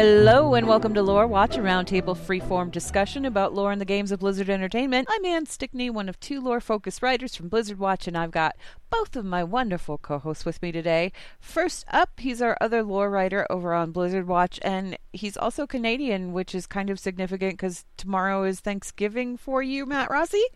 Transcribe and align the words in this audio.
Hello 0.00 0.54
and 0.54 0.66
welcome 0.66 0.94
to 0.94 1.02
Lore 1.02 1.26
Watch, 1.26 1.58
a 1.58 1.60
roundtable 1.60 2.16
freeform 2.16 2.70
discussion 2.70 3.26
about 3.26 3.52
lore 3.52 3.70
in 3.70 3.78
the 3.78 3.84
games 3.84 4.10
of 4.10 4.20
Blizzard 4.20 4.48
Entertainment. 4.48 5.06
I'm 5.10 5.26
Ann 5.26 5.44
Stickney, 5.44 5.90
one 5.90 6.08
of 6.08 6.18
two 6.18 6.40
lore-focused 6.40 7.02
writers 7.02 7.34
from 7.34 7.50
Blizzard 7.50 7.78
Watch, 7.78 8.08
and 8.08 8.16
I've 8.16 8.30
got 8.30 8.56
both 8.88 9.14
of 9.14 9.26
my 9.26 9.44
wonderful 9.44 9.98
co-hosts 9.98 10.46
with 10.46 10.62
me 10.62 10.72
today. 10.72 11.12
First 11.38 11.84
up, 11.92 12.18
he's 12.18 12.40
our 12.40 12.56
other 12.62 12.82
lore 12.82 13.10
writer 13.10 13.46
over 13.50 13.74
on 13.74 13.92
Blizzard 13.92 14.26
Watch, 14.26 14.58
and 14.62 14.96
he's 15.12 15.36
also 15.36 15.66
Canadian, 15.66 16.32
which 16.32 16.54
is 16.54 16.66
kind 16.66 16.88
of 16.88 16.98
significant 16.98 17.52
because 17.52 17.84
tomorrow 17.98 18.44
is 18.44 18.60
Thanksgiving 18.60 19.36
for 19.36 19.62
you, 19.62 19.84
Matt 19.84 20.10
Rossi. 20.10 20.46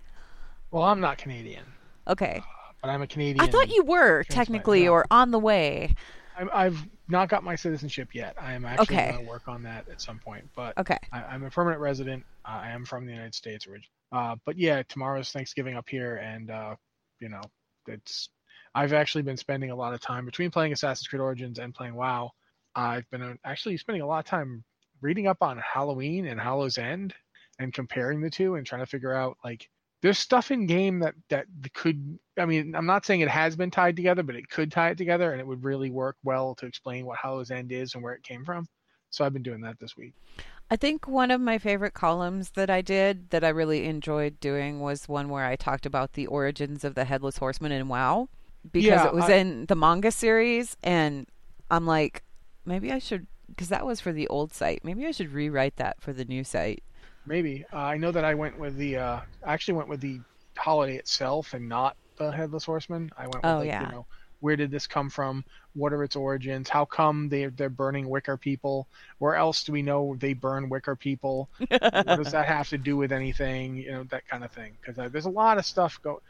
Well, 0.71 0.85
I'm 0.85 1.01
not 1.01 1.19
Canadian, 1.19 1.67
Okay, 2.09 2.41
uh, 2.43 2.73
but 2.81 2.89
I'm 2.89 3.03
a 3.03 3.07
Canadian. 3.07 3.45
I 3.45 3.51
thought 3.53 3.69
you 3.69 3.85
were 3.85 4.23
technically 4.23 4.89
or 4.89 5.05
on 5.11 5.33
the 5.33 5.39
way. 5.39 5.95
I'm, 6.37 6.51
I've 6.53 6.87
not 7.09 7.29
got 7.29 7.45
my 7.45 7.55
citizenship 7.57 8.11
yet. 8.15 8.35
I 8.41 8.55
am 8.55 8.65
actually 8.65 8.97
Okay. 8.97 9.13
going 9.13 9.17
to 9.25 9.29
work 9.29 9.49
on 9.49 9.63
that 9.65 9.89
at 9.91 10.01
some 10.01 10.19
point. 10.19 10.51
But 10.57 10.77
Okay. 10.79 10.99
I, 11.13 11.23
I'm 11.23 11.45
a 11.45 11.51
permanent 11.51 11.81
resident. 11.81 12.25
Uh, 12.47 12.61
I 12.63 12.71
am 12.71 12.85
from 12.85 13.07
the 13.07 13.13
United 13.13 13.35
States 13.35 13.67
originally. 13.67 13.91
Uh, 14.13 14.37
but 14.47 14.59
yeah, 14.59 14.83
tomorrow's 14.89 15.33
Thanksgiving 15.33 15.77
up 15.77 15.89
here, 15.89 16.17
and 16.17 16.51
uh, 16.51 16.77
you 17.21 17.29
know, 17.29 17.41
it's. 17.87 18.29
I've 18.77 18.93
actually 18.93 19.23
been 19.23 19.37
spending 19.37 19.71
a 19.71 19.77
lot 19.77 19.95
of 19.95 20.01
time 20.01 20.25
between 20.25 20.51
playing 20.51 20.73
Assassin's 20.73 21.07
Creed 21.07 21.21
Origins 21.21 21.59
and 21.61 21.75
playing 21.75 21.95
WoW. 21.95 22.31
I've 22.75 23.09
been 23.11 23.23
uh, 23.23 23.35
actually 23.45 23.77
spending 23.77 24.03
a 24.03 24.07
lot 24.07 24.19
of 24.21 24.25
time 24.27 24.65
reading 25.01 25.27
up 25.29 25.39
on 25.43 25.59
Halloween 25.59 26.27
and 26.27 26.41
Hallow's 26.41 26.79
End, 26.79 27.15
and 27.59 27.73
comparing 27.73 28.21
the 28.21 28.31
two 28.31 28.57
and 28.57 28.67
trying 28.67 28.83
to 28.83 28.87
figure 28.87 29.15
out 29.15 29.37
like 29.45 29.69
there's 30.05 30.19
stuff 30.19 30.51
in 30.51 30.67
game 30.67 30.99
that 30.99 31.15
that 31.31 31.47
could. 31.73 32.19
I 32.39 32.45
mean, 32.45 32.75
I'm 32.75 32.85
not 32.85 33.07
saying 33.07 33.23
it 33.23 33.29
has 33.31 33.57
been 33.57 33.71
tied 33.71 33.97
together, 33.97 34.23
but 34.23 34.37
it 34.37 34.51
could 34.51 34.71
tie 34.71 34.91
it 34.91 34.99
together, 34.99 35.33
and 35.33 35.41
it 35.41 35.47
would 35.47 35.65
really 35.65 35.91
work 35.91 36.17
well 36.23 36.55
to 36.57 36.67
explain 36.67 37.07
what 37.07 37.17
Hallow's 37.19 37.51
End 37.51 37.73
is 37.73 37.95
and 37.95 38.05
where 38.05 38.13
it 38.13 38.23
came 38.23 38.45
from. 38.45 38.67
So 39.09 39.25
I've 39.25 39.33
been 39.33 39.43
doing 39.43 39.63
that 39.63 39.81
this 39.81 39.97
week. 39.97 40.13
I 40.71 40.77
think 40.77 41.09
one 41.09 41.31
of 41.31 41.41
my 41.41 41.57
favorite 41.57 41.95
columns 41.95 42.51
that 42.51 42.69
I 42.69 42.83
did 42.83 43.31
that 43.31 43.45
I 43.45 43.49
really 43.49 43.87
enjoyed 43.87 44.41
doing 44.41 44.81
was 44.81 45.09
one 45.09 45.31
where 45.31 45.47
I 45.47 45.57
talked 45.57 45.87
about 45.87 46.13
the 46.13 46.27
origins 46.27 46.85
of 46.85 46.95
the 46.95 47.05
headless 47.07 47.39
horseman 47.39 47.73
in 47.73 47.89
WoW 47.89 48.29
because 48.73 48.85
Yeah, 48.87 49.07
it 49.07 49.15
was 49.15 49.25
I- 49.31 49.35
in 49.37 49.67
the 49.67 49.75
manga 49.77 50.11
series 50.11 50.77
and 50.83 51.27
I'm 51.71 51.87
like 51.87 52.23
maybe 52.67 52.93
I 52.93 52.99
should 52.99 53.27
because 53.49 53.69
that 53.69 53.87
was 53.87 54.01
for 54.01 54.13
the 54.13 54.27
old 54.29 54.53
site. 54.53 54.85
Maybe 54.85 55.07
I 55.07 55.13
should 55.13 55.33
rewrite 55.33 55.77
that 55.77 56.01
for 56.01 56.13
the 56.13 56.25
new 56.25 56.45
site. 56.45 56.83
Maybe 57.27 57.65
uh, 57.73 57.77
I 57.79 57.97
know 57.97 58.13
that 58.13 58.25
I 58.25 58.35
went 58.35 58.59
with 58.59 58.77
the. 58.77 58.97
Uh, 58.97 59.21
I 59.45 59.53
actually 59.53 59.75
went 59.75 59.89
with 59.89 60.01
the 60.01 60.21
holiday 60.57 60.97
itself 60.97 61.55
and 61.55 61.69
not 61.69 61.97
the 62.17 62.31
headless 62.31 62.65
horseman. 62.65 63.11
I 63.17 63.23
went 63.23 63.37
with 63.37 63.45
Oh, 63.45 63.59
like, 63.59 63.67
yeah. 63.67 63.87
you 63.87 63.93
know 63.93 64.07
where 64.45 64.57
did 64.57 64.71
this 64.71 64.87
come 64.87 65.09
from? 65.09 65.43
What 65.73 65.95
are 65.95 66.05
its 66.05 66.17
origins? 66.17 66.69
How 66.69 66.85
come 66.85 67.31
they 67.31 67.47
they're 67.47 67.71
burning 67.71 68.11
Wicker 68.11 68.37
people? 68.37 68.87
Where 69.19 69.37
else 69.37 69.65
do 69.65 69.73
we 69.73 69.81
know 69.81 70.17
they 70.19 70.35
burn 70.35 70.69
Wicker 70.69 70.95
people? 70.97 71.49
what 71.69 72.07
does 72.07 72.33
that 72.33 72.47
have 72.47 72.69
to 72.69 72.77
do 72.77 72.95
with 72.99 73.11
anything? 73.11 73.77
You 73.77 73.93
know 73.93 74.05
that 74.05 74.29
kind 74.29 74.45
of 74.45 74.53
thing. 74.53 74.77
Because 74.79 74.99
uh, 74.99 75.09
there's 75.09 75.25
a 75.25 75.31
lot 75.31 75.57
of 75.57 75.65
stuff 75.65 75.99
go. 76.03 76.21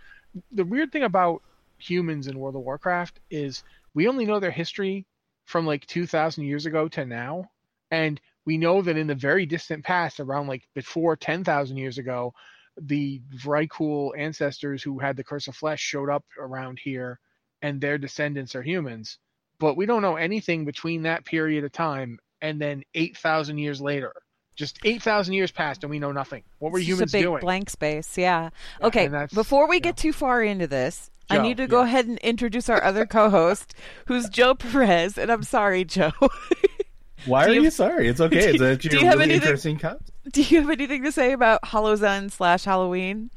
The 0.53 0.65
weird 0.65 0.93
thing 0.93 1.03
about 1.03 1.43
humans 1.79 2.29
in 2.29 2.39
World 2.39 2.55
of 2.55 2.63
Warcraft 2.63 3.19
is 3.31 3.65
we 3.95 4.07
only 4.07 4.27
know 4.27 4.39
their 4.39 4.53
history 4.53 5.07
from 5.45 5.67
like 5.67 5.85
2,000 5.87 6.45
years 6.45 6.67
ago 6.67 6.87
to 6.89 7.05
now, 7.05 7.51
and 7.91 8.21
we 8.47 8.59
know 8.59 8.83
that 8.83 8.97
in 8.97 9.07
the 9.07 9.15
very 9.15 9.47
distant 9.47 9.85
past, 9.85 10.21
around 10.21 10.47
like 10.47 10.65
before 10.75 11.17
10,000 11.17 11.77
years 11.77 11.99
ago, 11.99 12.35
the 12.81 13.23
Vrykul 13.37 14.13
ancestors 14.19 14.83
who 14.83 14.99
had 14.99 15.17
the 15.17 15.25
Curse 15.25 15.49
of 15.49 15.57
Flesh 15.57 15.81
showed 15.81 16.11
up 16.11 16.25
around 16.39 16.79
here, 16.83 17.21
and 17.63 17.81
their 17.81 17.99
descendants 17.99 18.55
are 18.55 18.63
humans. 18.63 19.19
But 19.59 19.77
we 19.77 19.87
don't 19.87 20.03
know 20.03 20.17
anything 20.17 20.65
between 20.65 21.03
that 21.03 21.25
period 21.25 21.65
of 21.65 21.73
time 21.73 22.19
and 22.43 22.61
then 22.61 22.83
8,000 22.95 23.59
years 23.59 23.81
later. 23.81 24.13
Just 24.57 24.79
8,000 24.85 25.35
years 25.35 25.51
passed, 25.51 25.83
and 25.83 25.91
we 25.91 25.99
know 25.99 26.13
nothing. 26.13 26.45
What 26.59 26.73
were 26.73 26.79
It's 26.79 26.87
humans 26.87 27.13
just 27.13 27.15
a 27.15 27.19
big 27.19 27.25
doing? 27.25 27.41
blank 27.41 27.71
space. 27.71 28.17
Yeah. 28.19 28.51
Yeah, 28.81 28.87
okay. 28.87 29.09
Before 29.33 29.69
we 29.69 29.81
get 29.81 29.97
know. 29.97 30.03
too 30.03 30.13
far 30.13 30.43
into 30.43 30.67
this, 30.67 31.11
I 31.31 31.39
need 31.39 31.57
to 31.57 31.67
go 31.67 31.81
yeah. 31.81 31.87
ahead 31.87 32.07
and 32.07 32.19
introduce 32.19 32.69
our 32.69 32.83
other 32.83 33.07
co-host, 33.07 33.75
who's 34.07 34.29
Joe 34.29 34.55
Perez, 34.55 35.17
and 35.17 35.33
I'm 35.33 35.43
sorry, 35.43 35.85
Joe. 35.85 36.13
Why 37.27 37.45
Do 37.47 37.51
are 37.53 37.55
you- 37.55 37.63
you, 37.63 37.71
sorry? 37.71 38.09
It's 38.09 38.21
okay. 38.27 38.57
do 38.57 38.65
It's 38.65 38.85
you- 38.85 38.91
do 38.91 38.99
a 38.99 39.01
you 39.01 39.07
have 39.07 39.19
really 39.19 39.25
anything- 39.33 39.43
interesting 39.49 39.79
concept. 39.79 40.11
Do 40.33 40.43
you 40.43 40.61
have 40.63 40.71
anything 40.71 41.03
to 41.05 41.13
say 41.13 41.33
about 41.33 41.61
Hallow's 41.65 42.03
End 42.03 42.33
slash 42.33 42.65
Halloween? 42.65 43.31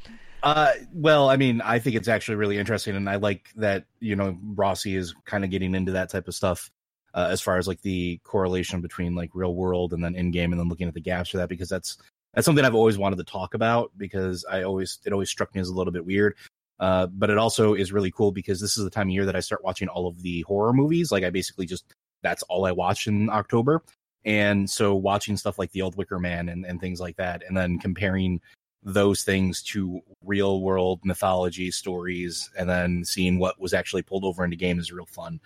Uh, 0.43 0.71
well, 0.93 1.29
I 1.29 1.35
mean, 1.35 1.61
I 1.61 1.79
think 1.79 1.95
it's 1.95 2.07
actually 2.07 2.35
really 2.35 2.57
interesting, 2.57 2.95
and 2.95 3.09
I 3.09 3.15
like 3.15 3.49
that 3.55 3.85
you 3.99 4.15
know 4.15 4.37
Rossi 4.55 4.95
is 4.95 5.13
kind 5.25 5.43
of 5.43 5.49
getting 5.49 5.73
into 5.75 5.91
that 5.93 6.09
type 6.09 6.27
of 6.27 6.35
stuff 6.35 6.69
uh, 7.13 7.27
as 7.31 7.41
far 7.41 7.57
as 7.57 7.67
like 7.67 7.81
the 7.81 8.19
correlation 8.23 8.79
between 8.81 9.15
like 9.15 9.31
real 9.33 9.55
world 9.55 9.93
and 9.93 10.03
then 10.03 10.15
in 10.15 10.31
game, 10.31 10.53
and 10.53 10.59
then 10.59 10.69
looking 10.69 10.87
at 10.87 10.93
the 10.93 11.01
gaps 11.01 11.31
for 11.31 11.37
that 11.37 11.49
because 11.49 11.67
that's 11.69 11.97
that's 12.33 12.45
something 12.45 12.63
I've 12.63 12.75
always 12.75 12.97
wanted 12.97 13.17
to 13.17 13.23
talk 13.23 13.55
about 13.55 13.91
because 13.97 14.45
I 14.49 14.61
always 14.63 14.99
it 15.05 15.11
always 15.11 15.29
struck 15.29 15.53
me 15.55 15.59
as 15.59 15.69
a 15.69 15.73
little 15.73 15.91
bit 15.91 16.05
weird. 16.05 16.35
Uh, 16.79 17.07
but 17.07 17.31
it 17.31 17.39
also 17.39 17.73
is 17.73 17.91
really 17.91 18.11
cool 18.11 18.31
because 18.31 18.61
this 18.61 18.77
is 18.77 18.83
the 18.83 18.91
time 18.91 19.07
of 19.07 19.11
year 19.11 19.25
that 19.25 19.35
I 19.35 19.39
start 19.39 19.63
watching 19.63 19.87
all 19.87 20.05
of 20.07 20.21
the 20.21 20.41
horror 20.41 20.71
movies. 20.71 21.11
Like 21.11 21.23
I 21.23 21.31
basically 21.31 21.65
just 21.65 21.83
that's 22.23 22.43
all 22.43 22.65
I 22.65 22.71
watch 22.71 23.07
in 23.07 23.29
October. 23.29 23.83
And 24.25 24.69
so 24.69 24.93
watching 24.95 25.37
stuff 25.37 25.57
like 25.57 25.71
the 25.71 25.81
old 25.81 25.95
Wicker 25.95 26.19
Man 26.19 26.49
and, 26.49 26.65
and 26.65 26.81
things 26.81 26.99
like 26.99 27.15
that, 27.17 27.43
and 27.47 27.55
then 27.55 27.79
comparing 27.79 28.41
those 28.83 29.23
things 29.23 29.61
to 29.61 30.01
real 30.23 30.61
world 30.61 30.99
mythology 31.03 31.71
stories, 31.71 32.49
and 32.57 32.69
then 32.69 33.05
seeing 33.05 33.39
what 33.39 33.59
was 33.59 33.73
actually 33.73 34.01
pulled 34.01 34.25
over 34.25 34.43
into 34.43 34.57
game 34.57 34.79
is 34.79 34.91
real 34.91 35.05
fun. 35.05 35.39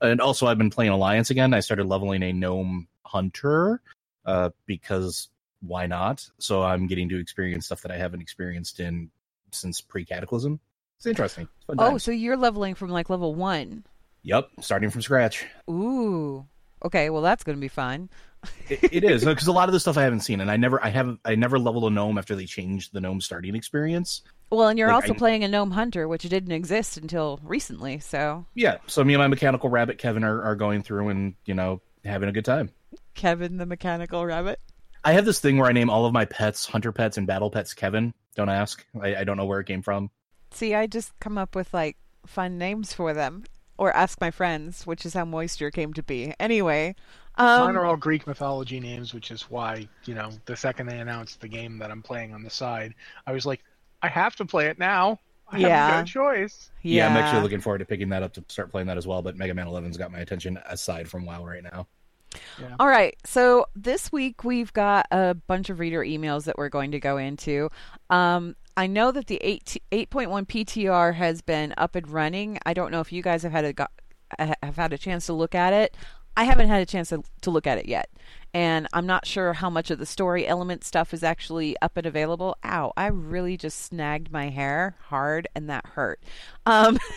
And 0.00 0.20
also, 0.20 0.46
I've 0.46 0.58
been 0.58 0.70
playing 0.70 0.92
Alliance 0.92 1.30
again. 1.30 1.54
I 1.54 1.60
started 1.60 1.86
leveling 1.86 2.22
a 2.22 2.32
gnome 2.32 2.88
hunter 3.04 3.80
uh, 4.24 4.50
because 4.66 5.28
why 5.60 5.86
not? 5.86 6.28
So 6.38 6.62
I'm 6.62 6.86
getting 6.86 7.08
to 7.10 7.18
experience 7.18 7.66
stuff 7.66 7.82
that 7.82 7.92
I 7.92 7.96
haven't 7.96 8.20
experienced 8.20 8.80
in 8.80 9.10
since 9.52 9.80
pre 9.80 10.04
Cataclysm. 10.04 10.60
It's 10.98 11.06
interesting. 11.06 11.48
It's 11.68 11.76
Oh, 11.78 11.98
so 11.98 12.10
you're 12.10 12.36
leveling 12.36 12.74
from 12.74 12.90
like 12.90 13.10
level 13.10 13.34
one. 13.34 13.84
Yep, 14.22 14.48
starting 14.60 14.90
from 14.90 15.02
scratch. 15.02 15.44
Ooh. 15.70 16.46
Okay, 16.84 17.10
well 17.10 17.22
that's 17.22 17.44
going 17.44 17.56
to 17.56 17.60
be 17.60 17.68
fun. 17.68 18.08
it, 18.68 18.80
it 18.92 19.04
is 19.04 19.24
because 19.24 19.46
a 19.46 19.52
lot 19.52 19.68
of 19.68 19.72
the 19.72 19.78
stuff 19.78 19.96
I 19.96 20.02
haven't 20.02 20.20
seen, 20.20 20.40
and 20.40 20.50
I 20.50 20.56
never, 20.56 20.82
I 20.84 20.88
haven't, 20.88 21.20
I 21.24 21.36
never 21.36 21.58
leveled 21.60 21.84
a 21.84 21.90
gnome 21.90 22.18
after 22.18 22.34
they 22.34 22.44
changed 22.44 22.92
the 22.92 23.00
gnome 23.00 23.20
starting 23.20 23.54
experience. 23.54 24.22
Well, 24.50 24.66
and 24.68 24.76
you're 24.78 24.88
Like, 24.88 25.04
also 25.04 25.14
I- 25.14 25.18
playing 25.18 25.44
a 25.44 25.48
gnome 25.48 25.70
hunter, 25.70 26.08
which 26.08 26.22
didn't 26.24 26.50
exist 26.52 26.96
until 26.96 27.38
recently. 27.44 28.00
So 28.00 28.44
Yeah, 28.54 28.78
so 28.88 29.04
me 29.04 29.14
and 29.14 29.20
my 29.20 29.28
mechanical 29.28 29.70
rabbit 29.70 29.98
Kevin 29.98 30.24
are, 30.24 30.42
are 30.42 30.56
going 30.56 30.82
through 30.82 31.08
and 31.10 31.34
you 31.44 31.54
know 31.54 31.80
having 32.04 32.28
a 32.28 32.32
good 32.32 32.44
time. 32.44 32.70
Kevin 33.14 33.58
the 33.58 33.66
mechanical 33.66 34.26
rabbit. 34.26 34.58
I 35.04 35.12
have 35.12 35.24
this 35.24 35.40
thing 35.40 35.56
where 35.58 35.68
I 35.68 35.72
name 35.72 35.88
all 35.90 36.04
of 36.06 36.12
my 36.12 36.24
pets, 36.24 36.66
hunter 36.66 36.92
pets 36.92 37.16
and 37.18 37.26
battle 37.26 37.50
pets, 37.50 37.74
Kevin. 37.74 38.12
Don't 38.34 38.48
ask. 38.48 38.84
I, 39.00 39.16
I 39.16 39.24
don't 39.24 39.36
know 39.36 39.44
where 39.46 39.60
it 39.60 39.66
came 39.66 39.82
from. 39.82 40.10
See, 40.50 40.74
I 40.74 40.86
just 40.86 41.18
come 41.20 41.38
up 41.38 41.54
with 41.54 41.72
like 41.72 41.96
fun 42.26 42.58
names 42.58 42.92
for 42.92 43.14
them, 43.14 43.44
or 43.78 43.94
ask 43.96 44.20
my 44.20 44.30
friends, 44.30 44.86
which 44.86 45.04
is 45.06 45.14
how 45.14 45.24
Moisture 45.24 45.70
came 45.70 45.92
to 45.94 46.02
be. 46.02 46.34
Anyway, 46.38 46.94
Mine 47.38 47.70
um, 47.70 47.76
are 47.78 47.84
all 47.86 47.96
Greek 47.96 48.26
mythology 48.26 48.78
names, 48.78 49.14
which 49.14 49.30
is 49.30 49.42
why, 49.50 49.88
you 50.04 50.14
know, 50.14 50.30
the 50.44 50.56
second 50.56 50.86
they 50.86 50.98
announced 50.98 51.40
the 51.40 51.48
game 51.48 51.78
that 51.78 51.90
I'm 51.90 52.02
playing 52.02 52.34
on 52.34 52.42
the 52.42 52.50
side, 52.50 52.94
I 53.26 53.32
was 53.32 53.46
like, 53.46 53.62
I 54.02 54.08
have 54.08 54.36
to 54.36 54.44
play 54.44 54.66
it 54.66 54.78
now. 54.78 55.18
I 55.50 55.58
Yeah. 55.58 55.86
haven't 55.88 56.06
choice. 56.06 56.70
Yeah. 56.82 57.08
I'm 57.08 57.16
actually 57.16 57.42
looking 57.42 57.60
forward 57.60 57.78
to 57.78 57.84
picking 57.84 58.08
that 58.10 58.22
up 58.22 58.32
to 58.34 58.44
start 58.48 58.70
playing 58.70 58.86
that 58.88 58.96
as 58.98 59.06
well. 59.06 59.22
But 59.22 59.36
Mega 59.36 59.54
Man 59.54 59.66
11's 59.66 59.96
got 59.96 60.12
my 60.12 60.18
attention 60.18 60.58
aside 60.66 61.08
from 61.08 61.24
WoW 61.24 61.44
right 61.44 61.62
now. 61.62 61.86
All 62.80 62.88
right. 62.88 63.16
So 63.24 63.66
this 63.76 64.10
week 64.10 64.44
we've 64.44 64.72
got 64.72 65.06
a 65.10 65.34
bunch 65.34 65.70
of 65.70 65.78
reader 65.78 66.00
emails 66.00 66.44
that 66.44 66.56
we're 66.56 66.70
going 66.70 66.90
to 66.92 67.00
go 67.00 67.16
into. 67.18 67.68
Um, 68.10 68.56
I 68.76 68.86
know 68.86 69.12
that 69.12 69.26
the 69.26 69.38
8, 69.42 69.78
8.1 69.90 70.46
PTR 70.46 71.14
has 71.14 71.42
been 71.42 71.74
up 71.76 71.94
and 71.94 72.08
running. 72.08 72.58
I 72.64 72.72
don't 72.72 72.90
know 72.90 73.00
if 73.00 73.12
you 73.12 73.22
guys 73.22 73.42
have 73.42 73.52
had 73.52 73.64
a 73.64 73.72
go- 73.72 73.86
have 74.38 74.76
had 74.76 74.92
a 74.92 74.98
chance 74.98 75.26
to 75.26 75.32
look 75.34 75.54
at 75.54 75.72
it. 75.72 75.96
I 76.36 76.44
haven't 76.44 76.68
had 76.68 76.80
a 76.80 76.86
chance 76.86 77.10
to, 77.10 77.22
to 77.42 77.50
look 77.50 77.66
at 77.66 77.76
it 77.76 77.86
yet. 77.86 78.08
And 78.54 78.88
I'm 78.92 79.06
not 79.06 79.26
sure 79.26 79.52
how 79.52 79.68
much 79.68 79.90
of 79.90 79.98
the 79.98 80.06
story 80.06 80.46
element 80.46 80.84
stuff 80.84 81.12
is 81.12 81.22
actually 81.22 81.76
up 81.82 81.96
and 81.96 82.06
available. 82.06 82.56
Ow, 82.64 82.92
I 82.96 83.06
really 83.08 83.58
just 83.58 83.80
snagged 83.82 84.32
my 84.32 84.48
hair 84.48 84.96
hard 85.08 85.48
and 85.54 85.68
that 85.68 85.86
hurt. 85.88 86.22
Um 86.64 86.98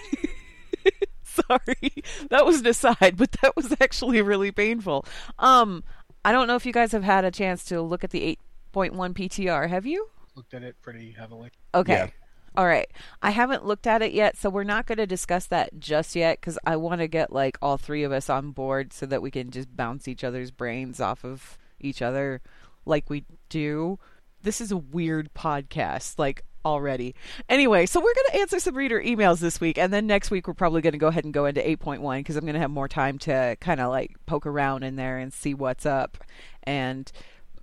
sorry 1.24 2.04
that 2.30 2.46
was 2.46 2.62
an 2.62 2.68
aside 2.68 3.18
but 3.18 3.32
that 3.42 3.56
was 3.56 3.76
actually 3.82 4.22
really 4.22 4.52
painful 4.52 5.06
um 5.40 5.84
i 6.24 6.32
don't 6.32 6.48
know 6.48 6.56
if 6.56 6.66
you 6.66 6.72
guys 6.72 6.92
have 6.92 7.04
had 7.04 7.26
a 7.26 7.32
chance 7.32 7.64
to 7.66 7.82
look 7.82 8.04
at 8.04 8.12
the 8.12 8.38
8.1 8.74 9.14
ptr 9.14 9.70
have 9.70 9.86
you 9.86 10.08
Looked 10.36 10.54
at 10.54 10.64
it 10.64 10.76
pretty 10.82 11.12
heavily. 11.12 11.50
okay. 11.74 11.94
Yeah. 11.94 12.08
all 12.58 12.66
right. 12.66 12.88
I 13.22 13.32
haven't 13.32 13.66
looked 13.66 13.88
at 13.88 14.02
it 14.02 14.12
yet 14.12 14.38
so 14.38 14.50
we're 14.50 14.64
not 14.64 14.86
going 14.86 14.98
to 14.98 15.08
discuss 15.08 15.46
that 15.48 15.80
just 15.80 16.16
yet 16.16 16.40
because 16.40 16.58
i 16.66 16.76
want 16.76 17.02
to 17.02 17.08
get 17.08 17.32
like 17.34 17.58
all 17.62 17.78
three 17.78 18.04
of 18.04 18.12
us 18.12 18.30
on 18.30 18.52
board 18.52 18.94
so 18.94 19.06
that 19.06 19.22
we 19.22 19.32
can 19.32 19.52
just 19.52 19.76
bounce 19.76 20.08
each 20.08 20.24
other's 20.24 20.52
brains 20.52 21.00
off 21.00 21.24
of 21.26 21.58
each 21.80 22.02
other 22.02 22.42
like 22.86 23.10
we 23.10 23.26
do. 23.50 23.98
This 24.44 24.62
is 24.62 24.72
a 24.72 24.78
weird 24.78 25.34
podcast 25.34 26.20
like 26.20 26.44
already. 26.64 27.14
Anyway 27.50 27.86
so 27.86 28.00
we're 28.00 28.14
going 28.14 28.32
to 28.32 28.40
answer 28.42 28.60
some 28.60 28.76
reader 28.76 29.02
emails 29.02 29.40
this 29.40 29.60
week 29.62 29.78
and 29.78 29.94
then 29.94 30.08
next 30.08 30.32
week 30.32 30.48
we're 30.48 30.54
probably 30.54 30.82
going 30.82 30.94
to 30.94 31.00
go 31.00 31.08
ahead 31.08 31.24
and 31.26 31.34
go 31.34 31.46
into 31.46 31.62
8.1 31.62 32.18
because 32.20 32.36
i'm 32.38 32.44
going 32.44 32.56
to 32.56 32.60
have 32.60 32.72
more 32.72 32.88
time 32.88 33.18
to 33.20 33.56
kind 33.60 33.80
of 33.80 33.90
like 33.90 34.16
poke 34.26 34.46
around 34.48 34.84
in 34.84 34.96
there 34.96 35.18
and 35.18 35.32
see 35.34 35.54
what's 35.54 35.86
up. 35.86 36.18
And 36.64 37.12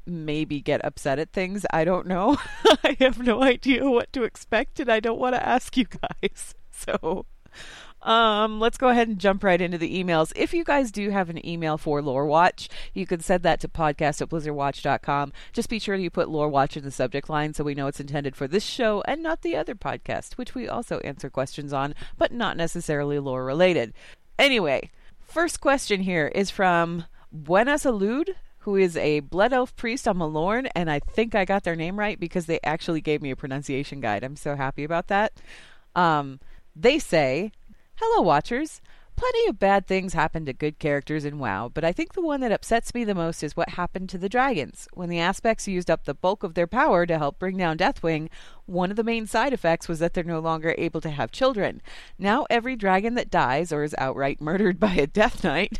maybe 0.07 0.61
get 0.61 0.85
upset 0.85 1.19
at 1.19 1.33
things 1.33 1.65
i 1.73 1.85
don't 1.85 2.07
know 2.07 2.37
i 2.85 2.97
have 2.99 3.19
no 3.19 3.43
idea 3.43 3.89
what 3.89 4.13
to 4.13 4.25
expect 4.25 4.81
and 4.81 4.91
i 4.91 5.01
don't 5.01 5.19
want 5.19 5.35
to 5.35 5.49
ask 5.49 5.77
you 5.77 5.85
guys 5.85 6.55
so 6.71 7.27
um, 8.03 8.59
let's 8.59 8.79
go 8.79 8.89
ahead 8.89 9.09
and 9.09 9.19
jump 9.19 9.45
right 9.45 9.61
into 9.61 9.79
the 9.79 10.03
emails. 10.03 10.33
If 10.35 10.53
you 10.53 10.65
guys 10.65 10.91
do 10.91 11.11
have 11.11 11.31
an 11.31 11.47
email 11.47 11.79
for 11.79 12.03
Lore 12.03 12.27
Watch, 12.27 12.69
you 12.95 13.07
can 13.07 13.21
send 13.21 13.45
that 13.45 13.61
to 13.61 13.69
podcast 13.69 14.21
at 14.21 14.29
blizzardwatch.com. 14.29 15.33
Just 15.53 15.69
be 15.69 15.79
sure 15.79 15.95
you 15.95 16.11
put 16.11 16.29
Lore 16.29 16.49
Watch 16.49 16.77
in 16.77 16.83
the 16.83 16.91
subject 16.91 17.31
line 17.31 17.55
so 17.55 17.63
we 17.63 17.75
know 17.75 17.87
it's 17.87 18.01
intended 18.01 18.35
for 18.35 18.49
this 18.49 18.65
show 18.65 19.03
and 19.07 19.23
not 19.23 19.43
the 19.43 19.57
other 19.57 19.75
podcast, 19.75 20.35
which 20.35 20.55
we 20.55 20.69
also 20.69 20.99
answer 20.99 21.31
questions 21.31 21.73
on, 21.73 21.95
but 22.19 22.33
not 22.33 22.57
necessarily 22.57 23.19
lore 23.19 23.45
related. 23.45 23.93
Anyway, 24.39 24.91
first 25.21 25.61
question 25.61 26.01
here 26.01 26.27
is 26.27 26.51
from 26.51 27.05
Buena 27.31 27.75
Salud, 27.75 28.31
who 28.63 28.77
is 28.77 28.97
a 28.97 29.21
blood 29.21 29.53
elf 29.53 29.75
priest 29.75 30.07
on 30.07 30.19
Malorne, 30.19 30.69
and 30.75 30.91
I 30.91 31.01
think 31.01 31.35
I 31.35 31.45
got 31.45 31.65
their 31.65 31.77
name 31.77 31.99
right 31.99 32.19
because 32.19 32.47
they 32.47 32.61
actually 32.63 33.01
gave 33.01 33.21
me 33.21 33.31
a 33.31 33.37
pronunciation 33.37 34.01
guide. 34.01 34.23
I'm 34.23 34.37
so 34.37 34.55
happy 34.55 34.85
about 34.85 35.09
that. 35.09 35.33
Um, 35.97 36.39
they 36.75 36.99
say, 36.99 37.53
Hello, 37.97 38.23
Watchers. 38.23 38.81
Plenty 39.15 39.47
of 39.49 39.59
bad 39.59 39.87
things 39.87 40.15
happen 40.15 40.47
to 40.47 40.53
good 40.53 40.79
characters 40.79 41.25
in 41.25 41.39
WoW, 41.39 41.71
but 41.73 41.85
I 41.85 41.93
think 41.93 42.15
the 42.15 42.23
one 42.23 42.41
that 42.41 42.51
upsets 42.51 42.95
me 42.95 43.05
the 43.05 43.15
most 43.15 43.43
is 43.43 43.57
what 43.57 43.71
happened 43.71 44.09
to 44.09 44.19
the 44.19 44.29
dragons. 44.29 44.89
When 44.95 45.11
the 45.11 45.21
aspects 45.21 45.69
used 45.69 45.91
up 45.91 46.05
the 46.05 46.15
bulk 46.15 46.43
of 46.43 46.55
their 46.55 46.67
power 46.67 47.05
to 47.05 47.19
help 47.19 47.39
bring 47.39 47.57
down 47.57 47.77
Deathwing, 47.77 48.31
one 48.65 48.91
of 48.91 48.97
the 48.97 49.05
main 49.05 49.27
side 49.27 49.53
effects 49.53 49.87
was 49.87 49.99
that 49.99 50.15
they're 50.15 50.25
no 50.25 50.41
longer 50.41 50.75
able 50.79 51.01
to 51.03 51.11
have 51.11 51.31
children. 51.31 51.83
Now 52.19 52.47
every 52.49 52.75
dragon 52.75 53.15
that 53.17 53.31
dies 53.31 53.71
or 53.71 53.83
is 53.83 53.95
outright 53.99 54.41
murdered 54.41 54.81
by 54.81 54.95
a 54.95 55.07
Death 55.07 55.45
Knight 55.45 55.79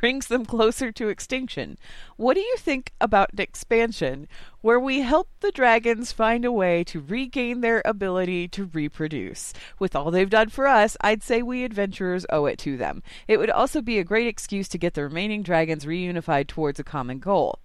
brings 0.00 0.26
them 0.26 0.44
closer 0.44 0.90
to 0.90 1.08
extinction. 1.08 1.78
What 2.16 2.34
do 2.34 2.40
you 2.40 2.56
think 2.56 2.92
about 3.00 3.32
an 3.32 3.40
expansion 3.40 4.26
where 4.60 4.80
we 4.80 5.00
help 5.00 5.28
the 5.40 5.52
dragons 5.52 6.12
find 6.12 6.44
a 6.44 6.52
way 6.52 6.82
to 6.84 7.00
regain 7.00 7.60
their 7.60 7.82
ability 7.84 8.48
to 8.48 8.64
reproduce? 8.72 9.52
With 9.78 9.94
all 9.94 10.10
they've 10.10 10.28
done 10.28 10.48
for 10.48 10.66
us, 10.66 10.96
I'd 11.00 11.22
say 11.22 11.42
we 11.42 11.64
adventurers 11.64 12.26
owe 12.30 12.46
it 12.46 12.58
to 12.60 12.76
them. 12.76 13.02
It 13.28 13.38
would 13.38 13.50
also 13.50 13.82
be 13.82 13.98
a 13.98 14.04
great 14.04 14.26
excuse 14.26 14.68
to 14.68 14.78
get 14.78 14.94
the 14.94 15.04
remaining 15.04 15.42
dragons 15.42 15.84
reunified 15.84 16.48
towards 16.48 16.80
a 16.80 16.84
common 16.84 17.18
goal. 17.18 17.60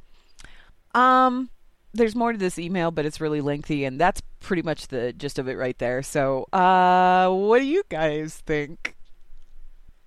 Um, 0.94 1.50
there's 1.94 2.16
more 2.16 2.34
to 2.34 2.38
this 2.38 2.60
email, 2.60 2.92
but 2.92 3.06
it's 3.06 3.22
really 3.22 3.42
lengthy, 3.42 3.86
and 3.86 4.00
that's 4.00 4.22
pretty 4.40 4.62
much 4.62 4.88
the 4.88 5.14
gist 5.14 5.40
of 5.40 5.48
it 5.48 5.56
right 5.56 5.78
there. 5.78 6.04
So, 6.04 6.48
uh, 6.54 7.30
what 7.30 7.60
do 7.60 7.66
you 7.66 7.84
guys 7.90 8.42
think? 8.46 8.96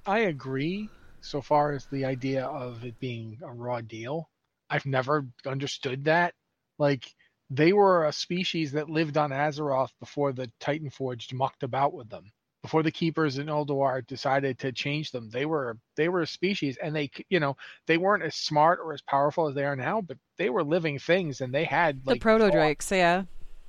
I 0.06 0.20
agree 0.20 0.88
so 1.20 1.40
far 1.40 1.72
as 1.72 1.86
the 1.86 2.04
idea 2.04 2.44
of 2.44 2.84
it 2.84 2.98
being 2.98 3.38
a 3.42 3.52
raw 3.52 3.80
deal. 3.80 4.30
I've 4.68 4.86
never 4.86 5.26
understood 5.46 6.04
that. 6.04 6.34
Like 6.78 7.14
they 7.50 7.72
were 7.72 8.06
a 8.06 8.12
species 8.12 8.72
that 8.72 8.88
lived 8.88 9.16
on 9.16 9.30
Azeroth 9.30 9.90
before 9.98 10.32
the 10.32 10.50
Titan 10.60 10.90
Forged 10.90 11.34
mucked 11.34 11.62
about 11.62 11.92
with 11.92 12.08
them. 12.08 12.32
Before 12.62 12.82
the 12.82 12.92
keepers 12.92 13.38
in 13.38 13.46
Ulduar 13.46 14.06
decided 14.06 14.58
to 14.58 14.70
change 14.70 15.10
them, 15.12 15.30
they 15.30 15.46
were 15.46 15.78
they 15.96 16.08
were 16.10 16.20
a 16.20 16.26
species, 16.26 16.76
and 16.76 16.94
they 16.94 17.10
you 17.30 17.40
know 17.40 17.56
they 17.86 17.96
weren't 17.96 18.22
as 18.22 18.36
smart 18.36 18.80
or 18.84 18.92
as 18.92 19.00
powerful 19.02 19.48
as 19.48 19.54
they 19.54 19.64
are 19.64 19.76
now, 19.76 20.02
but 20.02 20.18
they 20.36 20.50
were 20.50 20.62
living 20.62 20.98
things, 20.98 21.40
and 21.40 21.54
they 21.54 21.64
had 21.64 22.02
like 22.04 22.16
the 22.16 22.20
proto 22.20 22.50
drakes, 22.50 22.90
yeah. 22.92 23.24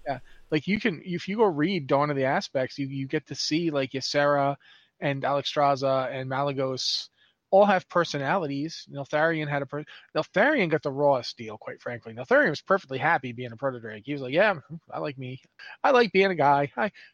Yeah. 0.05 0.19
Like 0.49 0.67
you 0.67 0.79
can 0.79 1.01
if 1.05 1.27
you 1.27 1.37
go 1.37 1.45
read 1.45 1.87
Dawn 1.87 2.09
of 2.09 2.17
the 2.17 2.25
Aspects, 2.25 2.77
you 2.77 2.87
you 2.87 3.07
get 3.07 3.25
to 3.27 3.35
see 3.35 3.71
like 3.71 3.91
Ysera 3.91 4.57
and 4.99 5.23
Alexstrasza 5.23 6.11
and 6.11 6.29
Malygos 6.29 7.07
all 7.51 7.65
have 7.65 7.87
personalities. 7.89 8.87
Neltharion 8.91 9.47
had 9.47 9.61
a 9.61 9.65
per- 9.65 9.83
Neltharion 10.15 10.69
got 10.69 10.81
the 10.83 10.91
rawest 10.91 11.37
deal, 11.37 11.57
quite 11.57 11.81
frankly. 11.81 12.13
Neltharion 12.13 12.49
was 12.49 12.61
perfectly 12.61 12.97
happy 12.97 13.33
being 13.33 13.51
a 13.51 13.57
protodrake. 13.57 14.03
He 14.05 14.13
was 14.13 14.21
like, 14.21 14.33
"Yeah, 14.33 14.55
hmm, 14.55 14.75
I 14.89 14.99
like 14.99 15.17
me. 15.17 15.41
I 15.83 15.91
like 15.91 16.11
being 16.13 16.31
a 16.31 16.35
guy. 16.35 16.71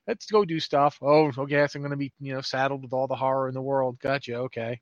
Let's 0.07 0.27
go 0.27 0.45
do 0.45 0.59
stuff. 0.59 0.97
Oh, 1.01 1.31
I 1.37 1.45
guess 1.45 1.75
I'm 1.75 1.81
gonna 1.81 1.97
be 1.97 2.13
you 2.19 2.33
know 2.33 2.41
saddled 2.41 2.83
with 2.83 2.93
all 2.93 3.07
the 3.07 3.15
horror 3.15 3.47
in 3.49 3.55
the 3.55 3.61
world. 3.61 3.99
Gotcha. 3.99 4.35
Okay." 4.35 4.79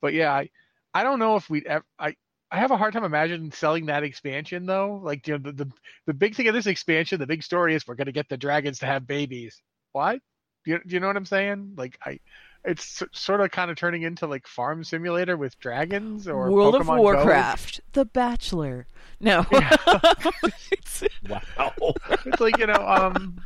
But 0.00 0.14
yeah, 0.14 0.32
I 0.32 0.50
I 0.94 1.02
don't 1.04 1.18
know 1.18 1.36
if 1.36 1.48
we'd 1.50 1.66
ever. 1.66 1.84
I 1.98 2.16
I 2.50 2.58
have 2.58 2.70
a 2.70 2.76
hard 2.76 2.92
time 2.92 3.04
imagining 3.04 3.52
selling 3.52 3.86
that 3.86 4.02
expansion 4.04 4.66
though. 4.66 5.00
Like 5.02 5.26
you 5.28 5.38
know, 5.38 5.50
the, 5.50 5.64
the 5.64 5.72
the 6.06 6.14
big 6.14 6.34
thing 6.34 6.48
of 6.48 6.54
this 6.54 6.66
expansion, 6.66 7.18
the 7.20 7.26
big 7.26 7.42
story 7.42 7.74
is 7.74 7.86
we're 7.86 7.94
gonna 7.96 8.12
get 8.12 8.28
the 8.28 8.36
dragons 8.36 8.80
to 8.80 8.86
have 8.86 9.06
babies. 9.06 9.60
What? 9.92 10.20
Do 10.64 10.72
you, 10.72 10.80
do 10.86 10.94
you 10.94 11.00
know 11.00 11.06
what 11.06 11.16
I'm 11.16 11.24
saying? 11.26 11.74
Like 11.76 11.98
I, 12.04 12.18
it's 12.66 13.02
sort 13.12 13.40
of 13.40 13.50
kind 13.50 13.70
of 13.70 13.76
turning 13.76 14.02
into 14.02 14.26
like 14.26 14.46
farm 14.46 14.82
simulator 14.84 15.36
with 15.36 15.58
dragons 15.60 16.26
or 16.28 16.50
World 16.50 16.74
Pokemon 16.74 16.80
of 16.80 16.86
Go. 16.86 17.02
Warcraft, 17.02 17.80
The 17.92 18.04
Bachelor. 18.04 18.86
No. 19.20 19.46
It's- 20.72 21.02
Wow. 21.28 21.72
It's 22.24 22.40
like 22.40 22.58
you 22.58 22.66
know, 22.66 22.74
um, 22.74 23.40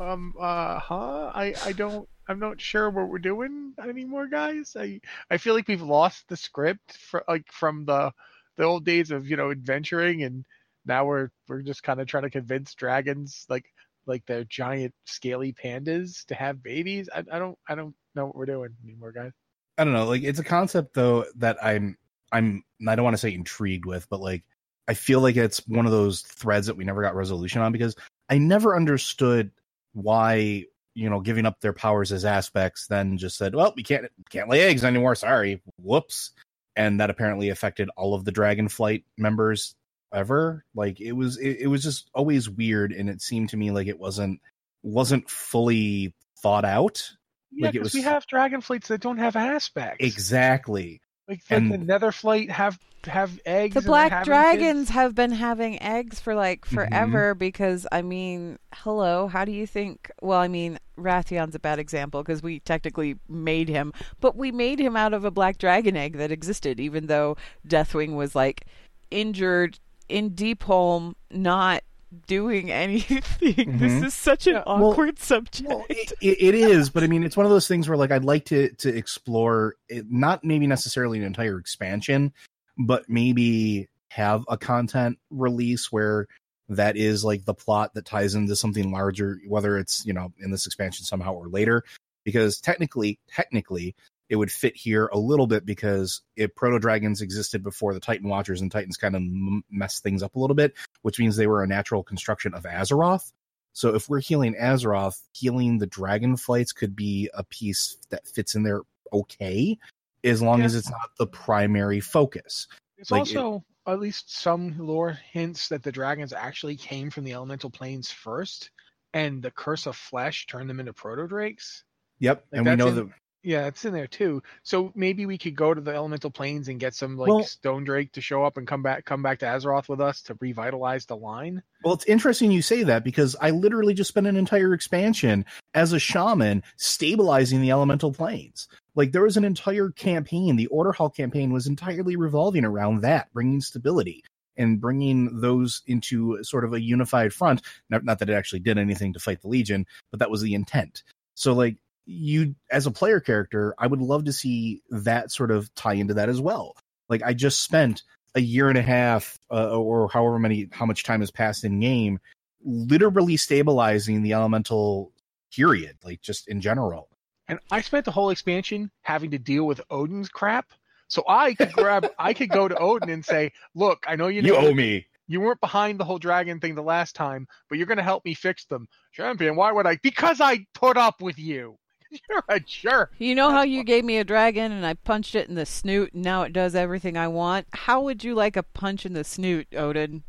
um, 0.00 0.34
uh, 0.40 0.78
huh? 0.78 1.30
I 1.34 1.54
I 1.64 1.72
don't. 1.72 2.08
I'm 2.28 2.38
not 2.38 2.60
sure 2.60 2.88
what 2.90 3.08
we're 3.08 3.18
doing 3.18 3.74
anymore, 3.82 4.26
guys. 4.26 4.74
I 4.78 5.00
I 5.30 5.36
feel 5.36 5.54
like 5.54 5.68
we've 5.68 5.82
lost 5.82 6.28
the 6.28 6.36
script 6.36 6.96
for 6.96 7.22
like 7.28 7.50
from 7.52 7.84
the 7.84 8.12
the 8.56 8.64
old 8.64 8.84
days 8.84 9.10
of 9.10 9.28
you 9.28 9.36
know 9.36 9.50
adventuring, 9.50 10.22
and 10.22 10.44
now 10.86 11.04
we're 11.04 11.30
we're 11.48 11.62
just 11.62 11.82
kind 11.82 12.00
of 12.00 12.06
trying 12.06 12.24
to 12.24 12.30
convince 12.30 12.74
dragons 12.74 13.46
like 13.48 13.66
like 14.06 14.24
they're 14.26 14.44
giant 14.44 14.94
scaly 15.04 15.52
pandas 15.52 16.24
to 16.26 16.34
have 16.34 16.62
babies. 16.62 17.08
I, 17.14 17.24
I 17.30 17.38
don't 17.38 17.58
I 17.68 17.74
don't 17.74 17.94
know 18.14 18.26
what 18.26 18.36
we're 18.36 18.46
doing 18.46 18.70
anymore, 18.84 19.12
guys. 19.12 19.32
I 19.78 19.84
don't 19.84 19.92
know. 19.92 20.06
Like 20.06 20.22
it's 20.22 20.38
a 20.38 20.44
concept 20.44 20.94
though 20.94 21.24
that 21.36 21.56
I'm 21.62 21.96
I'm 22.32 22.64
I 22.86 22.94
don't 22.94 23.04
want 23.04 23.14
to 23.14 23.18
say 23.18 23.34
intrigued 23.34 23.86
with, 23.86 24.08
but 24.08 24.20
like 24.20 24.44
I 24.88 24.94
feel 24.94 25.20
like 25.20 25.36
it's 25.36 25.66
one 25.66 25.86
of 25.86 25.92
those 25.92 26.22
threads 26.22 26.66
that 26.66 26.76
we 26.76 26.84
never 26.84 27.02
got 27.02 27.14
resolution 27.14 27.62
on 27.62 27.72
because 27.72 27.96
I 28.28 28.38
never 28.38 28.76
understood 28.76 29.50
why 29.92 30.64
you 30.94 31.10
know 31.10 31.20
giving 31.20 31.46
up 31.46 31.60
their 31.60 31.72
powers 31.72 32.12
as 32.12 32.24
aspects 32.24 32.86
then 32.86 33.18
just 33.18 33.36
said, 33.36 33.54
well, 33.54 33.72
we 33.76 33.82
can't 33.82 34.06
can't 34.30 34.48
lay 34.48 34.62
eggs 34.62 34.84
anymore. 34.84 35.14
Sorry, 35.14 35.62
whoops. 35.78 36.32
and 36.76 37.00
that 37.00 37.10
apparently 37.10 37.50
affected 37.50 37.88
all 37.96 38.14
of 38.14 38.24
the 38.24 38.32
Dragonflight 38.32 39.04
members 39.16 39.74
ever. 40.12 40.64
Like 40.74 41.00
it 41.00 41.12
was, 41.12 41.38
it, 41.38 41.58
it 41.60 41.66
was 41.66 41.82
just 41.82 42.10
always 42.14 42.48
weird, 42.48 42.92
and 42.92 43.08
it 43.08 43.22
seemed 43.22 43.50
to 43.50 43.56
me 43.56 43.70
like 43.70 43.86
it 43.86 43.98
wasn't 43.98 44.40
wasn't 44.82 45.28
fully 45.28 46.14
thought 46.38 46.64
out. 46.64 47.10
Yeah, 47.54 47.66
Like, 47.66 47.74
it 47.74 47.78
because 47.78 47.94
was- 47.94 47.94
we 47.94 48.02
have 48.02 48.26
dragon 48.26 48.60
flights 48.60 48.88
that 48.88 49.00
don't 49.00 49.18
have 49.18 49.36
aspects. 49.36 50.04
Exactly. 50.04 51.00
Like, 51.28 51.40
like 51.50 51.60
and- 51.60 51.72
the 51.72 51.78
nether 51.78 52.12
flight 52.12 52.50
have 52.50 52.78
have 53.06 53.38
eggs. 53.44 53.74
The 53.74 53.82
black 53.82 54.10
having 54.10 54.24
dragons 54.24 54.78
kids. 54.80 54.90
have 54.90 55.14
been 55.14 55.32
having 55.32 55.80
eggs 55.82 56.20
for 56.20 56.34
like 56.34 56.62
mm-hmm. 56.62 56.74
forever 56.74 57.34
because 57.34 57.86
I 57.92 58.02
mean, 58.02 58.58
hello, 58.72 59.26
how 59.28 59.44
do 59.44 59.52
you 59.52 59.66
think? 59.66 60.10
Well, 60.22 60.40
I 60.40 60.48
mean, 60.48 60.78
Wrathion's 60.96 61.54
a 61.54 61.58
bad 61.58 61.78
example 61.78 62.22
because 62.22 62.42
we 62.42 62.60
technically 62.60 63.16
made 63.28 63.68
him, 63.68 63.92
but 64.20 64.36
we 64.36 64.52
made 64.52 64.78
him 64.80 64.96
out 64.96 65.12
of 65.12 65.24
a 65.24 65.30
black 65.30 65.58
dragon 65.58 65.96
egg 65.96 66.16
that 66.16 66.30
existed, 66.30 66.80
even 66.80 67.06
though 67.06 67.36
Deathwing 67.66 68.14
was 68.14 68.34
like 68.34 68.66
injured 69.10 69.78
in 70.08 70.30
Deepholm, 70.30 71.14
not 71.30 71.82
doing 72.26 72.70
anything. 72.70 73.22
This 73.78 73.92
Mhm. 73.92 74.04
is 74.04 74.14
such 74.14 74.46
an 74.46 74.54
Yeah, 74.54 74.62
well- 74.66 74.90
awkward 74.92 75.18
subject. 75.18 75.68
Well, 75.68 75.84
it, 75.88 76.12
it 76.20 76.42
it 76.42 76.54
is, 76.54 76.90
but 76.90 77.02
I 77.02 77.06
mean, 77.06 77.22
it's 77.24 77.36
one 77.36 77.46
of 77.46 77.50
those 77.50 77.68
things 77.68 77.88
where 77.88 77.96
like 77.96 78.10
I'd 78.10 78.24
like 78.24 78.44
to 78.46 78.70
to 78.70 78.94
explore 78.94 79.74
it, 79.88 80.06
not 80.10 80.44
maybe 80.44 80.66
necessarily 80.66 81.18
an 81.18 81.24
entire 81.24 81.58
expansion, 81.58 82.32
but 82.78 83.08
maybe 83.08 83.88
have 84.08 84.44
a 84.48 84.56
content 84.56 85.18
release 85.30 85.90
where 85.90 86.26
that 86.68 86.96
is 86.96 87.24
like 87.24 87.44
the 87.44 87.54
plot 87.54 87.92
that 87.94 88.06
ties 88.06 88.34
into 88.34 88.56
something 88.56 88.90
larger, 88.92 89.38
whether 89.48 89.76
it's 89.78 90.04
you 90.06 90.12
know 90.12 90.32
in 90.40 90.50
this 90.50 90.66
expansion 90.66 91.04
somehow 91.04 91.32
or 91.34 91.48
later. 91.48 91.82
Because 92.24 92.58
technically, 92.58 93.18
technically, 93.28 93.94
it 94.34 94.36
would 94.36 94.50
fit 94.50 94.74
here 94.76 95.06
a 95.12 95.16
little 95.16 95.46
bit 95.46 95.64
because 95.64 96.20
if 96.34 96.52
proto 96.56 96.80
dragons 96.80 97.20
existed 97.22 97.62
before 97.62 97.94
the 97.94 98.00
Titan 98.00 98.28
Watchers 98.28 98.60
and 98.60 98.68
Titans 98.72 98.96
kind 98.96 99.14
of 99.14 99.22
m- 99.22 99.62
messed 99.70 100.02
things 100.02 100.24
up 100.24 100.34
a 100.34 100.40
little 100.40 100.56
bit, 100.56 100.74
which 101.02 101.20
means 101.20 101.36
they 101.36 101.46
were 101.46 101.62
a 101.62 101.68
natural 101.68 102.02
construction 102.02 102.52
of 102.52 102.64
Azeroth. 102.64 103.30
So 103.74 103.94
if 103.94 104.08
we're 104.08 104.18
healing 104.18 104.56
Azeroth, 104.60 105.20
healing 105.34 105.78
the 105.78 105.86
dragon 105.86 106.36
flights 106.36 106.72
could 106.72 106.96
be 106.96 107.30
a 107.32 107.44
piece 107.44 107.96
that 108.10 108.26
fits 108.26 108.56
in 108.56 108.64
there 108.64 108.80
okay, 109.12 109.78
as 110.24 110.42
long 110.42 110.62
as 110.62 110.74
it's 110.74 110.90
not 110.90 111.10
the 111.16 111.28
primary 111.28 112.00
focus. 112.00 112.66
It's 112.98 113.12
like, 113.12 113.30
it- 113.30 113.36
also 113.36 113.62
at 113.86 114.00
least 114.00 114.36
some 114.36 114.74
lore 114.80 115.16
hints 115.30 115.68
that 115.68 115.84
the 115.84 115.92
dragons 115.92 116.32
actually 116.32 116.74
came 116.74 117.08
from 117.08 117.22
the 117.22 117.34
elemental 117.34 117.70
planes 117.70 118.10
first, 118.10 118.70
and 119.12 119.40
the 119.44 119.52
curse 119.52 119.86
of 119.86 119.94
flesh 119.94 120.46
turned 120.46 120.68
them 120.68 120.80
into 120.80 120.92
proto 120.92 121.28
drakes. 121.28 121.84
Yep, 122.18 122.46
Like, 122.50 122.58
and 122.58 122.66
we 122.66 122.74
know 122.74 122.88
in- 122.88 122.94
that 122.96 123.08
Yeah, 123.44 123.66
it's 123.66 123.84
in 123.84 123.92
there 123.92 124.06
too. 124.06 124.42
So 124.62 124.90
maybe 124.94 125.26
we 125.26 125.36
could 125.36 125.54
go 125.54 125.74
to 125.74 125.80
the 125.80 125.94
elemental 125.94 126.30
planes 126.30 126.68
and 126.68 126.80
get 126.80 126.94
some 126.94 127.18
like 127.18 127.28
Well- 127.28 127.42
stone 127.44 127.84
drake 127.84 128.12
to 128.12 128.22
show 128.22 128.42
up 128.42 128.56
and 128.56 128.66
come 128.66 128.82
back 128.82 129.04
come 129.04 129.22
back 129.22 129.38
to 129.40 129.46
Azeroth 129.46 129.88
with 129.88 130.00
us 130.00 130.22
to 130.22 130.36
revitalize 130.40 131.04
the 131.04 131.16
line. 131.16 131.62
Well, 131.84 131.92
it's 131.92 132.06
interesting 132.06 132.50
you 132.50 132.62
say 132.62 132.82
that 132.84 133.04
because 133.04 133.36
I 133.40 133.50
literally 133.50 133.92
just 133.92 134.08
spent 134.08 134.26
an 134.26 134.36
entire 134.36 134.72
expansion 134.72 135.44
as 135.74 135.92
a 135.92 135.98
shaman 135.98 136.62
stabilizing 136.76 137.60
the 137.60 137.70
elemental 137.70 138.12
planes. 138.12 138.66
Like 138.94 139.12
there 139.12 139.24
was 139.24 139.36
an 139.36 139.44
entire 139.44 139.90
campaign, 139.90 140.56
the 140.56 140.68
Order 140.68 140.92
Hall 140.92 141.10
campaign 141.10 141.52
was 141.52 141.66
entirely 141.66 142.16
revolving 142.16 142.64
around 142.64 143.02
that, 143.02 143.30
bringing 143.34 143.60
stability 143.60 144.24
and 144.56 144.80
bringing 144.80 145.40
those 145.40 145.82
into 145.86 146.42
sort 146.44 146.64
of 146.64 146.72
a 146.72 146.80
unified 146.80 147.34
front. 147.34 147.60
Not, 147.90 148.04
not 148.04 148.20
that 148.20 148.30
it 148.30 148.34
actually 148.34 148.60
did 148.60 148.78
anything 148.78 149.12
to 149.12 149.18
fight 149.18 149.42
the 149.42 149.48
Legion, 149.48 149.84
but 150.10 150.20
that 150.20 150.30
was 150.30 150.40
the 150.40 150.54
intent. 150.54 151.02
So, 151.34 151.52
like 151.52 151.76
you, 152.06 152.54
as 152.70 152.86
a 152.86 152.90
player 152.90 153.20
character, 153.20 153.74
I 153.78 153.86
would 153.86 154.00
love 154.00 154.24
to 154.24 154.32
see 154.32 154.82
that 154.90 155.30
sort 155.30 155.50
of 155.50 155.74
tie 155.74 155.94
into 155.94 156.14
that 156.14 156.28
as 156.28 156.40
well. 156.40 156.76
Like 157.08 157.22
I 157.22 157.34
just 157.34 157.62
spent 157.62 158.02
a 158.34 158.40
year 158.40 158.68
and 158.68 158.78
a 158.78 158.82
half 158.82 159.38
uh, 159.50 159.76
or 159.76 160.08
however 160.08 160.38
many 160.38 160.68
how 160.72 160.86
much 160.86 161.04
time 161.04 161.20
has 161.20 161.30
passed 161.30 161.64
in 161.64 161.80
game 161.80 162.18
literally 162.64 163.36
stabilizing 163.36 164.22
the 164.22 164.32
elemental 164.32 165.12
period 165.54 165.96
like 166.02 166.20
just 166.20 166.48
in 166.48 166.60
general 166.60 167.08
And 167.48 167.58
I 167.70 167.80
spent 167.82 168.04
the 168.04 168.10
whole 168.10 168.30
expansion 168.30 168.90
having 169.02 169.30
to 169.32 169.38
deal 169.38 169.66
with 169.66 169.80
Odin's 169.90 170.28
crap. 170.28 170.72
So 171.08 171.22
I 171.28 171.54
could 171.54 171.72
grab 171.72 172.08
I 172.18 172.32
could 172.34 172.48
go 172.48 172.66
to 172.66 172.76
Odin 172.76 173.10
and 173.10 173.24
say, 173.24 173.52
"Look, 173.74 174.04
I 174.08 174.16
know 174.16 174.28
you 174.28 174.42
know 174.42 174.72
me 174.72 175.06
you 175.26 175.40
weren't 175.40 175.60
behind 175.60 176.00
the 176.00 176.04
whole 176.04 176.18
dragon 176.18 176.58
thing 176.58 176.74
the 176.74 176.82
last 176.82 177.14
time, 177.14 177.46
but 177.68 177.78
you're 177.78 177.86
going 177.86 177.98
to 177.98 178.02
help 178.02 178.24
me 178.24 178.34
fix 178.34 178.64
them." 178.64 178.88
Champion, 179.12 179.54
why 179.54 179.70
would 179.70 179.86
I? 179.86 179.98
Because 180.02 180.40
I 180.40 180.66
put 180.74 180.96
up 180.96 181.20
with 181.20 181.38
you. 181.38 181.78
You're 182.28 182.44
a 182.48 182.60
jerk. 182.60 183.12
You 183.18 183.34
know 183.34 183.50
how 183.50 183.62
you 183.62 183.84
gave 183.84 184.04
me 184.04 184.18
a 184.18 184.24
dragon 184.24 184.72
and 184.72 184.86
I 184.86 184.94
punched 184.94 185.34
it 185.34 185.48
in 185.48 185.54
the 185.54 185.66
snoot 185.66 186.12
and 186.12 186.22
now 186.22 186.42
it 186.42 186.52
does 186.52 186.74
everything 186.74 187.16
I 187.16 187.28
want? 187.28 187.66
How 187.72 188.02
would 188.02 188.24
you 188.24 188.34
like 188.34 188.56
a 188.56 188.62
punch 188.62 189.06
in 189.06 189.12
the 189.12 189.24
snoot, 189.24 189.66
Odin? 189.74 190.22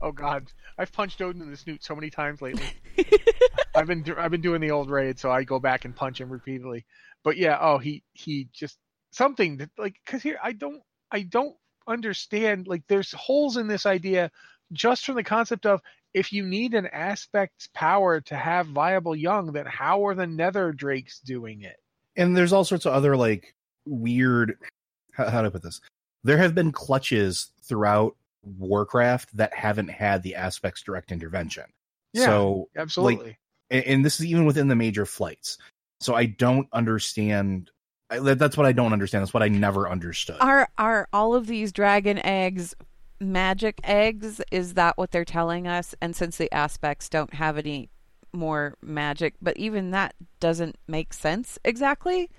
Oh 0.00 0.12
God, 0.12 0.52
I've 0.78 0.92
punched 0.92 1.20
Odin 1.22 1.42
in 1.42 1.50
the 1.50 1.56
snoot 1.56 1.82
so 1.82 1.94
many 1.94 2.10
times 2.10 2.42
lately. 2.42 2.66
I've 3.74 3.86
been 3.86 4.04
I've 4.16 4.30
been 4.30 4.40
doing 4.40 4.60
the 4.60 4.70
old 4.70 4.90
raid, 4.90 5.18
so 5.18 5.30
I 5.30 5.44
go 5.44 5.58
back 5.58 5.84
and 5.84 5.94
punch 5.94 6.20
him 6.20 6.30
repeatedly. 6.30 6.84
But 7.24 7.36
yeah, 7.36 7.58
oh 7.60 7.78
he 7.78 8.02
he 8.12 8.48
just 8.52 8.78
something 9.10 9.58
that 9.58 9.70
like 9.78 9.96
because 10.04 10.22
here 10.22 10.38
I 10.42 10.52
don't 10.52 10.82
I 11.10 11.22
don't 11.22 11.56
understand 11.86 12.66
like 12.66 12.82
there's 12.88 13.12
holes 13.12 13.56
in 13.56 13.68
this 13.68 13.86
idea 13.86 14.30
just 14.72 15.04
from 15.04 15.14
the 15.14 15.22
concept 15.22 15.66
of 15.66 15.80
if 16.16 16.32
you 16.32 16.44
need 16.44 16.74
an 16.74 16.86
aspect's 16.88 17.68
power 17.74 18.20
to 18.22 18.36
have 18.36 18.66
viable 18.66 19.14
young, 19.14 19.52
then 19.52 19.66
how 19.66 20.04
are 20.06 20.14
the 20.14 20.26
Nether 20.26 20.72
Drakes 20.72 21.20
doing 21.20 21.62
it? 21.62 21.76
and 22.16 22.36
there's 22.36 22.52
all 22.52 22.64
sorts 22.64 22.86
of 22.86 22.92
other 22.92 23.16
like 23.16 23.54
weird 23.86 24.56
how, 25.12 25.30
how 25.30 25.40
do 25.40 25.46
i 25.46 25.50
put 25.50 25.62
this? 25.62 25.80
There 26.24 26.38
have 26.38 26.54
been 26.54 26.72
clutches 26.72 27.50
throughout 27.62 28.16
warcraft 28.58 29.36
that 29.36 29.54
haven't 29.54 29.88
had 29.88 30.22
the 30.22 30.34
aspects 30.34 30.82
direct 30.82 31.12
intervention. 31.12 31.64
Yeah, 32.12 32.26
so 32.26 32.68
Absolutely. 32.76 33.36
and, 33.70 33.84
and 33.84 34.04
this 34.04 34.20
is 34.20 34.26
even 34.26 34.44
within 34.44 34.68
the 34.68 34.76
major 34.76 35.06
flights. 35.06 35.58
So 36.00 36.14
i 36.14 36.26
don't 36.26 36.68
understand 36.72 37.70
I, 38.08 38.18
that's 38.18 38.56
what 38.56 38.66
i 38.66 38.72
don't 38.72 38.92
understand. 38.92 39.22
That's 39.22 39.34
what 39.34 39.42
i 39.42 39.48
never 39.48 39.88
understood. 39.88 40.36
Are 40.40 40.68
are 40.78 41.08
all 41.12 41.34
of 41.34 41.46
these 41.46 41.72
dragon 41.72 42.18
eggs 42.18 42.74
magic 43.20 43.80
eggs? 43.84 44.40
Is 44.50 44.74
that 44.74 44.96
what 44.98 45.10
they're 45.10 45.24
telling 45.24 45.66
us? 45.66 45.94
And 46.00 46.14
since 46.14 46.36
the 46.36 46.52
aspects 46.52 47.08
don't 47.08 47.34
have 47.34 47.58
any 47.58 47.90
more 48.32 48.76
magic, 48.82 49.34
but 49.40 49.56
even 49.56 49.90
that 49.92 50.14
doesn't 50.40 50.76
make 50.86 51.12
sense 51.12 51.58
exactly. 51.64 52.30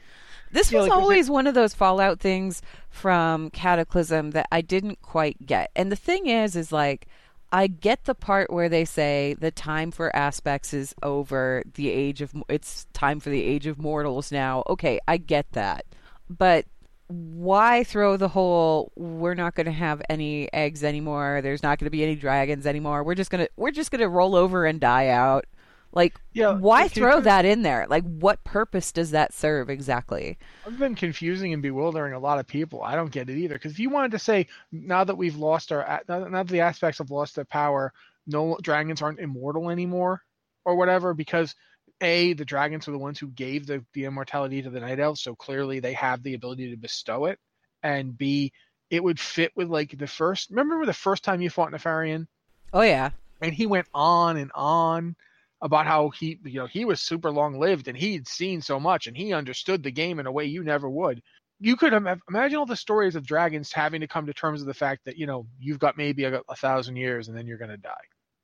This 0.52 0.72
was 0.72 0.88
like, 0.88 0.98
always 0.98 1.30
one 1.30 1.48
of 1.48 1.56
those 1.56 1.74
Fallout 1.74 2.20
things 2.20 2.62
from 2.90 3.50
Cataclysm 3.50 4.32
that 4.32 4.48
I 4.52 4.62
didn't 4.62 5.02
quite 5.02 5.46
get. 5.46 5.72
And 5.76 5.92
the 5.92 5.98
thing 5.98 6.28
is, 6.28 6.56
is 6.56 6.72
like, 6.72 7.08
I 7.52 7.68
get 7.68 8.06
the 8.06 8.16
part 8.16 8.52
where 8.52 8.70
they 8.70 8.86
say 8.86 9.36
the 9.40 9.52
time 9.52 9.92
for 9.92 10.16
aspects 10.16 10.74
is 10.74 10.94
over. 11.02 11.64
The 11.76 11.90
age 11.90 12.22
of 12.22 12.34
it's 12.50 12.86
time 12.94 13.20
for 13.20 13.30
the 13.30 13.44
age 13.44 13.68
of 13.68 13.80
mortals 13.80 14.32
now. 14.32 14.64
Okay, 14.70 15.00
I 15.08 15.18
get 15.18 15.52
that, 15.54 15.86
but 16.30 16.66
why 17.08 17.84
throw 17.84 18.18
the 18.18 18.28
whole 18.28 18.92
we're 18.96 19.34
not 19.34 19.56
going 19.56 19.66
to 19.66 19.72
have 19.72 20.02
any 20.10 20.52
eggs 20.54 20.84
anymore 20.84 21.40
there's 21.42 21.64
not 21.64 21.80
going 21.80 21.86
to 21.86 21.92
be 21.92 22.04
any 22.04 22.16
dragons 22.16 22.68
anymore 22.68 23.04
we're 23.04 23.16
just 23.16 23.32
going 23.32 23.46
to 23.46 23.50
we're 23.56 23.72
just 23.72 23.92
going 23.92 24.02
to 24.02 24.10
roll 24.10 24.36
over 24.36 24.66
and 24.66 24.82
die 24.82 25.08
out 25.08 25.46
like 25.94 26.20
Yeah, 26.34 26.54
why 26.54 26.90
throw 26.90 27.22
that 27.22 27.46
in 27.46 27.62
there 27.62 27.88
like 27.90 28.04
what 28.04 28.44
purpose 28.44 28.92
does 28.92 29.12
that 29.12 29.34
serve 29.34 29.70
exactly 29.70 30.38
I've 30.66 30.78
been 30.78 30.96
confusing 30.96 31.54
and 31.54 31.62
bewildering 31.62 32.14
a 32.14 32.20
lot 32.20 32.40
of 32.40 32.48
people. 32.48 32.84
I 32.84 32.96
don't 32.96 33.12
get 33.12 33.30
it 33.30 33.38
either. 33.38 33.56
Because 33.56 33.72
if 33.72 33.80
you 33.80 33.90
wanted 33.90 34.12
to 34.12 34.20
say 34.20 34.48
now 34.74 35.06
that 35.06 35.16
we've 35.16 35.38
lost 35.38 35.72
our 35.72 36.02
now 36.10 36.28
now 36.28 36.44
that 36.44 36.52
the 36.52 36.60
aspects 36.60 36.98
have 36.98 37.10
lost 37.10 37.36
their 37.36 37.46
power, 37.46 37.94
no 38.28 38.58
dragons 38.62 39.02
aren't 39.02 39.22
immortal 39.22 39.70
anymore, 39.70 40.22
or 40.66 40.76
whatever, 40.76 41.14
because 41.14 41.56
a 42.02 42.34
the 42.34 42.46
dragons 42.46 42.88
are 42.88 42.92
the 42.92 42.98
ones 42.98 43.20
who 43.20 43.28
gave 43.28 43.66
the 43.66 43.84
the 43.94 44.06
immortality 44.06 44.62
to 44.62 44.70
the 44.70 44.80
night 44.80 45.00
elves, 45.00 45.22
so 45.22 45.36
clearly 45.36 45.80
they 45.80 45.94
have 45.94 46.24
the 46.24 46.34
ability 46.34 46.70
to 46.72 46.78
bestow 46.78 47.26
it, 47.26 47.40
and 47.84 48.18
b 48.18 48.52
it 48.90 49.04
would 49.04 49.20
fit 49.20 49.52
with 49.56 49.70
like 49.70 49.98
the 49.98 50.08
first. 50.08 50.50
Remember 50.50 50.86
the 50.86 50.94
first 50.94 51.24
time 51.24 51.42
you 51.42 51.50
fought 51.50 51.72
Nefarian, 51.72 52.28
oh 52.74 52.82
yeah. 52.82 53.12
And 53.42 53.54
he 53.54 53.68
went 53.68 53.88
on 53.94 54.38
and 54.38 54.52
on 54.56 55.16
about 55.62 55.88
how 55.88 56.10
he 56.10 56.40
you 56.46 56.60
know 56.60 56.68
he 56.68 56.86
was 56.86 57.02
super 57.02 57.32
long 57.32 57.60
lived 57.60 57.88
and 57.88 57.98
he'd 57.98 58.28
seen 58.28 58.62
so 58.62 58.80
much 58.80 59.08
and 59.08 59.18
he 59.18 59.34
understood 59.34 59.82
the 59.82 59.92
game 59.92 60.20
in 60.20 60.28
a 60.28 60.32
way 60.32 60.46
you 60.46 60.64
never 60.64 60.90
would. 60.90 61.22
You 61.60 61.76
could 61.76 61.94
im- 61.94 62.22
imagine 62.30 62.58
all 62.58 62.68
the 62.68 62.76
stories 62.76 63.16
of 63.16 63.26
dragons 63.26 63.72
having 63.72 64.02
to 64.02 64.08
come 64.08 64.28
to 64.28 64.34
terms 64.34 64.60
with 64.60 64.68
the 64.68 64.74
fact 64.74 65.06
that 65.06 65.18
you 65.18 65.26
know 65.26 65.48
you've 65.60 65.80
got 65.80 65.98
maybe 65.98 66.26
a, 66.26 66.42
a 66.48 66.56
thousand 66.56 66.98
years 66.98 67.28
and 67.28 67.38
then 67.38 67.48
you're 67.48 67.58
going 67.58 67.72
to 67.72 67.78
die. 67.78 67.94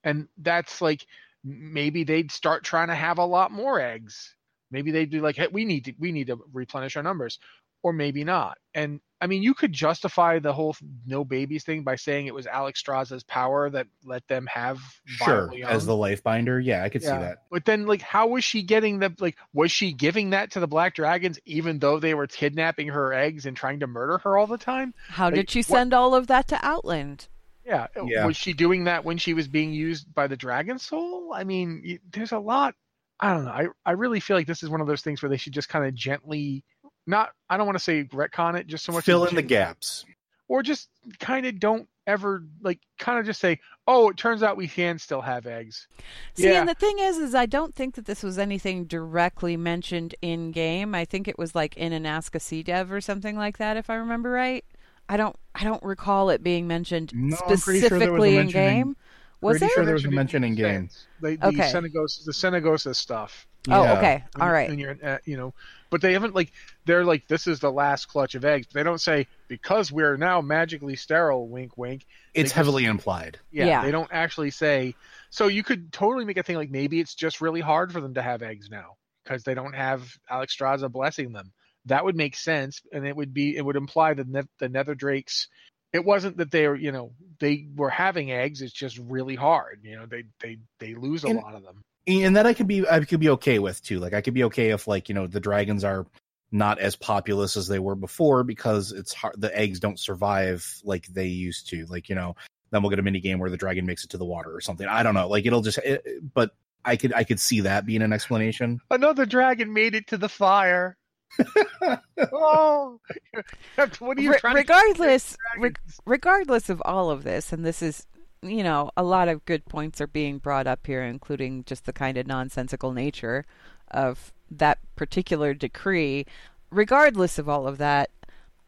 And 0.03 0.27
that's 0.37 0.81
like 0.81 1.05
maybe 1.43 2.03
they'd 2.03 2.31
start 2.31 2.63
trying 2.63 2.87
to 2.87 2.95
have 2.95 3.17
a 3.17 3.25
lot 3.25 3.51
more 3.51 3.79
eggs 3.79 4.35
maybe 4.71 4.91
they'd 4.91 5.11
be 5.11 5.19
like 5.19 5.35
hey 5.35 5.47
we 5.51 5.65
need 5.65 5.85
to 5.85 5.93
we 5.99 6.11
need 6.11 6.27
to 6.27 6.39
replenish 6.51 6.95
our 6.97 7.03
numbers 7.03 7.39
or 7.83 7.93
maybe 7.93 8.23
not. 8.23 8.57
And 8.73 9.01
I 9.21 9.27
mean, 9.27 9.43
you 9.43 9.53
could 9.53 9.71
justify 9.71 10.39
the 10.39 10.51
whole 10.51 10.75
no 11.05 11.23
babies 11.23 11.63
thing 11.63 11.83
by 11.83 11.95
saying 11.95 12.27
it 12.27 12.33
was 12.33 12.47
Alex 12.47 12.81
Alexstrasza's 12.81 13.23
power 13.23 13.69
that 13.69 13.87
let 14.03 14.27
them 14.27 14.47
have 14.47 14.79
Sure, 15.05 15.27
violently 15.27 15.63
as 15.63 15.85
the 15.85 15.95
life 15.95 16.23
binder, 16.23 16.59
yeah, 16.59 16.83
I 16.83 16.89
could 16.89 17.03
see 17.03 17.09
that. 17.09 17.43
But 17.51 17.65
then, 17.65 17.85
like, 17.85 18.01
how 18.01 18.27
was 18.27 18.43
she 18.43 18.63
getting 18.63 18.99
the 18.99 19.13
like? 19.19 19.37
Was 19.53 19.71
she 19.71 19.93
giving 19.93 20.31
that 20.31 20.51
to 20.51 20.59
the 20.59 20.67
Black 20.67 20.95
Dragons, 20.95 21.39
even 21.45 21.79
though 21.79 21.99
they 21.99 22.13
were 22.13 22.27
kidnapping 22.27 22.87
her 22.87 23.13
eggs 23.13 23.45
and 23.45 23.55
trying 23.55 23.81
to 23.81 23.87
murder 23.87 24.17
her 24.19 24.37
all 24.37 24.47
the 24.47 24.57
time? 24.57 24.93
How 25.09 25.25
Like, 25.25 25.35
did 25.35 25.49
she 25.51 25.59
what- 25.59 25.67
send 25.67 25.93
all 25.93 26.15
of 26.15 26.27
that 26.27 26.47
to 26.49 26.59
Outland? 26.65 27.27
Yeah. 27.65 27.87
Uh, 27.95 28.03
yeah. 28.05 28.25
Was 28.25 28.35
she 28.37 28.53
doing 28.53 28.83
that 28.85 29.05
when 29.05 29.17
she 29.17 29.33
was 29.33 29.47
being 29.47 29.73
used 29.73 30.13
by 30.13 30.27
the 30.27 30.35
Dragon 30.37 30.77
Soul? 30.79 31.31
I 31.33 31.43
mean, 31.43 31.99
there's 32.11 32.31
a 32.31 32.39
lot. 32.39 32.75
I 33.19 33.33
don't 33.33 33.45
know. 33.45 33.51
I 33.51 33.67
I 33.85 33.91
really 33.91 34.19
feel 34.19 34.35
like 34.35 34.47
this 34.47 34.63
is 34.63 34.69
one 34.69 34.81
of 34.81 34.87
those 34.87 35.01
things 35.01 35.21
where 35.21 35.29
they 35.29 35.37
should 35.37 35.53
just 35.53 35.69
kind 35.69 35.85
of 35.85 35.93
gently, 35.93 36.63
not. 37.07 37.29
I 37.49 37.57
don't 37.57 37.65
want 37.65 37.77
to 37.77 37.83
say 37.83 38.03
retcon 38.05 38.59
it, 38.59 38.67
just 38.67 38.83
so 38.83 38.91
much 38.91 39.05
Fill 39.05 39.23
as 39.23 39.29
in 39.29 39.35
the 39.35 39.41
gaps. 39.41 40.05
or 40.47 40.61
just 40.63 40.89
kind 41.19 41.45
of 41.45 41.59
don't 41.59 41.87
ever 42.05 42.43
like 42.61 42.79
kind 42.99 43.17
of 43.17 43.25
just 43.25 43.39
say, 43.39 43.59
oh, 43.87 44.09
it 44.09 44.17
turns 44.17 44.43
out 44.43 44.57
we 44.57 44.67
can 44.67 44.99
still 44.99 45.21
have 45.21 45.45
eggs. 45.45 45.87
See, 46.33 46.49
Yeah. 46.51 46.59
and 46.59 46.67
the 46.67 46.73
thing 46.73 46.99
is, 46.99 47.17
is 47.17 47.33
I 47.33 47.45
don't 47.45 47.73
think 47.73 47.95
that 47.95 48.05
this 48.05 48.23
was 48.23 48.37
anything 48.37 48.83
directly 48.85 49.55
mentioned 49.55 50.15
in 50.21 50.51
game. 50.51 50.93
I 50.93 51.05
think 51.05 51.29
it 51.29 51.37
was 51.39 51.55
like 51.55 51.77
in 51.77 51.93
an 51.93 52.05
Ask 52.05 52.35
a 52.35 52.41
C 52.41 52.61
Dev 52.61 52.91
or 52.91 52.99
something 52.99 53.37
like 53.37 53.57
that, 53.57 53.77
if 53.77 53.89
I 53.89 53.95
remember 53.95 54.31
right. 54.31 54.65
I 55.09 55.17
don't, 55.17 55.35
I 55.55 55.63
don't 55.63 55.83
recall 55.83 56.29
it 56.29 56.43
being 56.43 56.67
mentioned 56.67 57.11
No, 57.13 57.37
I'm 57.47 57.57
pretty 57.59 57.81
sure 57.81 57.99
there 57.99 58.11
was 58.11 58.23
a 58.23 58.27
specifically 58.27 58.37
in 58.37 58.47
game. 58.47 58.95
Was 59.41 59.57
pretty 59.59 59.59
there? 59.65 59.69
sure 59.75 59.85
there 59.85 59.93
was 59.93 60.05
a 60.05 60.09
Mentioned 60.11 60.43
mention 60.43 60.43
in 60.45 60.55
game. 60.55 60.89
sense. 60.89 61.07
The, 61.21 61.35
the 61.35 61.47
Okay. 61.47 61.71
Senegos, 61.71 62.23
the 62.25 62.31
Senegosa 62.31 62.95
stuff. 62.95 63.45
Oh, 63.69 63.83
okay, 63.97 64.23
all 64.39 64.49
right. 64.49 64.69
And 64.69 64.79
you- 64.79 64.87
right. 64.87 64.97
when 65.01 65.03
you're, 65.03 65.15
uh, 65.15 65.17
you 65.25 65.37
know, 65.37 65.53
but 65.89 66.01
they 66.01 66.11
haven't 66.13 66.33
like 66.35 66.51
they're 66.85 67.05
like 67.05 67.27
this 67.27 67.47
is 67.47 67.59
the 67.59 67.71
last 67.71 68.07
clutch 68.07 68.35
of 68.35 68.43
eggs. 68.43 68.67
But 68.67 68.73
they 68.79 68.83
don't 68.83 68.99
say 68.99 69.27
because 69.47 69.89
we're 69.91 70.17
now 70.17 70.41
magically 70.41 70.95
sterile. 70.97 71.47
Wink, 71.47 71.77
wink. 71.77 72.05
It's 72.33 72.45
just- 72.45 72.55
heavily 72.55 72.85
implied. 72.85 73.39
Yeah, 73.51 73.65
Yeah. 73.65 73.81
they 73.83 73.91
don't 73.91 74.09
actually 74.11 74.51
say. 74.51 74.95
So 75.29 75.47
you 75.47 75.63
could 75.63 75.91
totally 75.93 76.25
make 76.25 76.37
a 76.37 76.43
thing 76.43 76.55
like 76.57 76.71
maybe 76.71 76.99
it's 76.99 77.15
just 77.15 77.39
really 77.41 77.61
hard 77.61 77.91
for 77.93 78.01
them 78.01 78.13
to 78.15 78.21
have 78.21 78.41
eggs 78.41 78.69
now 78.69 78.95
because 79.23 79.43
they 79.43 79.53
don't 79.53 79.73
have 79.75 80.17
Alexstrasza 80.31 80.91
blessing 80.91 81.31
them. 81.31 81.51
That 81.85 82.05
would 82.05 82.15
make 82.15 82.35
sense, 82.35 82.81
and 82.91 83.05
it 83.05 83.15
would 83.15 83.33
be 83.33 83.55
it 83.57 83.63
would 83.65 83.75
imply 83.75 84.13
that 84.13 84.27
ne- 84.27 84.41
the 84.59 84.69
Nether 84.69 84.95
Drakes. 84.95 85.47
It 85.91 86.03
wasn't 86.03 86.37
that 86.37 86.49
they 86.49 86.67
were, 86.67 86.75
you 86.75 86.91
know, 86.91 87.11
they 87.39 87.67
were 87.75 87.89
having 87.89 88.31
eggs. 88.31 88.61
It's 88.61 88.73
just 88.73 88.97
really 88.97 89.35
hard. 89.35 89.81
You 89.83 89.97
know, 89.97 90.05
they 90.05 90.23
they 90.41 90.57
they 90.79 90.95
lose 90.95 91.23
a 91.23 91.27
And- 91.27 91.39
lot 91.41 91.55
of 91.55 91.63
them. 91.63 91.81
and 92.07 92.35
that 92.35 92.45
I 92.47 92.53
could 92.53 92.67
be 92.67 92.87
I 92.87 92.99
could 93.01 93.19
be 93.19 93.29
okay 93.31 93.59
with 93.59 93.81
too. 93.83 93.99
Like 93.99 94.13
I 94.13 94.21
could 94.21 94.33
be 94.33 94.45
okay 94.45 94.69
if 94.69 94.87
like 94.87 95.09
you 95.09 95.15
know 95.15 95.27
the 95.27 95.39
dragons 95.39 95.83
are 95.83 96.07
not 96.51 96.79
as 96.79 96.95
populous 96.95 97.57
as 97.57 97.67
they 97.67 97.79
were 97.79 97.95
before 97.95 98.43
because 98.43 98.91
it's 98.91 99.13
hard. 99.13 99.35
The 99.39 99.55
eggs 99.57 99.79
don't 99.79 99.99
survive 99.99 100.65
like 100.83 101.05
they 101.07 101.27
used 101.27 101.69
to. 101.69 101.85
Like 101.87 102.09
you 102.09 102.15
know, 102.15 102.35
then 102.71 102.81
we'll 102.81 102.89
get 102.91 102.99
a 102.99 103.03
mini 103.03 103.19
game 103.19 103.39
where 103.39 103.49
the 103.49 103.57
dragon 103.57 103.85
makes 103.85 104.03
it 104.03 104.11
to 104.11 104.17
the 104.17 104.25
water 104.25 104.55
or 104.55 104.61
something. 104.61 104.87
I 104.87 105.03
don't 105.03 105.13
know. 105.15 105.27
Like 105.27 105.45
it'll 105.45 105.61
just. 105.61 105.77
It, 105.79 106.05
but 106.33 106.55
I 106.85 106.95
could 106.95 107.13
I 107.13 107.23
could 107.23 107.39
see 107.39 107.61
that 107.61 107.85
being 107.85 108.01
an 108.01 108.13
explanation. 108.13 108.79
Another 108.89 109.25
dragon 109.25 109.73
made 109.73 109.95
it 109.95 110.07
to 110.07 110.17
the 110.17 110.29
fire. 110.29 110.97
oh, 112.31 112.99
what 113.99 114.17
are 114.17 114.21
you 114.21 114.31
Re- 114.31 114.39
trying 114.39 114.55
to 114.55 114.59
regardless, 114.61 115.37
re- 115.57 115.71
regardless 116.05 116.69
of 116.69 116.81
all 116.85 117.09
of 117.09 117.23
this, 117.23 117.53
and 117.53 117.65
this 117.65 117.81
is, 117.81 118.05
you 118.41 118.63
know, 118.63 118.91
a 118.95 119.03
lot 119.03 119.27
of 119.27 119.45
good 119.45 119.65
points 119.65 120.01
are 120.01 120.07
being 120.07 120.37
brought 120.37 120.67
up 120.67 120.85
here, 120.85 121.03
including 121.03 121.63
just 121.65 121.85
the 121.85 121.93
kind 121.93 122.17
of 122.17 122.27
nonsensical 122.27 122.91
nature 122.93 123.45
of 123.91 124.33
that 124.51 124.79
particular 124.95 125.53
decree. 125.53 126.25
Regardless 126.69 127.37
of 127.37 127.47
all 127.47 127.67
of 127.67 127.77
that, 127.77 128.09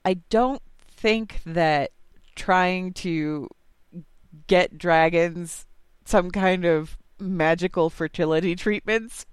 I 0.03 0.15
don't 0.29 0.61
think 0.91 1.41
that 1.45 1.91
trying 2.35 2.93
to 2.93 3.49
get 4.47 4.77
dragons 4.77 5.65
some 6.05 6.29
kind 6.29 6.65
of 6.65 6.97
magical 7.19 7.89
fertility 7.89 8.55
treatments 8.55 9.25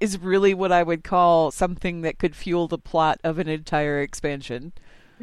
is 0.00 0.18
really 0.18 0.54
what 0.54 0.72
I 0.72 0.82
would 0.82 1.04
call 1.04 1.50
something 1.50 2.02
that 2.02 2.18
could 2.18 2.36
fuel 2.36 2.68
the 2.68 2.78
plot 2.78 3.20
of 3.24 3.38
an 3.38 3.48
entire 3.48 4.00
expansion. 4.00 4.72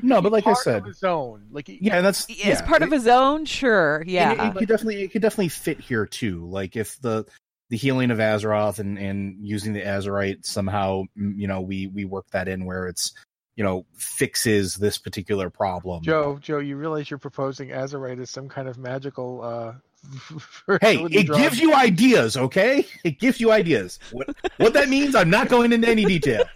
No, 0.02 0.22
but 0.22 0.32
like 0.34 0.46
I 0.46 0.54
said, 0.54 0.80
of 0.82 0.86
his 0.86 1.04
own. 1.04 1.48
Like 1.52 1.68
yeah, 1.70 1.96
and 1.98 2.06
that's 2.06 2.30
As 2.30 2.38
yeah, 2.38 2.62
part 2.66 2.82
of 2.82 2.90
it- 2.92 2.96
his 2.96 3.08
own, 3.08 3.46
sure, 3.46 4.04
yeah. 4.06 4.32
it, 4.32 4.56
it 4.56 4.58
could 4.60 4.68
definitely 4.68 5.04
it 5.04 5.12
could 5.12 5.22
definitely 5.22 5.50
fit 5.50 5.80
here 5.80 6.06
too. 6.06 6.46
Like 6.48 6.76
if 6.76 7.00
the 7.02 7.26
the 7.70 7.78
healing 7.78 8.12
of 8.12 8.18
Azeroth 8.18 8.80
and 8.80 9.00
and 9.00 9.38
using 9.42 9.72
the 9.74 9.82
Azerite 9.82 10.46
somehow, 10.46 11.04
you 11.16 11.48
know, 11.48 11.62
we 11.62 11.88
we 11.88 12.04
work 12.06 12.26
that 12.32 12.48
in 12.50 12.66
where 12.66 12.88
it's 12.88 13.14
you 13.56 13.64
know 13.64 13.86
fixes 13.96 14.76
this 14.76 14.98
particular 14.98 15.50
problem. 15.50 16.04
Joe, 16.04 16.38
Joe, 16.42 16.60
you 16.60 16.76
realize 16.76 17.10
you're 17.10 17.18
proposing 17.18 17.70
Azerite 17.70 18.20
as 18.22 18.30
some 18.30 18.50
kind 18.50 18.68
of 18.68 18.78
magical 18.78 19.42
uh 19.42 19.74
Hey, 20.82 20.98
it 21.12 21.28
drug. 21.28 21.40
gives 21.40 21.60
you 21.60 21.74
ideas, 21.76 22.36
okay? 22.38 22.86
It 23.04 23.20
gives 23.20 23.40
you 23.40 23.52
ideas. 23.52 24.00
What 24.12 24.36
what 24.58 24.74
that 24.74 24.90
means, 24.90 25.16
I'm 25.16 25.30
not 25.30 25.50
going 25.50 25.72
into 25.74 25.88
any 25.88 26.06
detail. 26.06 26.44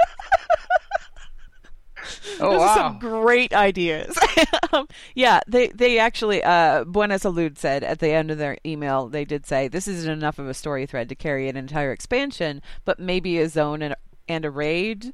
Oh 2.42 2.52
Those 2.54 2.62
are 2.62 2.66
wow. 2.68 2.76
some 2.76 3.00
great 3.00 3.54
ideas. 3.54 4.18
um, 4.72 4.88
yeah, 5.14 5.42
they 5.48 5.68
they 5.68 6.00
actually 6.00 6.42
uh 6.44 6.86
Buena 6.86 7.16
Salud 7.16 7.58
said 7.58 7.84
at 7.84 8.00
the 8.00 8.08
end 8.10 8.32
of 8.32 8.38
their 8.38 8.58
email 8.66 9.10
they 9.10 9.26
did 9.26 9.46
say 9.46 9.68
this 9.68 9.88
isn't 9.88 10.10
enough 10.12 10.40
of 10.40 10.48
a 10.48 10.54
story 10.54 10.86
thread 10.86 11.10
to 11.10 11.16
carry 11.16 11.50
an 11.50 11.58
entire 11.58 11.92
expansion, 11.92 12.62
but 12.86 12.98
maybe 13.00 13.38
a 13.40 13.50
zone 13.50 13.82
and 13.82 13.94
and 14.30 14.46
a 14.46 14.50
raid. 14.50 15.14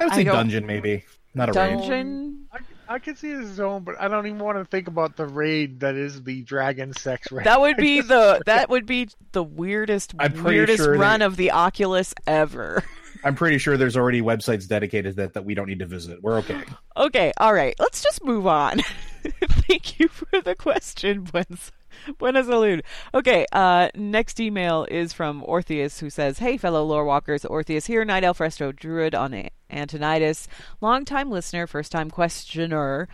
I 0.00 0.04
would 0.04 0.14
say 0.14 0.24
don't- 0.24 0.34
dungeon 0.34 0.66
maybe, 0.66 1.04
not 1.34 1.48
a 1.48 1.52
raid. 1.52 1.78
Dungeon. 1.78 2.46
I, 2.52 2.58
I 2.88 2.98
can 2.98 3.16
see 3.16 3.30
his 3.30 3.48
zone, 3.50 3.82
but 3.84 4.00
I 4.00 4.08
don't 4.08 4.26
even 4.26 4.38
want 4.38 4.58
to 4.58 4.64
think 4.64 4.88
about 4.88 5.16
the 5.16 5.26
raid 5.26 5.80
that 5.80 5.94
is 5.94 6.22
the 6.22 6.42
dragon 6.42 6.92
sex 6.92 7.30
raid. 7.32 7.46
That 7.46 7.60
would 7.60 7.76
be 7.76 8.00
the 8.00 8.42
that 8.46 8.68
would 8.68 8.86
be 8.86 9.08
the 9.32 9.42
weirdest 9.42 10.14
weirdest 10.42 10.82
sure 10.82 10.96
run 10.96 11.20
they- 11.20 11.26
of 11.26 11.36
the 11.36 11.50
Oculus 11.52 12.14
ever. 12.26 12.82
I'm 13.24 13.34
pretty 13.36 13.56
sure 13.56 13.78
there's 13.78 13.96
already 13.96 14.20
websites 14.20 14.68
dedicated 14.68 15.16
that 15.16 15.32
that 15.34 15.44
we 15.44 15.54
don't 15.54 15.68
need 15.68 15.78
to 15.78 15.86
visit. 15.86 16.22
We're 16.22 16.38
okay. 16.38 16.62
Okay, 16.96 17.32
all 17.38 17.54
right. 17.54 17.74
Let's 17.78 18.02
just 18.02 18.22
move 18.22 18.46
on. 18.46 18.80
Thank 19.22 19.98
you 19.98 20.08
for 20.08 20.40
the 20.42 20.54
question, 20.54 21.22
Buenas, 21.22 21.72
Buenas 22.18 22.46
Salud. 22.46 22.82
Okay, 23.12 23.46
uh, 23.52 23.88
next 23.94 24.40
email 24.40 24.86
is 24.90 25.12
from 25.12 25.42
Orpheus, 25.46 26.00
who 26.00 26.10
says, 26.10 26.38
Hey, 26.38 26.56
fellow 26.56 26.84
lore 26.84 27.04
walkers, 27.04 27.44
Orpheus 27.44 27.86
here, 27.86 28.04
Night 28.04 28.24
Elf 28.24 28.38
Resto 28.38 28.74
Druid 28.74 29.14
on 29.14 29.34
A- 29.34 29.50
Antonidas. 29.70 30.48
Long-time 30.80 31.30
listener, 31.30 31.66
first-time 31.66 32.10
questioner. 32.10 33.08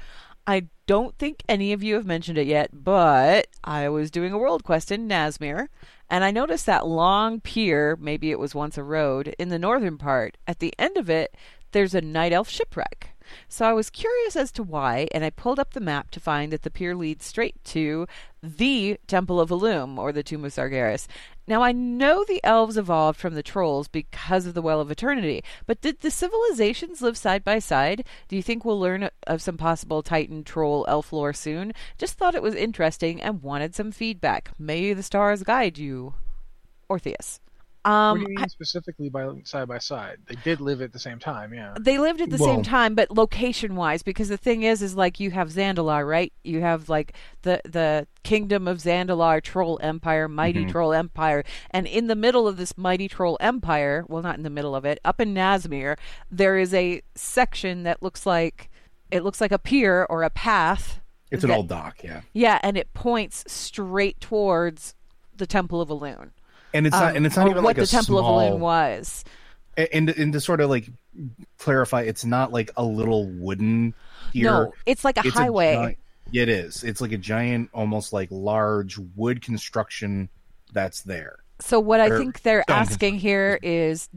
I 0.46 0.68
don't 0.86 1.16
think 1.18 1.42
any 1.48 1.72
of 1.72 1.82
you 1.82 1.94
have 1.94 2.06
mentioned 2.06 2.38
it 2.38 2.46
yet, 2.46 2.70
but 2.72 3.46
I 3.62 3.88
was 3.88 4.10
doing 4.10 4.32
a 4.32 4.38
world 4.38 4.64
quest 4.64 4.90
in 4.90 5.08
Nazmir, 5.08 5.68
and 6.08 6.24
I 6.24 6.30
noticed 6.30 6.66
that 6.66 6.86
long 6.86 7.40
pier, 7.40 7.96
maybe 8.00 8.30
it 8.30 8.38
was 8.38 8.54
once 8.54 8.76
a 8.76 8.82
road, 8.82 9.34
in 9.38 9.50
the 9.50 9.58
northern 9.58 9.98
part. 9.98 10.38
At 10.46 10.58
the 10.58 10.74
end 10.78 10.96
of 10.96 11.08
it, 11.08 11.36
there's 11.72 11.94
a 11.94 12.00
night 12.00 12.32
elf 12.32 12.48
shipwreck. 12.48 13.10
So 13.48 13.66
I 13.66 13.72
was 13.72 13.90
curious 13.90 14.36
as 14.36 14.52
to 14.52 14.62
why, 14.62 15.08
and 15.12 15.24
I 15.24 15.30
pulled 15.30 15.58
up 15.58 15.72
the 15.72 15.80
map 15.80 16.10
to 16.12 16.20
find 16.20 16.52
that 16.52 16.62
the 16.62 16.70
pier 16.70 16.94
leads 16.94 17.24
straight 17.24 17.62
to 17.64 18.06
the 18.42 18.98
Temple 19.06 19.40
of 19.40 19.50
Elune, 19.50 19.98
or 19.98 20.12
the 20.12 20.22
Tomb 20.22 20.44
of 20.44 20.52
Sargeras. 20.52 21.06
Now 21.46 21.62
I 21.62 21.72
know 21.72 22.24
the 22.24 22.40
elves 22.44 22.76
evolved 22.76 23.18
from 23.18 23.34
the 23.34 23.42
trolls 23.42 23.88
because 23.88 24.46
of 24.46 24.54
the 24.54 24.62
Well 24.62 24.80
of 24.80 24.90
Eternity, 24.90 25.42
but 25.66 25.80
did 25.80 26.00
the 26.00 26.10
civilizations 26.10 27.02
live 27.02 27.16
side 27.16 27.44
by 27.44 27.58
side? 27.58 28.04
Do 28.28 28.36
you 28.36 28.42
think 28.42 28.64
we'll 28.64 28.78
learn 28.78 29.10
of 29.26 29.42
some 29.42 29.56
possible 29.56 30.02
Titan 30.02 30.44
troll 30.44 30.84
elf 30.88 31.12
lore 31.12 31.32
soon? 31.32 31.72
Just 31.98 32.16
thought 32.16 32.34
it 32.34 32.42
was 32.42 32.54
interesting 32.54 33.20
and 33.20 33.42
wanted 33.42 33.74
some 33.74 33.90
feedback. 33.90 34.52
May 34.58 34.92
the 34.92 35.02
stars 35.02 35.42
guide 35.42 35.76
you, 35.76 36.14
Orpheus. 36.88 37.40
What 37.82 37.90
Um, 37.90 38.16
do 38.18 38.22
you 38.22 38.28
mean 38.36 38.44
I- 38.44 38.46
specifically 38.48 39.08
by 39.08 39.28
side 39.44 39.66
by 39.68 39.78
side? 39.78 40.18
They 40.26 40.34
did 40.44 40.60
live 40.60 40.82
at 40.82 40.92
the 40.92 40.98
same 40.98 41.18
time, 41.18 41.54
yeah. 41.54 41.74
they 41.80 41.98
lived 41.98 42.20
at 42.20 42.28
the 42.30 42.36
Well- 42.38 42.54
same 42.56 42.62
time, 42.62 42.94
but 42.94 43.10
location 43.10 43.74
wise, 43.74 44.02
because 44.02 44.28
the 44.28 44.36
thing 44.36 44.62
is, 44.64 44.82
is 44.82 44.94
like 44.96 45.18
you 45.18 45.30
have 45.30 45.48
Zandalar, 45.48 46.06
right? 46.06 46.32
You 46.44 46.60
have 46.60 46.88
like 46.90 47.14
the 47.42 47.60
the 47.64 48.06
kingdom 48.22 48.68
of 48.68 48.78
Zandalar, 48.78 49.42
Troll 49.42 49.78
Empire, 49.82 50.28
mighty 50.28 50.66
Mhm. 50.66 50.70
Troll 50.70 50.92
Empire, 50.92 51.42
and 51.70 51.86
in 51.86 52.06
the 52.06 52.14
middle 52.14 52.46
of 52.46 52.58
this 52.58 52.76
mighty 52.76 53.08
Troll 53.08 53.38
Empire, 53.40 54.04
well, 54.08 54.22
not 54.22 54.36
in 54.36 54.42
the 54.42 54.50
middle 54.50 54.74
of 54.74 54.84
it, 54.84 55.00
up 55.04 55.18
in 55.20 55.32
Nazmir, 55.34 55.96
there 56.30 56.58
is 56.58 56.74
a 56.74 57.00
section 57.14 57.82
that 57.84 58.02
looks 58.02 58.26
like 58.26 58.68
it 59.10 59.24
looks 59.24 59.40
like 59.40 59.52
a 59.52 59.58
pier 59.58 60.06
or 60.10 60.22
a 60.22 60.30
path. 60.30 61.00
It's 61.30 61.44
an 61.44 61.50
old 61.50 61.68
dock, 61.68 62.04
yeah. 62.04 62.20
Yeah, 62.32 62.58
and 62.62 62.76
it 62.76 62.92
points 62.92 63.44
straight 63.50 64.20
towards 64.20 64.94
the 65.36 65.46
Temple 65.46 65.80
of 65.80 65.88
Elune. 65.88 66.30
And 66.72 66.86
it's 66.86 66.94
not 66.94 67.10
Um, 67.10 67.16
and 67.16 67.26
it's 67.26 67.36
not 67.36 67.48
even 67.48 67.62
what 67.62 67.70
like 67.70 67.78
a 67.78 67.82
the 67.82 67.86
Temple 67.86 68.18
small, 68.18 68.40
of 68.40 68.52
Elune 68.54 68.58
was. 68.58 69.24
and 69.76 70.10
and 70.10 70.32
to 70.32 70.40
sort 70.40 70.60
of 70.60 70.70
like 70.70 70.88
clarify, 71.58 72.02
it's 72.02 72.24
not 72.24 72.52
like 72.52 72.70
a 72.76 72.84
little 72.84 73.26
wooden. 73.26 73.94
No, 74.34 74.72
it's 74.86 75.04
like 75.04 75.16
a 75.18 75.26
It's 75.26 75.36
highway. 75.36 75.74
giant- 75.74 75.98
it 76.32 76.48
is. 76.48 76.84
It's 76.84 77.00
like 77.00 77.10
a 77.12 77.18
giant, 77.18 77.70
almost 77.74 78.12
like 78.12 78.28
large 78.30 78.98
wood 79.16 79.42
construction 79.42 80.28
that's 80.72 81.02
there. 81.02 81.40
So 81.58 81.80
what 81.80 82.00
I 82.00 82.08
think 82.16 82.42
they're 82.42 82.64
asking 82.70 83.18
here 83.18 83.58
is 83.62 84.08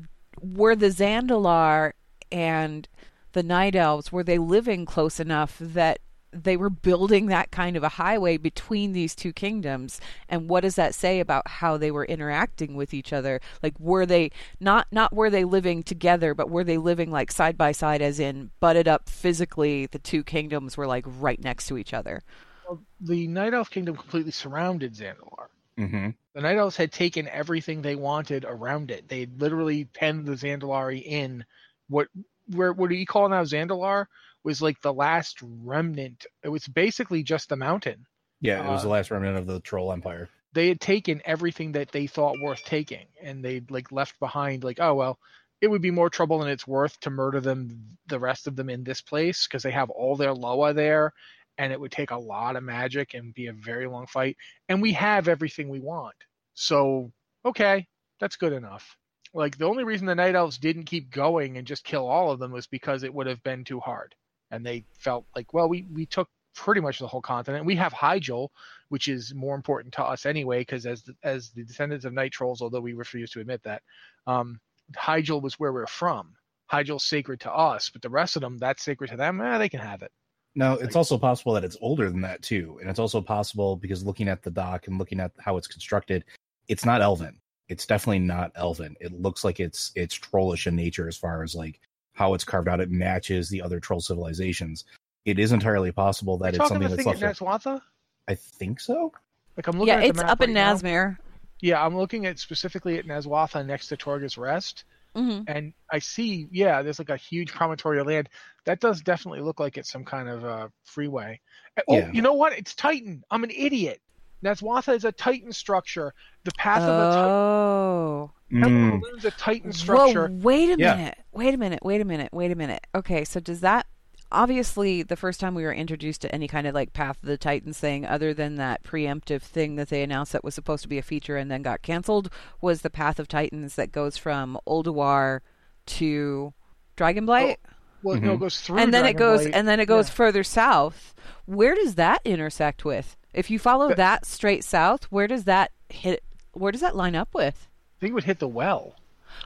were 0.42 0.76
the 0.76 0.89
Zandalar 0.89 1.94
and 2.32 2.88
the 3.32 3.42
night 3.44 3.76
elves 3.76 4.12
were 4.12 4.24
they 4.24 4.38
living 4.38 4.86
close 4.86 5.20
enough 5.20 5.58
that 5.60 6.00
they 6.34 6.58
were 6.58 6.69
building 6.69 7.28
that 7.28 7.52
kind 7.52 7.78
of 7.78 7.84
a 7.84 7.89
highway 7.89 8.38
between 8.38 8.93
these 8.93 9.15
two 9.15 9.32
kingdoms 9.32 10.02
and 10.28 10.50
what 10.50 10.62
does 10.62 10.76
that 10.76 10.96
say 10.96 11.19
about 11.19 11.48
how 11.48 11.78
they 11.78 11.91
were 11.91 12.06
interacting 12.06 12.76
with 12.76 12.93
each 12.93 13.13
other 13.13 13.39
like 13.62 13.80
were 13.80 14.06
they 14.06 14.32
not 14.60 14.88
not 14.91 15.13
were 15.13 15.30
they 15.30 15.43
living 15.43 15.84
together 15.84 16.34
but 16.34 16.50
were 16.50 16.63
they 16.63 16.78
living 16.78 17.12
like 17.12 17.32
side 17.32 17.58
by 17.58 17.72
side 17.72 18.02
as 18.02 18.19
in 18.19 18.50
butted 18.60 18.88
up 18.88 19.08
physically 19.10 19.86
the 19.88 20.00
two 20.00 20.24
kingdoms 20.24 20.76
were 20.78 20.88
like 20.88 21.06
right 21.08 21.43
next 21.43 21.67
to 21.67 21.78
each 21.78 21.93
other 21.93 22.22
Well, 22.67 22.82
the 23.00 23.28
Night 23.28 23.54
Elf 23.54 23.69
Kingdom 23.69 23.96
completely 23.96 24.32
surrounded 24.32 24.93
Zandalar. 24.93 25.48
Mm-hmm. 25.78 26.10
The 26.36 26.41
Night 26.41 26.58
Elves 26.58 26.78
had 26.78 26.91
taken 26.91 27.28
everything 27.28 27.82
they 27.82 27.96
wanted 27.96 28.46
around 28.46 28.91
it. 28.91 29.08
They 29.08 29.26
literally 29.38 29.86
penned 29.86 30.26
the 30.26 30.34
Zandalari 30.34 31.02
in. 31.04 31.46
What 31.89 32.08
where 32.48 32.74
what 32.74 32.89
do 32.89 32.96
you 32.96 33.06
call 33.06 33.30
now 33.30 33.43
Zandalar 33.43 34.06
was 34.43 34.62
like 34.62 34.82
the 34.82 34.93
last 34.93 35.39
remnant. 35.41 36.25
It 36.43 36.49
was 36.49 36.67
basically 36.67 37.23
just 37.23 37.49
the 37.49 37.56
mountain. 37.56 38.06
Yeah, 38.41 38.60
it 38.60 38.69
was 38.69 38.82
Uh, 38.82 38.84
the 38.84 38.89
last 38.89 39.12
remnant 39.12 39.38
of 39.38 39.47
the 39.47 39.60
Troll 39.62 39.91
Empire. 39.91 40.29
They 40.53 40.67
had 40.67 40.79
taken 40.79 41.21
everything 41.25 41.71
that 41.73 41.91
they 41.91 42.08
thought 42.08 42.39
worth 42.39 42.63
taking, 42.63 43.08
and 43.21 43.43
they'd 43.43 43.69
like 43.71 43.91
left 43.91 44.19
behind 44.19 44.63
like, 44.63 44.79
oh 44.79 44.93
well, 44.93 45.19
it 45.62 45.67
would 45.67 45.82
be 45.82 45.91
more 45.91 46.10
trouble 46.10 46.39
than 46.39 46.49
it's 46.49 46.67
worth 46.67 46.99
to 47.01 47.10
murder 47.10 47.39
them, 47.41 47.97
the 48.08 48.19
rest 48.19 48.47
of 48.47 48.56
them 48.56 48.69
in 48.69 48.84
this 48.84 49.01
place 49.01 49.47
because 49.47 49.63
they 49.63 49.71
have 49.71 49.89
all 49.89 50.15
their 50.15 50.34
Loa 50.34 50.73
there, 50.73 51.13
and 51.58 51.71
it 51.73 51.79
would 51.79 51.91
take 51.91 52.12
a 52.12 52.17
lot 52.17 52.56
of 52.56 52.63
magic 52.63 53.13
and 53.13 53.34
be 53.34 53.47
a 53.47 53.53
very 53.53 53.88
long 53.88 54.08
fight. 54.08 54.38
And 54.69 54.82
we 54.82 54.93
have 54.93 55.27
everything 55.27 55.69
we 55.69 55.79
want, 55.79 56.15
so 56.53 57.12
okay, 57.45 57.88
that's 58.19 58.36
good 58.38 58.53
enough. 58.53 58.97
Like 59.34 59.58
the 59.58 59.65
only 59.65 59.84
reason 59.84 60.06
the 60.08 60.15
Night 60.15 60.36
Elves 60.36 60.58
didn't 60.60 60.86
keep 60.86 61.10
going 61.10 61.58
and 61.58 61.67
just 61.67 61.84
kill 61.84 62.08
all 62.08 62.32
of 62.32 62.39
them 62.39 62.51
was 62.51 62.67
because 62.67 63.03
it 63.03 63.13
would 63.13 63.27
have 63.27 63.41
been 63.43 63.63
too 63.63 63.79
hard, 63.79 64.15
and 64.54 64.63
they 64.66 64.86
felt 64.94 65.26
like, 65.36 65.54
well, 65.54 65.68
we 65.68 65.86
we 65.92 66.06
took 66.06 66.30
pretty 66.56 66.80
much 66.80 67.00
the 67.00 67.08
whole 67.08 67.22
continent. 67.22 67.66
We 67.66 67.76
have 67.76 67.92
Hyjal, 67.92 68.50
which 68.89 69.08
is 69.08 69.34
more 69.34 69.56
important 69.56 69.94
to 69.96 70.04
us 70.04 70.26
anyway, 70.26 70.60
because 70.60 70.86
as 70.86 71.02
the, 71.02 71.16
as 71.24 71.50
the 71.50 71.63
descendants 71.63 72.06
of 72.06 72.13
night 72.13 72.32
trolls, 72.32 72.62
although 72.62 72.80
we 72.80 72.94
refuse 72.94 73.32
to 73.32 73.39
admit 73.39 73.63
that, 73.63 73.82
um, 74.28 74.60
Hyjal 74.96 75.42
was 75.42 75.56
where 75.60 75.74
we're 75.74 75.88
from. 75.88 76.36
Hyjal's 76.72 77.04
sacred 77.04 77.39
to 77.42 77.52
us, 77.52 77.89
but 77.89 78.04
the 78.04 78.10
rest 78.10 78.36
of 78.36 78.42
them, 78.42 78.60
that's 78.60 78.84
sacred 78.84 79.10
to 79.10 79.18
them. 79.18 79.42
Eh, 79.42 79.58
they 79.58 79.70
can 79.70 79.80
have 79.80 80.04
it. 80.04 80.12
Now, 80.56 80.74
it's 80.74 80.96
also 80.96 81.18
possible 81.18 81.54
that 81.54 81.63
it's 81.63 81.78
older 81.82 82.12
than 82.12 82.22
that 82.22 82.44
too, 82.44 82.78
and 82.80 82.89
it's 82.89 83.00
also 83.00 83.22
possible 83.22 83.76
because 83.76 84.06
looking 84.06 84.28
at 84.28 84.44
the 84.44 84.52
dock 84.52 84.88
and 84.88 85.00
looking 85.00 85.20
at 85.20 85.32
how 85.39 85.58
it's 85.58 85.68
constructed, 85.68 86.24
it's 86.68 86.86
not 86.86 87.02
elven. 87.02 87.39
It's 87.70 87.88
definitely 87.88 88.20
not 88.20 88.52
elven. 88.56 88.96
It 89.02 89.13
looks 89.13 89.44
like 89.44 89.60
it's 89.60 89.92
it's 89.96 90.13
trollish 90.13 90.68
in 90.68 90.76
nature 90.76 91.08
as 91.08 91.18
far 91.18 91.42
as 91.42 91.56
like 91.56 91.80
how 92.13 92.34
it's 92.34 92.43
carved 92.43 92.67
out. 92.67 92.80
It 92.80 92.91
matches 92.91 93.49
the 93.49 93.62
other 93.62 93.80
troll 93.80 93.99
civilizations. 93.99 94.86
It 95.26 95.39
is 95.39 95.52
entirely 95.52 95.91
possible 95.91 96.38
that 96.39 96.49
it's 96.56 96.58
something 96.58 96.80
the 96.80 96.89
that's 96.89 97.04
thing 97.04 97.13
at 97.13 97.21
left. 97.21 97.39
Nazwatha? 97.39 97.82
I 98.28 98.36
think 98.36 98.80
so. 98.80 99.12
Like 99.58 99.67
I'm 99.67 99.78
looking 99.78 99.88
yeah 99.88 99.99
at 99.99 100.02
the 100.02 100.10
it's 100.10 100.17
map 100.21 100.30
up 100.30 100.41
in 100.41 100.49
right 100.49 100.54
now. 100.54 100.76
Nazmir 100.76 101.17
Yeah, 101.62 101.84
I'm 101.84 101.95
looking 101.95 102.26
at 102.26 102.39
specifically 102.39 102.97
at 102.97 103.06
Nazwatha 103.06 103.65
next 103.65 103.88
to 103.88 103.97
Torga's 103.97 104.38
Rest, 104.38 104.86
hmm 105.15 105.41
and 105.47 105.73
I 105.91 105.99
see, 105.99 106.47
yeah, 106.52 106.82
there's 106.82 106.99
like 106.99 107.10
a 107.10 107.17
huge 107.17 107.52
promontory 107.52 107.99
of 107.99 108.08
land. 108.08 108.30
That 108.65 108.80
does 108.80 109.02
definitely 109.02 109.41
look 109.41 109.60
like 109.60 109.78
it's 109.78 109.91
some 109.91 110.06
kind 110.06 110.30
of 110.30 110.45
uh, 110.45 110.69
freeway. 110.86 111.39
Oh, 111.88 111.97
Yeah. 111.97 112.12
you 112.13 112.21
know 112.21 112.34
what? 112.34 112.54
It's 112.54 112.73
Titan. 112.76 113.23
I'm 113.30 113.43
an 113.43 113.52
idiot. 113.52 114.02
Nazwatha 114.43 114.95
is 114.95 115.06
a 115.06 115.12
Titan 115.12 115.52
structure. 115.52 116.13
The 116.43 116.52
path 116.58 116.88
of 116.88 116.95
the 116.97 117.06
Titan. 117.06 117.32
oh 117.32 118.32
Mm, 118.52 119.26
a 119.26 119.32
Titan 119.32 119.73
structure. 119.73 120.28
Whoa, 120.28 120.39
wait 120.41 120.69
a 120.69 120.78
Yeah. 120.78 120.95
minute. 120.95 121.17
Wait 121.34 121.54
a 121.54 121.58
minute. 121.58 121.80
Wait 121.84 122.00
a 122.02 122.06
minute. 122.06 122.30
Wait 122.32 122.52
a 122.52 122.56
minute. 122.56 122.86
Okay, 122.96 123.24
so 123.26 123.39
does 123.39 123.60
that 123.62 123.86
obviously 124.32 125.04
the 125.04 125.15
first 125.15 125.39
time 125.39 125.54
we 125.54 125.63
were 125.63 125.74
introduced 125.74 126.22
to 126.22 126.34
any 126.34 126.48
kind 126.48 126.65
of 126.65 126.74
like 126.74 126.91
Path 126.93 127.17
of 127.22 127.28
the 127.28 127.38
Titans 127.38 127.78
thing, 127.80 128.04
other 128.06 128.34
than 128.34 128.56
that 128.56 128.84
preemptive 128.84 129.41
thing 129.43 129.76
that 129.76 129.89
they 129.89 130.02
announced 130.02 130.32
that 130.32 130.43
was 130.43 130.56
supposed 130.56 130.82
to 130.82 130.89
be 130.89 130.98
a 130.98 131.04
feature 131.04 131.38
and 131.38 131.52
then 131.52 131.62
got 131.62 131.84
canceled, 131.84 132.30
was 132.60 132.82
the 132.82 132.89
Path 132.89 133.19
of 133.19 133.28
Titans 133.28 133.76
that 133.76 133.91
goes 133.91 134.17
from 134.17 134.58
Ulduar 134.67 135.41
to 135.86 136.54
Dragonblight, 136.98 137.58
Well, 138.02 138.19
no, 138.19 138.34
it 138.34 138.36
Mhm. 138.38 138.39
goes 138.39 138.60
through. 138.62 138.78
and 138.80 138.93
then 138.93 139.06
it 139.06 139.13
goes 139.13 139.41
Dragonblight. 139.46 139.52
and 139.54 139.67
then 139.67 139.80
it 139.80 139.86
goes 139.86 140.08
Yeah. 140.10 140.13
further 140.15 140.43
south. 140.43 141.13
Where 141.46 141.76
does 141.76 141.96
that 141.96 142.22
intersect 142.26 142.84
with? 142.86 143.15
If 143.34 143.50
you 143.52 143.60
follow 143.60 143.89
But- 143.89 143.98
that 143.98 144.26
straight 144.26 144.63
south, 144.63 145.06
where 145.12 145.28
does 145.28 145.43
that 145.46 145.72
hit? 145.89 146.24
Where 146.54 146.72
does 146.72 146.82
that 146.82 146.96
line 146.96 147.15
up 147.15 147.30
with? 147.34 147.67
I 147.98 148.00
think 148.00 148.12
it 148.12 148.13
would 148.13 148.24
hit 148.26 148.39
the 148.39 148.48
well. 148.48 148.96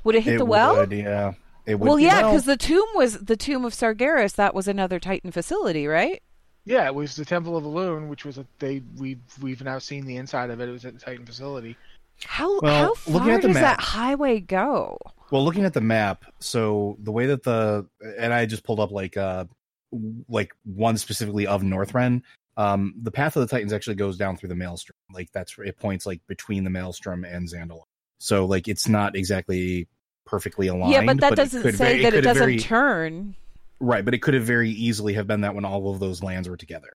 Would 0.04 0.16
it 0.16 0.24
hit 0.24 0.36
it 0.36 0.38
the 0.40 0.46
well? 0.46 0.76
would, 0.78 0.92
yeah. 0.92 1.34
It 1.68 1.76
would. 1.76 1.88
Well, 1.88 2.00
yeah, 2.00 2.22
well, 2.22 2.32
because 2.32 2.46
the 2.46 2.58
tomb 2.58 2.88
was 2.96 3.20
the 3.20 3.36
tomb 3.38 3.66
of 3.66 3.74
Sargeras. 3.74 4.36
That 4.36 4.56
was 4.56 4.68
another 4.68 5.00
Titan 5.00 5.32
facility, 5.32 5.86
right? 5.86 6.24
Yeah, 6.64 6.86
it 6.88 6.96
was 6.96 7.16
the 7.16 7.26
Temple 7.26 7.56
of 7.56 7.64
the 7.64 7.70
Elune, 7.70 8.08
which 8.08 8.26
was 8.26 8.38
a 8.38 8.46
they 8.60 8.82
we've 8.98 9.20
we've 9.42 9.62
now 9.62 9.78
seen 9.78 10.06
the 10.06 10.16
inside 10.16 10.50
of 10.50 10.62
it. 10.62 10.70
It 10.70 10.72
was 10.72 10.86
a 10.86 10.94
Titan 10.94 11.26
facility. 11.26 11.76
How 12.24 12.60
Well, 12.62 12.96
how 12.96 13.12
looking 13.12 13.28
far 13.28 13.32
at 13.36 13.42
the 13.42 13.48
does 13.50 13.56
map- 13.56 13.78
that 13.78 13.84
highway 13.84 14.40
go? 14.40 14.98
Well, 15.30 15.44
looking 15.44 15.66
at 15.66 15.74
the 15.74 15.82
map, 15.82 16.24
so 16.40 16.98
the 17.04 17.12
way 17.12 17.28
that 17.28 17.44
the 17.44 17.86
and 18.18 18.34
I 18.34 18.46
just 18.46 18.64
pulled 18.64 18.80
up 18.80 18.92
like 18.92 19.18
uh 19.18 19.46
like 20.30 20.54
one 20.64 20.98
specifically 20.98 21.48
of 21.48 21.62
Northrend. 21.62 22.24
Um, 22.56 22.96
the 23.04 23.12
path 23.12 23.36
of 23.36 23.42
the 23.42 23.48
Titans 23.48 23.72
actually 23.72 23.96
goes 23.98 24.18
down 24.18 24.36
through 24.36 24.50
the 24.50 24.56
Maelstrom. 24.56 24.96
Like 25.14 25.32
that's 25.34 25.56
it 25.60 25.78
points 25.78 26.06
like 26.06 26.22
between 26.28 26.64
the 26.64 26.70
Maelstrom 26.70 27.24
and 27.24 27.48
Zandalar. 27.48 27.84
So 28.20 28.46
like 28.46 28.68
it's 28.68 28.88
not 28.88 29.16
exactly 29.16 29.88
perfectly 30.28 30.68
aligned. 30.68 30.92
yeah, 30.94 31.04
but 31.06 31.20
that 31.22 31.34
it 31.34 31.36
doesn't 31.38 31.64
say 31.64 31.72
very- 31.72 32.02
that 32.04 32.14
it 32.14 32.18
could 32.18 32.26
have 32.26 32.36
doesn't 32.36 32.40
very- 32.50 32.60
turn. 32.60 33.36
right, 33.80 34.06
but 34.06 34.14
it 34.14 34.20
could 34.20 34.34
have 34.36 34.44
very 34.44 34.70
easily 34.70 35.14
have 35.14 35.26
been 35.28 35.42
that 35.42 35.56
when 35.56 35.66
all 35.66 35.90
of 35.92 36.00
those 36.00 36.22
lands 36.22 36.48
were 36.48 36.58
together. 36.58 36.94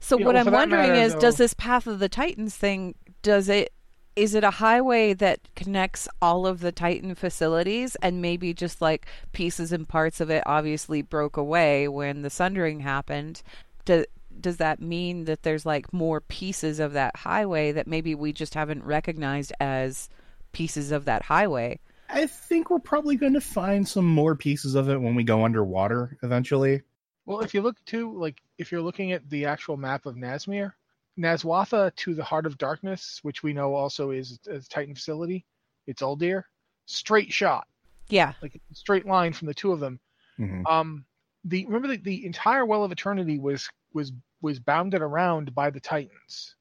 So 0.00 0.18
Yeah, 0.18 0.26
what 0.26 0.34
well, 0.34 0.46
I'm 0.46 0.52
wondering 0.52 0.90
matter, 0.90 1.00
is, 1.02 1.14
though- 1.14 1.20
does 1.20 1.36
this 1.36 1.54
Path 1.54 1.86
of 1.86 1.98
the 1.98 2.08
Titans 2.08 2.56
thing? 2.56 2.94
Does 3.22 3.48
it? 3.48 3.72
Is 4.16 4.34
it 4.36 4.44
a 4.44 4.50
highway 4.52 5.12
that 5.14 5.40
connects 5.56 6.06
all 6.22 6.46
of 6.46 6.60
the 6.60 6.70
Titan 6.70 7.16
facilities, 7.16 7.96
and 7.96 8.22
maybe 8.22 8.54
just 8.54 8.80
like 8.80 9.06
pieces 9.32 9.72
and 9.72 9.88
parts 9.88 10.20
of 10.20 10.30
it 10.30 10.44
obviously 10.46 11.02
broke 11.02 11.36
away 11.36 11.88
when 11.88 12.22
the 12.22 12.30
Sundering 12.30 12.80
happened? 12.80 13.42
Do, 13.84 14.04
does 14.40 14.58
that 14.58 14.80
mean 14.80 15.24
that 15.24 15.42
there's 15.42 15.66
like 15.66 15.92
more 15.92 16.20
pieces 16.20 16.78
of 16.78 16.92
that 16.92 17.16
highway 17.16 17.72
that 17.72 17.88
maybe 17.88 18.14
we 18.14 18.32
just 18.32 18.54
haven't 18.54 18.84
recognized 18.84 19.52
as 19.58 20.08
pieces 20.52 20.92
of 20.92 21.06
that 21.06 21.22
highway? 21.22 21.80
I 22.08 22.26
think 22.26 22.70
we're 22.70 22.78
probably 22.78 23.16
going 23.16 23.32
to 23.34 23.40
find 23.40 23.86
some 23.86 24.06
more 24.06 24.34
pieces 24.34 24.74
of 24.74 24.88
it 24.88 25.00
when 25.00 25.14
we 25.14 25.24
go 25.24 25.44
underwater 25.44 26.18
eventually. 26.22 26.82
Well, 27.26 27.40
if 27.40 27.54
you 27.54 27.62
look 27.62 27.82
to 27.86 28.12
like 28.18 28.42
if 28.58 28.70
you're 28.70 28.82
looking 28.82 29.12
at 29.12 29.28
the 29.30 29.46
actual 29.46 29.76
map 29.76 30.06
of 30.06 30.16
Nazmir, 30.16 30.72
Nazwatha 31.18 31.94
to 31.96 32.14
the 32.14 32.24
Heart 32.24 32.46
of 32.46 32.58
Darkness, 32.58 33.20
which 33.22 33.42
we 33.42 33.52
know 33.52 33.74
also 33.74 34.10
is 34.10 34.38
a 34.48 34.60
Titan 34.60 34.94
facility, 34.94 35.44
it's 35.86 36.02
Uldir. 36.02 36.44
Straight 36.86 37.32
shot, 37.32 37.66
Yeah, 38.08 38.34
like 38.42 38.60
straight 38.72 39.06
line 39.06 39.32
from 39.32 39.46
the 39.46 39.54
two 39.54 39.72
of 39.72 39.80
them. 39.80 39.98
Mhm. 40.38 40.66
Um, 40.66 41.06
the 41.44 41.64
remember 41.64 41.88
the, 41.88 41.96
the 41.96 42.26
entire 42.26 42.66
Well 42.66 42.84
of 42.84 42.92
Eternity 42.92 43.38
was 43.38 43.68
was 43.94 44.12
was 44.42 44.60
bounded 44.60 45.00
around 45.00 45.54
by 45.54 45.70
the 45.70 45.80
Titans. 45.80 46.56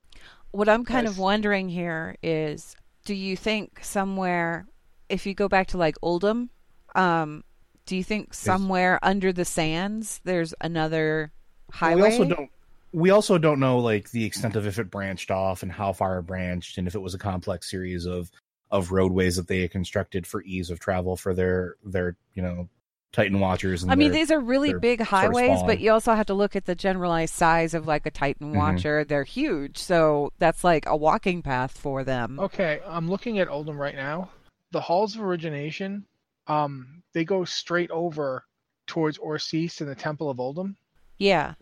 What 0.52 0.70
I'm 0.70 0.86
kind 0.86 1.08
of 1.08 1.18
wondering 1.18 1.68
here 1.68 2.16
is 2.24 2.76
do 3.06 3.14
you 3.14 3.36
think 3.36 3.84
somewhere 3.84 4.66
if 5.10 5.26
you 5.26 5.34
go 5.34 5.48
back 5.48 5.68
to 5.68 5.78
like 5.78 5.96
Uldum, 6.02 6.50
um, 6.96 7.44
do 7.86 7.96
you 7.96 8.04
think 8.04 8.34
somewhere 8.34 9.00
under 9.04 9.34
the 9.34 9.46
sands 9.46 10.22
there's 10.24 10.54
another 10.62 11.32
highway? 11.72 11.96
We 12.02 12.08
also 12.08 12.26
don't. 12.26 12.50
We 12.94 13.10
also 13.10 13.38
don't 13.40 13.60
know 13.60 13.80
like 13.80 14.12
the 14.12 14.24
extent 14.24 14.56
of 14.56 14.68
if 14.68 14.78
it 14.78 14.92
branched 14.92 15.32
off 15.32 15.64
and 15.64 15.72
how 15.72 15.94
far 15.94 16.20
it 16.20 16.24
branched, 16.24 16.78
and 16.78 16.88
if 16.88 16.94
it 16.96 17.00
was 17.00 17.14
a 17.16 17.20
complex 17.20 17.70
series 17.70 18.06
of 18.06 18.30
of 18.72 18.92
roadways 18.92 19.36
that 19.36 19.48
they 19.48 19.62
had 19.62 19.72
constructed 19.72 20.26
for 20.26 20.42
ease 20.44 20.70
of 20.70 20.80
travel 20.80 21.16
for 21.18 21.34
their 21.34 21.76
their 21.84 22.16
you 22.36 22.42
know 22.42 22.70
Titan 23.12 23.40
Watchers. 23.40 23.84
And 23.84 23.92
I 23.92 23.96
mean, 23.96 24.12
their- 24.12 24.22
these 24.22 24.32
are 24.32 24.40
really 24.40 24.74
big 24.74 25.02
highways, 25.02 25.62
but 25.64 25.80
you 25.80 25.92
also 25.92 26.14
have 26.16 26.26
to 26.28 26.34
look 26.34 26.56
at 26.56 26.66
the 26.66 26.74
generalized 26.76 27.34
size 27.36 27.74
of 27.76 27.86
like 27.88 28.06
a 28.06 28.12
Titan 28.12 28.54
Mhm. 28.54 28.58
Watcher. 28.58 29.04
They're 29.04 29.24
huge, 29.24 29.78
so 29.78 30.32
that's 30.40 30.64
like 30.64 30.86
a 30.88 30.96
walking 30.96 31.42
path 31.42 31.78
for 31.78 32.04
them. 32.04 32.40
Okay, 32.40 32.80
I'm 32.88 33.10
looking 33.10 33.38
at 33.40 33.50
Uldum 33.50 33.78
right 33.78 33.96
now. 33.96 34.30
The 34.74 34.82
halls 34.82 35.16
of 35.16 35.22
origination, 35.22 36.04
um, 36.48 37.04
they 37.14 37.24
go 37.24 37.46
straight 37.46 37.92
over 37.92 38.44
towards 38.88 39.20
Orsis 39.20 39.80
and 39.82 39.90
the 39.90 39.96
Temple 39.96 40.30
of 40.30 40.38
Uldum. 40.38 40.76
Yeah. 41.20 41.54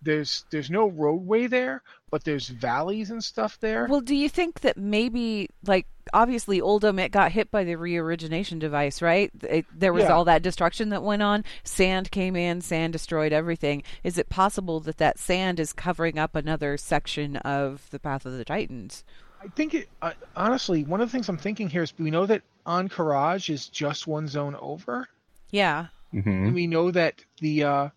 There's 0.00 0.44
there's 0.50 0.70
no 0.70 0.88
roadway 0.88 1.48
there, 1.48 1.82
but 2.10 2.24
there's 2.24 2.48
valleys 2.48 3.10
and 3.10 3.22
stuff 3.22 3.58
there. 3.60 3.86
Well, 3.90 4.00
do 4.00 4.14
you 4.14 4.28
think 4.28 4.60
that 4.60 4.76
maybe, 4.76 5.48
like, 5.66 5.86
obviously 6.12 6.60
Uldum, 6.60 7.00
it 7.00 7.10
got 7.10 7.32
hit 7.32 7.50
by 7.50 7.64
the 7.64 7.74
reorigination 7.74 8.58
device, 8.60 9.02
right? 9.02 9.30
It, 9.42 9.66
there 9.76 9.92
was 9.92 10.04
Yeah. 10.04 10.12
all 10.12 10.24
that 10.24 10.42
destruction 10.42 10.88
that 10.90 11.02
went 11.02 11.22
on. 11.22 11.44
Sand 11.64 12.10
came 12.12 12.36
in, 12.36 12.60
sand 12.60 12.92
destroyed 12.92 13.32
everything. 13.32 13.82
Is 14.04 14.18
it 14.18 14.28
possible 14.28 14.78
that 14.80 14.98
that 14.98 15.18
sand 15.18 15.58
is 15.58 15.72
covering 15.72 16.16
up 16.18 16.36
another 16.36 16.76
section 16.76 17.36
of 17.38 17.88
the 17.90 17.98
Path 17.98 18.24
of 18.24 18.32
the 18.32 18.44
Titans? 18.44 19.04
I 19.44 19.48
think 19.48 19.74
it 19.74 19.88
uh, 20.00 20.12
honestly 20.36 20.84
one 20.84 21.00
of 21.00 21.08
the 21.08 21.12
things 21.12 21.28
I'm 21.28 21.36
thinking 21.36 21.68
here 21.68 21.82
is 21.82 21.92
we 21.98 22.12
know 22.12 22.26
that 22.26 22.42
Ahn'Qiraj 22.66 23.50
is 23.50 23.68
just 23.68 24.06
one 24.06 24.28
zone 24.28 24.56
over. 24.60 25.08
Yeah. 25.50 25.86
Mm-hmm. 26.14 26.30
And 26.30 26.54
we 26.54 26.66
know 26.66 26.90
that 26.90 27.24
the 27.40 27.64
uh, 27.64 27.88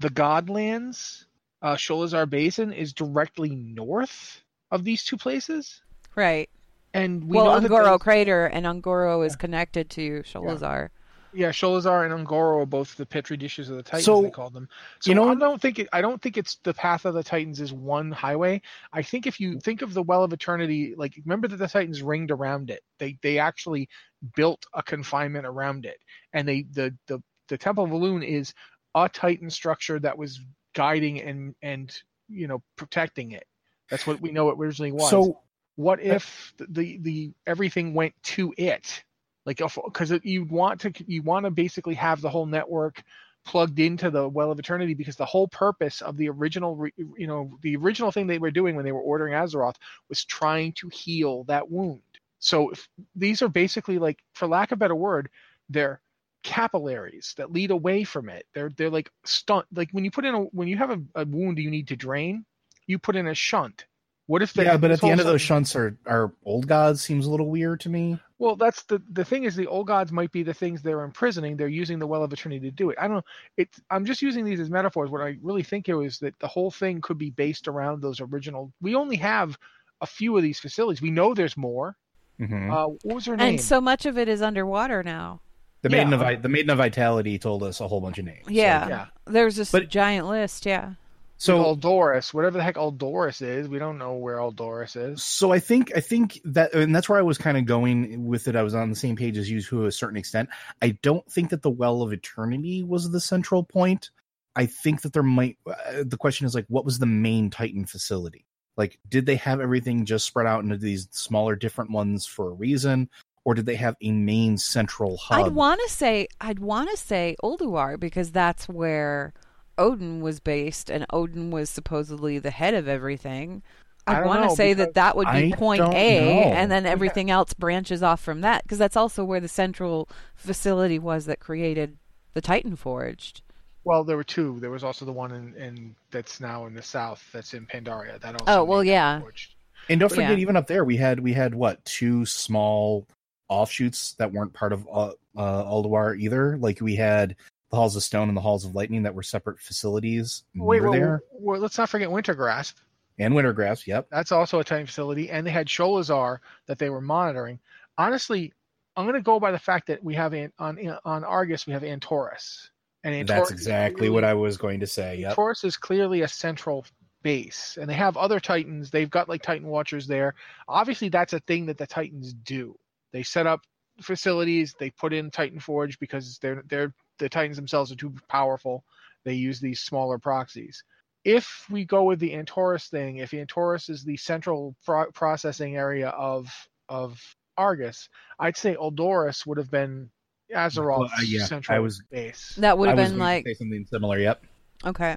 the 0.00 0.10
Godlands, 0.10 1.24
uh, 1.62 1.74
Sholazar 1.74 2.28
Basin, 2.28 2.72
is 2.72 2.92
directly 2.92 3.50
north 3.50 4.42
of 4.70 4.84
these 4.84 5.04
two 5.04 5.16
places. 5.16 5.80
Right. 6.14 6.50
And 6.94 7.24
we 7.24 7.36
well, 7.36 7.46
know 7.46 7.60
that 7.60 7.70
Un'Goro 7.70 7.84
those- 7.84 8.02
Crater 8.02 8.46
and 8.46 8.66
Un'Goro 8.66 9.24
is 9.26 9.36
connected 9.36 9.88
to 9.90 10.22
Sholazar. 10.22 10.60
yeah, 10.82 10.88
Sholazar 11.34 12.04
and 12.04 12.12
Un'Goro 12.12 12.62
are 12.62 12.66
both 12.66 12.96
the 12.96 13.06
petri 13.06 13.36
dishes 13.36 13.70
of 13.70 13.76
the 13.76 13.82
Titans. 13.82 14.04
So, 14.04 14.22
they 14.22 14.30
called 14.30 14.52
them. 14.52 14.68
So 15.00 15.10
you 15.10 15.14
know- 15.14 15.28
I 15.30 15.34
don't 15.34 15.60
think 15.60 15.78
it. 15.78 15.88
I 15.92 16.00
don't 16.00 16.20
think 16.20 16.36
it's 16.36 16.56
the 16.56 16.74
path 16.74 17.04
of 17.04 17.14
the 17.14 17.22
Titans 17.22 17.60
is 17.60 17.72
one 17.72 18.10
highway. 18.10 18.60
I 18.92 19.02
think 19.02 19.26
if 19.26 19.40
you 19.40 19.58
think 19.60 19.82
of 19.82 19.94
the 19.94 20.02
Well 20.02 20.24
of 20.24 20.32
Eternity, 20.32 20.94
like 20.96 21.14
remember 21.24 21.48
that 21.48 21.56
the 21.56 21.68
Titans 21.68 22.02
ringed 22.02 22.30
around 22.30 22.70
it. 22.70 22.82
They 22.98 23.18
they 23.22 23.38
actually 23.38 23.88
built 24.36 24.66
a 24.74 24.82
confinement 24.82 25.46
around 25.46 25.86
it, 25.86 25.98
and 26.32 26.46
they 26.46 26.62
the 26.72 26.94
the 27.06 27.22
the 27.48 27.58
Temple 27.58 27.84
of 27.84 27.90
Elune 27.90 28.26
is 28.26 28.52
a 28.94 29.08
Titan 29.08 29.50
structure 29.50 29.98
that 30.00 30.16
was 30.16 30.40
guiding 30.74 31.20
and 31.20 31.54
and 31.62 31.94
you 32.28 32.46
know 32.46 32.62
protecting 32.76 33.32
it. 33.32 33.46
That's 33.90 34.06
what 34.06 34.20
we 34.20 34.32
know 34.32 34.50
it 34.50 34.56
originally 34.58 34.92
was. 34.92 35.10
So 35.10 35.40
what 35.76 36.00
if 36.00 36.52
the 36.58 36.98
the 36.98 37.32
everything 37.46 37.94
went 37.94 38.14
to 38.22 38.52
it 38.58 39.02
like 39.46 39.60
because 39.84 40.12
you 40.22 40.44
want 40.44 40.80
to 40.80 40.92
you 41.06 41.22
want 41.22 41.44
to 41.44 41.50
basically 41.50 41.94
have 41.94 42.20
the 42.20 42.30
whole 42.30 42.46
network 42.46 43.02
plugged 43.44 43.80
into 43.80 44.10
the 44.10 44.28
well 44.28 44.52
of 44.52 44.58
eternity 44.58 44.94
because 44.94 45.16
the 45.16 45.24
whole 45.24 45.48
purpose 45.48 46.00
of 46.00 46.16
the 46.16 46.28
original 46.28 46.86
you 46.96 47.26
know 47.26 47.58
the 47.62 47.76
original 47.76 48.12
thing 48.12 48.26
they 48.26 48.38
were 48.38 48.50
doing 48.50 48.76
when 48.76 48.84
they 48.84 48.92
were 48.92 49.00
ordering 49.00 49.34
azeroth 49.34 49.74
was 50.08 50.24
trying 50.24 50.72
to 50.72 50.88
heal 50.88 51.44
that 51.44 51.70
wound. 51.70 52.00
So 52.38 52.70
if, 52.70 52.88
these 53.14 53.42
are 53.42 53.48
basically 53.48 53.98
like 53.98 54.18
for 54.34 54.46
lack 54.46 54.72
of 54.72 54.76
a 54.76 54.80
better 54.80 54.94
word 54.94 55.28
they're 55.68 56.00
capillaries 56.42 57.34
that 57.36 57.52
lead 57.52 57.70
away 57.70 58.02
from 58.04 58.28
it. 58.28 58.46
They're 58.54 58.70
they're 58.76 58.90
like 58.90 59.10
stunt 59.24 59.66
like 59.72 59.90
when 59.92 60.04
you 60.04 60.10
put 60.10 60.24
in 60.24 60.34
a 60.34 60.40
when 60.40 60.68
you 60.68 60.76
have 60.76 60.90
a, 60.90 61.00
a 61.14 61.24
wound 61.24 61.58
you 61.58 61.70
need 61.70 61.88
to 61.88 61.96
drain 61.96 62.44
you 62.86 62.98
put 62.98 63.16
in 63.16 63.26
a 63.26 63.34
shunt. 63.34 63.86
What 64.26 64.42
if 64.42 64.52
they 64.52 64.64
yeah, 64.64 64.76
but 64.76 64.90
at 64.90 65.00
the 65.00 65.08
end 65.08 65.20
of 65.20 65.26
those 65.26 65.42
shunts 65.42 65.74
are 65.74 65.96
are 66.06 66.32
old 66.44 66.66
gods 66.66 67.02
seems 67.02 67.26
a 67.26 67.30
little 67.30 67.50
weird 67.50 67.80
to 67.80 67.88
me. 67.88 68.18
Well, 68.42 68.56
that's 68.56 68.82
the 68.82 69.00
the 69.12 69.24
thing 69.24 69.44
is 69.44 69.54
the 69.54 69.68
old 69.68 69.86
gods 69.86 70.10
might 70.10 70.32
be 70.32 70.42
the 70.42 70.52
things 70.52 70.82
they're 70.82 71.02
imprisoning. 71.02 71.56
They're 71.56 71.68
using 71.68 72.00
the 72.00 72.08
well 72.08 72.24
of 72.24 72.32
eternity 72.32 72.68
to 72.68 72.72
do 72.72 72.90
it. 72.90 72.98
I 73.00 73.06
don't 73.06 73.18
know. 73.18 73.24
It's 73.56 73.80
I'm 73.88 74.04
just 74.04 74.20
using 74.20 74.44
these 74.44 74.58
as 74.58 74.68
metaphors. 74.68 75.10
What 75.10 75.20
I 75.20 75.36
really 75.42 75.62
think 75.62 75.86
here 75.86 76.02
is 76.02 76.18
that 76.18 76.36
the 76.40 76.48
whole 76.48 76.72
thing 76.72 77.00
could 77.00 77.18
be 77.18 77.30
based 77.30 77.68
around 77.68 78.02
those 78.02 78.20
original. 78.20 78.72
We 78.80 78.96
only 78.96 79.14
have 79.18 79.56
a 80.00 80.06
few 80.06 80.36
of 80.36 80.42
these 80.42 80.58
facilities. 80.58 81.00
We 81.00 81.12
know 81.12 81.34
there's 81.34 81.56
more. 81.56 81.96
Mhm. 82.40 82.72
Uh, 82.72 82.88
what 83.04 83.14
was 83.14 83.26
her 83.26 83.36
name? 83.36 83.50
And 83.50 83.60
so 83.60 83.80
much 83.80 84.06
of 84.06 84.18
it 84.18 84.26
is 84.26 84.42
underwater 84.42 85.04
now. 85.04 85.40
The 85.82 85.90
yeah. 85.90 86.04
maiden 86.04 86.12
of 86.20 86.42
the 86.42 86.48
maiden 86.48 86.70
of 86.70 86.78
vitality 86.78 87.38
told 87.38 87.62
us 87.62 87.80
a 87.80 87.86
whole 87.86 88.00
bunch 88.00 88.18
of 88.18 88.24
names. 88.24 88.46
So- 88.46 88.52
Yeah. 88.52 88.88
yeah. 88.88 89.06
There's 89.26 89.54
this 89.54 89.70
But- 89.70 89.88
giant 89.88 90.26
list, 90.26 90.66
yeah. 90.66 90.94
So 91.42 91.74
Aldoris, 91.74 92.32
whatever 92.32 92.58
the 92.58 92.62
heck 92.62 92.76
Aldoris 92.76 93.42
is, 93.42 93.66
we 93.66 93.80
don't 93.80 93.98
know 93.98 94.14
where 94.14 94.36
Aldoris 94.36 94.94
is. 94.94 95.24
so 95.24 95.52
I 95.52 95.58
think 95.58 95.90
I 95.96 95.98
think 95.98 96.40
that 96.44 96.72
and 96.72 96.94
that's 96.94 97.08
where 97.08 97.18
I 97.18 97.22
was 97.22 97.36
kind 97.36 97.58
of 97.58 97.64
going 97.64 98.24
with 98.24 98.46
it. 98.46 98.54
I 98.54 98.62
was 98.62 98.76
on 98.76 98.90
the 98.90 98.94
same 98.94 99.16
page 99.16 99.36
as 99.36 99.50
you 99.50 99.60
to 99.62 99.86
a 99.86 99.90
certain 99.90 100.16
extent. 100.16 100.50
I 100.80 100.90
don't 101.02 101.28
think 101.28 101.50
that 101.50 101.62
the 101.62 101.70
Well 101.70 102.00
of 102.00 102.12
Eternity 102.12 102.84
was 102.84 103.10
the 103.10 103.18
central 103.18 103.64
point. 103.64 104.10
I 104.54 104.66
think 104.66 105.02
that 105.02 105.14
there 105.14 105.24
might. 105.24 105.58
Uh, 105.66 106.04
the 106.06 106.16
question 106.16 106.46
is 106.46 106.54
like, 106.54 106.66
what 106.68 106.84
was 106.84 107.00
the 107.00 107.06
main 107.06 107.50
Titan 107.50 107.86
facility? 107.86 108.46
Like, 108.76 109.00
did 109.08 109.26
they 109.26 109.36
have 109.36 109.60
everything 109.60 110.04
just 110.04 110.26
spread 110.26 110.46
out 110.46 110.62
into 110.62 110.76
these 110.76 111.08
smaller, 111.10 111.56
different 111.56 111.90
ones 111.90 112.24
for 112.24 112.50
a 112.50 112.54
reason, 112.54 113.10
or 113.44 113.54
did 113.54 113.66
they 113.66 113.74
have 113.74 113.96
a 114.00 114.12
main 114.12 114.58
central 114.58 115.16
hub? 115.16 115.44
I'd 115.44 115.52
want 115.52 115.80
to 115.84 115.92
say 115.92 116.28
I'd 116.40 116.60
want 116.60 116.88
to 116.90 116.96
say 116.96 117.34
Ulduar 117.42 117.98
because 117.98 118.30
that's 118.30 118.68
where 118.68 119.34
Odin 119.78 120.20
was 120.20 120.40
based, 120.40 120.90
and 120.90 121.06
Odin 121.10 121.50
was 121.50 121.70
supposedly 121.70 122.38
the 122.38 122.50
head 122.50 122.74
of 122.74 122.88
everything. 122.88 123.62
I 124.06 124.16
I 124.16 124.26
want 124.26 124.50
to 124.50 124.56
say 124.56 124.74
that 124.74 124.94
that 124.94 125.16
would 125.16 125.28
be 125.30 125.52
I 125.52 125.56
point 125.56 125.82
A, 125.82 126.20
know. 126.20 126.52
and 126.52 126.70
then 126.72 126.86
everything 126.86 127.30
else 127.30 127.54
branches 127.54 128.02
off 128.02 128.20
from 128.20 128.40
that 128.40 128.64
because 128.64 128.78
that's 128.78 128.96
also 128.96 129.24
where 129.24 129.40
the 129.40 129.48
central 129.48 130.08
facility 130.34 130.98
was 130.98 131.26
that 131.26 131.38
created 131.38 131.96
the 132.34 132.40
Titan 132.40 132.74
Forged. 132.74 133.42
Well, 133.84 134.04
there 134.04 134.16
were 134.16 134.24
two. 134.24 134.58
There 134.60 134.70
was 134.70 134.84
also 134.84 135.04
the 135.04 135.12
one 135.12 135.32
in, 135.32 135.54
in 135.54 135.96
that's 136.10 136.40
now 136.40 136.66
in 136.66 136.74
the 136.74 136.82
south. 136.82 137.24
That's 137.32 137.54
in 137.54 137.66
Pandaria. 137.66 138.20
That 138.20 138.40
also. 138.40 138.60
Oh, 138.60 138.64
well, 138.64 138.84
yeah. 138.84 139.20
forged. 139.20 139.54
And 139.88 139.98
don't 139.98 140.10
Yeah. 140.12 140.16
forget, 140.28 140.38
even 140.38 140.56
up 140.56 140.66
there, 140.66 140.84
we 140.84 140.96
had 140.96 141.20
we 141.20 141.32
had 141.32 141.54
what 141.54 141.84
two 141.84 142.24
small 142.26 143.06
offshoots 143.48 144.14
that 144.14 144.32
weren't 144.32 144.52
part 144.52 144.72
of 144.72 144.88
uh, 144.92 145.12
uh, 145.36 145.64
Ulduar 145.64 146.18
either. 146.18 146.56
Like 146.58 146.80
we 146.80 146.96
had 146.96 147.36
the 147.72 147.78
Halls 147.78 147.96
of 147.96 148.02
Stone 148.02 148.28
and 148.28 148.36
the 148.36 148.40
Halls 148.42 148.66
of 148.66 148.74
Lightning 148.74 149.02
that 149.02 149.14
were 149.14 149.22
separate 149.22 149.58
facilities 149.58 150.44
Wait, 150.54 150.82
well, 150.82 150.92
there. 150.92 151.22
well, 151.32 151.58
let's 151.58 151.78
not 151.78 151.88
forget 151.88 152.10
Wintergrasp. 152.10 152.74
And 153.18 153.32
Wintergrasp, 153.34 153.86
yep. 153.86 154.06
That's 154.10 154.30
also 154.30 154.60
a 154.60 154.64
Titan 154.64 154.86
facility, 154.86 155.30
and 155.30 155.46
they 155.46 155.50
had 155.50 155.66
Sholazar 155.66 156.38
that 156.66 156.78
they 156.78 156.90
were 156.90 157.00
monitoring. 157.00 157.58
Honestly, 157.96 158.52
I'm 158.94 159.06
going 159.06 159.14
to 159.14 159.22
go 159.22 159.40
by 159.40 159.52
the 159.52 159.58
fact 159.58 159.86
that 159.86 160.04
we 160.04 160.14
have 160.14 160.34
an, 160.34 160.52
on 160.58 160.98
on 161.04 161.24
Argus 161.24 161.66
we 161.66 161.72
have 161.72 161.82
Antorus, 161.82 162.68
and 163.04 163.14
Antorus 163.14 163.26
That's 163.26 163.50
exactly 163.50 164.10
what 164.10 164.24
I 164.24 164.34
was 164.34 164.58
going 164.58 164.80
to 164.80 164.86
say. 164.86 165.16
Yep. 165.16 165.36
Antorus 165.36 165.64
is 165.64 165.76
clearly 165.78 166.22
a 166.22 166.28
central 166.28 166.84
base, 167.22 167.78
and 167.80 167.88
they 167.88 167.94
have 167.94 168.18
other 168.18 168.38
Titans. 168.38 168.90
They've 168.90 169.10
got 169.10 169.30
like 169.30 169.42
Titan 169.42 169.68
Watchers 169.68 170.06
there. 170.06 170.34
Obviously, 170.68 171.08
that's 171.08 171.32
a 171.32 171.40
thing 171.40 171.66
that 171.66 171.78
the 171.78 171.86
Titans 171.86 172.34
do. 172.34 172.78
They 173.12 173.22
set 173.22 173.46
up 173.46 173.62
facilities. 174.02 174.74
They 174.78 174.90
put 174.90 175.14
in 175.14 175.30
Titan 175.30 175.60
Forge 175.60 175.98
because 175.98 176.38
they're 176.38 176.62
they're 176.68 176.94
the 177.18 177.28
Titans 177.28 177.56
themselves 177.56 177.92
are 177.92 177.96
too 177.96 178.12
powerful. 178.28 178.84
They 179.24 179.34
use 179.34 179.60
these 179.60 179.80
smaller 179.80 180.18
proxies. 180.18 180.82
If 181.24 181.66
we 181.70 181.84
go 181.84 182.02
with 182.04 182.18
the 182.18 182.30
Antorus 182.32 182.88
thing, 182.88 183.18
if 183.18 183.30
Antorus 183.30 183.88
is 183.88 184.02
the 184.04 184.16
central 184.16 184.74
pro- 184.84 185.10
processing 185.12 185.76
area 185.76 186.08
of 186.08 186.48
of 186.88 187.20
Argus, 187.56 188.08
I'd 188.40 188.56
say 188.56 188.74
Oldoris 188.74 189.46
would 189.46 189.58
have 189.58 189.70
been 189.70 190.10
Azeroth's 190.52 190.98
Well, 190.98 191.10
uh, 191.18 191.22
yeah, 191.24 191.44
central 191.44 191.76
I 191.76 191.78
was- 191.78 192.02
base. 192.10 192.54
That 192.58 192.76
would 192.76 192.88
have 192.88 192.98
was 192.98 193.10
been 193.10 193.18
going 193.18 193.28
like 193.28 193.46
say 193.46 193.54
something 193.54 193.86
similar. 193.88 194.18
Yep. 194.18 194.42
okay. 194.86 195.16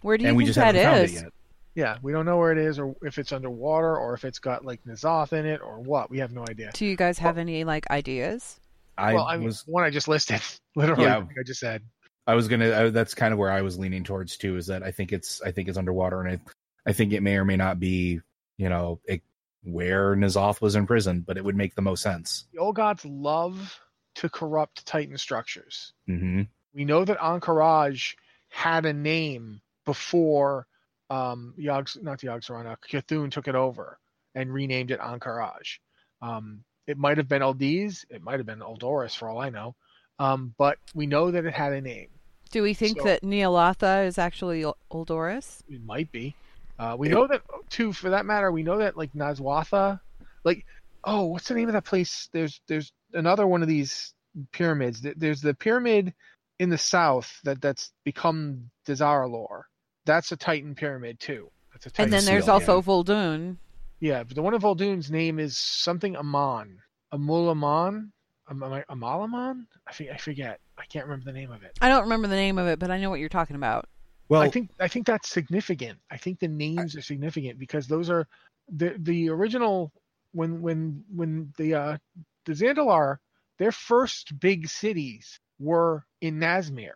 Where 0.00 0.16
do 0.16 0.22
you 0.24 0.28
And 0.28 0.36
we 0.36 0.44
think 0.44 0.54
just 0.54 0.56
that 0.58 0.74
haven't 0.74 1.08
found 1.08 1.10
it 1.10 1.12
yet. 1.24 1.32
Yeah, 1.74 1.96
we 2.02 2.12
don't 2.12 2.26
know 2.26 2.36
where 2.38 2.52
it 2.52 2.58
is, 2.58 2.78
or 2.78 2.94
if 3.02 3.18
it's 3.18 3.32
underwater, 3.32 3.96
or 3.96 4.12
if 4.14 4.24
it's 4.24 4.38
got 4.38 4.64
like 4.64 4.82
N'Zoth 4.84 5.32
in 5.32 5.46
it, 5.46 5.60
or 5.62 5.80
what. 5.80 6.10
We 6.10 6.18
have 6.18 6.30
no 6.32 6.44
idea. 6.48 6.70
Do 6.74 6.84
you 6.84 6.96
guys 6.96 7.18
have 7.18 7.38
any 7.38 7.64
like 7.64 7.88
ideas? 7.90 8.58
I 8.96 9.14
well, 9.14 9.24
I 9.24 9.36
was 9.38 9.64
one 9.66 9.84
I 9.84 9.90
just 9.90 10.08
listed, 10.08 10.40
literally, 10.76 11.04
Yeah. 11.04 11.18
I 11.18 11.42
just 11.44 11.60
said. 11.60 11.82
I 12.26 12.34
was 12.34 12.48
gonna. 12.48 12.72
I, 12.72 12.90
that's 12.90 13.14
kind 13.14 13.32
of 13.32 13.38
where 13.38 13.50
I 13.50 13.62
was 13.62 13.78
leaning 13.78 14.04
towards 14.04 14.36
too. 14.36 14.56
Is 14.56 14.66
that 14.68 14.82
I 14.82 14.92
think 14.92 15.12
it's 15.12 15.42
I 15.42 15.50
think 15.50 15.68
it's 15.68 15.78
underwater, 15.78 16.20
and 16.20 16.30
I 16.30 16.90
I 16.90 16.92
think 16.92 17.12
it 17.12 17.22
may 17.22 17.36
or 17.36 17.44
may 17.44 17.56
not 17.56 17.80
be 17.80 18.20
you 18.58 18.68
know 18.68 19.00
it, 19.04 19.22
where 19.64 20.14
N'Zoth 20.14 20.60
was 20.60 20.76
imprisoned, 20.76 21.26
but 21.26 21.36
it 21.36 21.44
would 21.44 21.56
make 21.56 21.74
the 21.74 21.82
most 21.82 22.02
sense. 22.02 22.46
The 22.52 22.60
old 22.60 22.76
gods 22.76 23.04
love 23.04 23.78
to 24.16 24.28
corrupt 24.28 24.86
Titan 24.86 25.18
structures. 25.18 25.92
hmm 26.06 26.42
We 26.74 26.84
know 26.84 27.04
that 27.04 27.18
Ahn'Qiraj 27.18 28.14
had 28.50 28.86
a 28.86 28.92
name 28.92 29.60
before 29.84 30.66
um, 31.10 31.54
Yogs, 31.58 32.00
not 32.02 32.20
Yogg-Saron, 32.20 32.76
Cthulhu 32.90 33.30
took 33.30 33.48
it 33.48 33.54
over 33.54 33.98
and 34.34 34.52
renamed 34.52 34.90
it 34.90 35.00
Ahn'Qiraj. 35.00 35.78
Um, 36.20 36.64
it 36.86 36.98
might 36.98 37.18
have 37.18 37.28
been 37.28 37.42
Aldiz, 37.42 38.04
it 38.10 38.22
might 38.22 38.38
have 38.38 38.46
been 38.46 38.60
Aldoris 38.60 39.16
for 39.16 39.28
all 39.28 39.38
I 39.38 39.50
know, 39.50 39.74
um, 40.18 40.54
but 40.58 40.78
we 40.94 41.06
know 41.06 41.30
that 41.30 41.44
it 41.44 41.54
had 41.54 41.72
a 41.72 41.80
name. 41.80 42.08
Do 42.50 42.62
we 42.62 42.74
think 42.74 42.98
So- 42.98 43.04
that 43.04 43.22
Ny'alotha 43.22 44.06
is 44.06 44.18
actually 44.18 44.64
Aldoris? 44.90 45.62
It 45.68 45.82
might 45.84 46.12
be. 46.12 46.34
Uh, 46.78 46.96
we 46.98 47.08
know 47.08 47.26
that 47.26 47.42
too. 47.70 47.92
For 47.92 48.10
that 48.10 48.26
matter, 48.26 48.50
we 48.50 48.62
know 48.62 48.78
that 48.78 48.96
like 48.96 49.12
Nazwatha, 49.12 50.00
like 50.44 50.64
oh, 51.04 51.26
what's 51.26 51.48
the 51.48 51.54
name 51.54 51.68
of 51.68 51.74
that 51.74 51.84
place? 51.84 52.28
There's 52.32 52.60
there's 52.66 52.92
another 53.12 53.46
one 53.46 53.62
of 53.62 53.68
these 53.68 54.14
pyramids. 54.52 55.02
There's 55.16 55.40
the 55.40 55.54
pyramid 55.54 56.14
in 56.58 56.70
the 56.70 56.78
south 56.78 57.40
that 57.44 57.60
that's 57.60 57.92
become 58.04 58.70
Dazar'alor. 58.86 59.62
That's 60.06 60.32
a 60.32 60.36
Titan 60.36 60.74
pyramid 60.74 61.20
too. 61.20 61.50
That's 61.72 61.86
a 61.86 61.90
Titan. 61.90 62.04
And 62.04 62.12
then 62.12 62.24
there's 62.24 62.44
seal, 62.44 62.54
also 62.54 62.82
Vol'dun. 62.82 63.56
Yeah, 64.02 64.24
but 64.24 64.34
the 64.34 64.42
one 64.42 64.52
of 64.52 64.62
Vol'dun's 64.62 65.12
name 65.12 65.38
is 65.38 65.56
something 65.56 66.16
Amon, 66.16 66.76
Amulaman, 67.14 68.10
Am- 68.50 68.62
am 68.64 68.72
I- 68.72 68.84
Amalaman. 68.90 69.64
I 69.86 69.92
think 69.92 70.18
forget. 70.18 70.58
I 70.76 70.84
can't 70.86 71.06
remember 71.06 71.24
the 71.26 71.32
name 71.32 71.52
of 71.52 71.62
it. 71.62 71.78
I 71.80 71.88
don't 71.88 72.02
remember 72.02 72.26
the 72.26 72.34
name 72.34 72.58
of 72.58 72.66
it, 72.66 72.80
but 72.80 72.90
I 72.90 72.98
know 72.98 73.10
what 73.10 73.20
you're 73.20 73.28
talking 73.28 73.54
about. 73.54 73.88
Well, 74.28 74.42
I 74.42 74.50
think 74.50 74.70
I 74.80 74.88
think 74.88 75.06
that's 75.06 75.28
significant. 75.28 76.00
I 76.10 76.16
think 76.16 76.40
the 76.40 76.48
names 76.48 76.96
are 76.96 77.00
significant 77.00 77.60
because 77.60 77.86
those 77.86 78.10
are 78.10 78.26
the 78.68 78.96
the 78.98 79.28
original 79.30 79.92
when 80.32 80.60
when 80.62 81.04
when 81.14 81.52
the 81.56 81.74
uh 81.74 81.98
the 82.44 82.54
Zandalar 82.54 83.18
their 83.58 83.70
first 83.70 84.36
big 84.40 84.68
cities 84.68 85.38
were 85.60 86.04
in 86.20 86.40
Nazmir. 86.40 86.94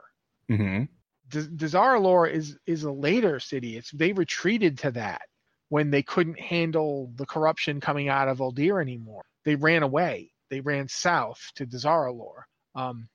mhm. 0.51 0.88
D- 1.29 1.38
Dazar'alor 1.55 2.29
is 2.29 2.59
is 2.66 2.83
a 2.83 2.90
later 2.90 3.38
city. 3.38 3.77
It's 3.77 3.92
they 3.92 4.12
retreated 4.12 4.79
to 4.79 4.90
that 4.92 5.23
when 5.68 5.90
they 5.90 6.02
couldn't 6.02 6.38
handle 6.38 7.12
the 7.16 7.26
corruption 7.26 7.81
coming 7.81 8.09
out 8.09 8.29
of 8.29 8.38
Uldir 8.38 8.81
anymore. 8.81 9.24
They 9.44 9.57
ran 9.57 9.83
away. 9.83 10.33
They 10.50 10.61
ran 10.61 10.88
south 10.88 11.40
to 11.57 11.66
Dazar'alor. 11.66 12.42
Um, 12.74 13.09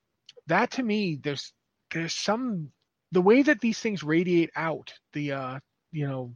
that 0.47 0.71
to 0.71 0.83
me, 0.83 1.19
there's 1.23 1.53
there's 1.93 2.13
some 2.13 2.71
the 3.11 3.21
way 3.21 3.41
that 3.41 3.61
these 3.61 3.79
things 3.79 4.03
radiate 4.03 4.51
out. 4.55 4.93
The 5.13 5.31
uh, 5.31 5.59
you 5.91 6.07
know, 6.07 6.33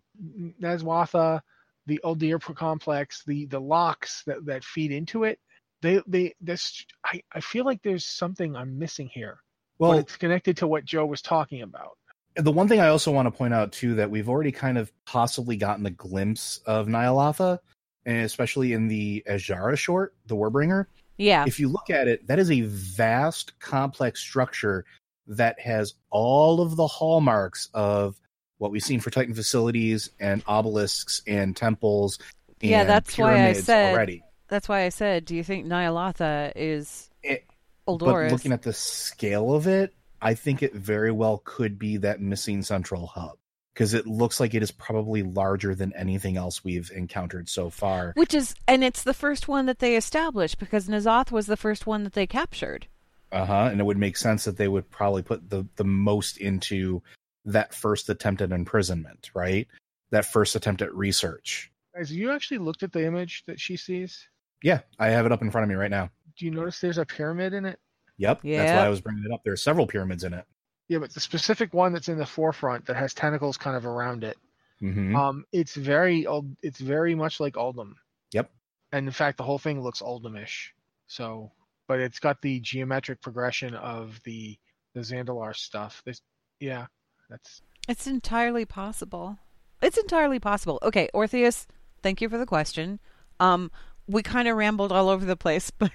Nazwatha, 0.61 1.41
the 1.85 1.99
Uldir 2.03 2.39
complex, 2.55 3.23
the 3.25 3.45
the 3.47 3.59
locks 3.59 4.23
that 4.25 4.45
that 4.45 4.63
feed 4.63 4.91
into 4.91 5.23
it. 5.23 5.39
They 5.81 6.01
they 6.07 6.35
this 6.41 6.85
I 7.05 7.21
I 7.33 7.41
feel 7.41 7.65
like 7.65 7.81
there's 7.83 8.05
something 8.05 8.55
I'm 8.55 8.77
missing 8.77 9.09
here. 9.13 9.39
Well, 9.79 9.91
but 9.91 9.99
it's 9.99 10.17
connected 10.17 10.57
to 10.57 10.67
what 10.67 10.85
Joe 10.85 11.05
was 11.05 11.21
talking 11.21 11.61
about. 11.61 11.97
The 12.35 12.51
one 12.51 12.67
thing 12.67 12.79
I 12.79 12.89
also 12.89 13.11
want 13.11 13.27
to 13.27 13.31
point 13.31 13.53
out 13.53 13.71
too 13.71 13.95
that 13.95 14.11
we've 14.11 14.27
already 14.27 14.51
kind 14.51 14.77
of 14.77 14.91
possibly 15.05 15.55
gotten 15.55 15.85
a 15.85 15.91
glimpse 15.91 16.59
of 16.65 16.87
Ny'alotha, 16.87 17.59
and 18.05 18.17
especially 18.17 18.73
in 18.73 18.87
the 18.87 19.23
Azshara 19.29 19.77
short, 19.77 20.13
the 20.27 20.35
Warbringer. 20.35 20.85
Yeah. 21.17 21.45
If 21.47 21.59
you 21.59 21.69
look 21.69 21.89
at 21.89 22.07
it, 22.07 22.27
that 22.27 22.39
is 22.39 22.51
a 22.51 22.61
vast, 22.61 23.57
complex 23.59 24.19
structure 24.19 24.85
that 25.27 25.59
has 25.59 25.93
all 26.09 26.61
of 26.61 26.75
the 26.75 26.87
hallmarks 26.87 27.69
of 27.73 28.19
what 28.57 28.71
we've 28.71 28.83
seen 28.83 28.99
for 28.99 29.09
Titan 29.09 29.33
facilities 29.33 30.09
and 30.19 30.43
obelisks 30.47 31.21
and 31.25 31.55
temples. 31.55 32.19
And 32.61 32.71
yeah, 32.71 32.83
that's 32.83 33.17
why 33.17 33.47
I 33.47 33.53
said. 33.53 33.93
Already. 33.93 34.23
That's 34.47 34.69
why 34.69 34.83
I 34.83 34.89
said, 34.89 35.25
do 35.25 35.35
you 35.35 35.43
think 35.43 35.65
Ny'alotha 35.65 36.51
is 36.55 37.09
it, 37.23 37.45
Old 37.87 38.01
But 38.01 38.31
looking 38.31 38.51
at 38.51 38.61
the 38.61 38.73
scale 38.73 39.55
of 39.55 39.67
it, 39.67 39.93
I 40.25 40.33
think 40.33 40.63
it 40.63 40.73
very 40.73 41.11
well 41.11 41.43
could 41.45 41.77
be 41.77 41.97
that 41.97 42.19
missing 42.19 42.63
central 42.63 43.05
hub 43.05 43.37
because 43.75 43.93
it 43.93 44.07
looks 44.07 44.39
like 44.39 44.55
it 44.55 44.63
is 44.63 44.71
probably 44.71 45.21
larger 45.21 45.75
than 45.75 45.93
anything 45.93 46.35
else 46.35 46.63
we've 46.63 46.89
encountered 46.95 47.47
so 47.47 47.69
far. 47.69 48.11
Which 48.15 48.33
is, 48.33 48.55
and 48.67 48.83
it's 48.83 49.03
the 49.03 49.13
first 49.13 49.47
one 49.47 49.67
that 49.67 49.77
they 49.77 49.95
established 49.95 50.57
because 50.57 50.87
N'Zoth 50.87 51.29
was 51.29 51.45
the 51.45 51.55
first 51.55 51.85
one 51.85 52.03
that 52.05 52.13
they 52.13 52.25
captured. 52.25 52.87
Uh 53.31 53.45
huh. 53.45 53.69
And 53.71 53.79
it 53.79 53.83
would 53.83 53.99
make 53.99 54.17
sense 54.17 54.45
that 54.45 54.57
they 54.57 54.67
would 54.67 54.89
probably 54.89 55.21
put 55.21 55.47
the 55.51 55.67
the 55.75 55.83
most 55.83 56.37
into 56.37 57.03
that 57.45 57.75
first 57.75 58.09
attempt 58.09 58.41
at 58.41 58.51
imprisonment, 58.51 59.29
right? 59.35 59.67
That 60.09 60.25
first 60.25 60.55
attempt 60.55 60.81
at 60.81 60.95
research. 60.95 61.71
Guys, 61.95 62.11
you 62.11 62.31
actually 62.31 62.57
looked 62.57 62.81
at 62.81 62.91
the 62.91 63.05
image 63.05 63.43
that 63.45 63.59
she 63.59 63.77
sees? 63.77 64.27
Yeah, 64.63 64.79
I 64.97 65.09
have 65.09 65.27
it 65.27 65.31
up 65.31 65.43
in 65.43 65.51
front 65.51 65.65
of 65.65 65.69
me 65.69 65.75
right 65.75 65.91
now. 65.91 66.09
Do 66.35 66.45
you 66.45 66.51
notice 66.51 66.81
there's 66.81 66.97
a 66.97 67.05
pyramid 67.05 67.53
in 67.53 67.65
it? 67.65 67.79
Yep. 68.17 68.41
Yeah. 68.43 68.63
That's 68.63 68.77
why 68.77 68.85
I 68.85 68.89
was 68.89 69.01
bringing 69.01 69.23
it 69.25 69.31
up. 69.33 69.43
There 69.43 69.53
are 69.53 69.57
several 69.57 69.87
pyramids 69.87 70.23
in 70.23 70.33
it. 70.33 70.45
Yeah, 70.87 70.99
but 70.99 71.13
the 71.13 71.19
specific 71.19 71.73
one 71.73 71.93
that's 71.93 72.09
in 72.09 72.17
the 72.17 72.25
forefront 72.25 72.85
that 72.85 72.95
has 72.95 73.13
tentacles 73.13 73.57
kind 73.57 73.75
of 73.75 73.85
around 73.85 74.23
it, 74.23 74.37
mm-hmm. 74.81 75.15
um, 75.15 75.45
it's 75.51 75.75
very 75.75 76.27
old. 76.27 76.55
It's 76.61 76.79
very 76.79 77.15
much 77.15 77.39
like 77.39 77.55
Uldum. 77.55 77.95
Yep. 78.31 78.51
And 78.91 79.07
in 79.07 79.11
fact, 79.11 79.37
the 79.37 79.43
whole 79.43 79.57
thing 79.57 79.81
looks 79.81 80.01
Uldumish. 80.01 80.69
So, 81.07 81.51
but 81.87 81.99
it's 81.99 82.19
got 82.19 82.41
the 82.41 82.59
geometric 82.59 83.21
progression 83.21 83.73
of 83.73 84.19
the 84.25 84.57
the 84.93 85.01
Zandalar 85.01 85.55
stuff. 85.55 86.01
This, 86.05 86.21
yeah, 86.59 86.85
that's. 87.29 87.61
It's 87.87 88.07
entirely 88.07 88.65
possible. 88.65 89.39
It's 89.81 89.97
entirely 89.97 90.39
possible. 90.39 90.79
Okay, 90.81 91.09
Orpheus, 91.13 91.67
thank 92.01 92.21
you 92.21 92.29
for 92.29 92.37
the 92.37 92.45
question. 92.45 92.99
Um, 93.39 93.71
we 94.07 94.23
kind 94.23 94.47
of 94.47 94.57
rambled 94.57 94.91
all 94.91 95.09
over 95.09 95.25
the 95.25 95.35
place, 95.35 95.69
but 95.77 95.91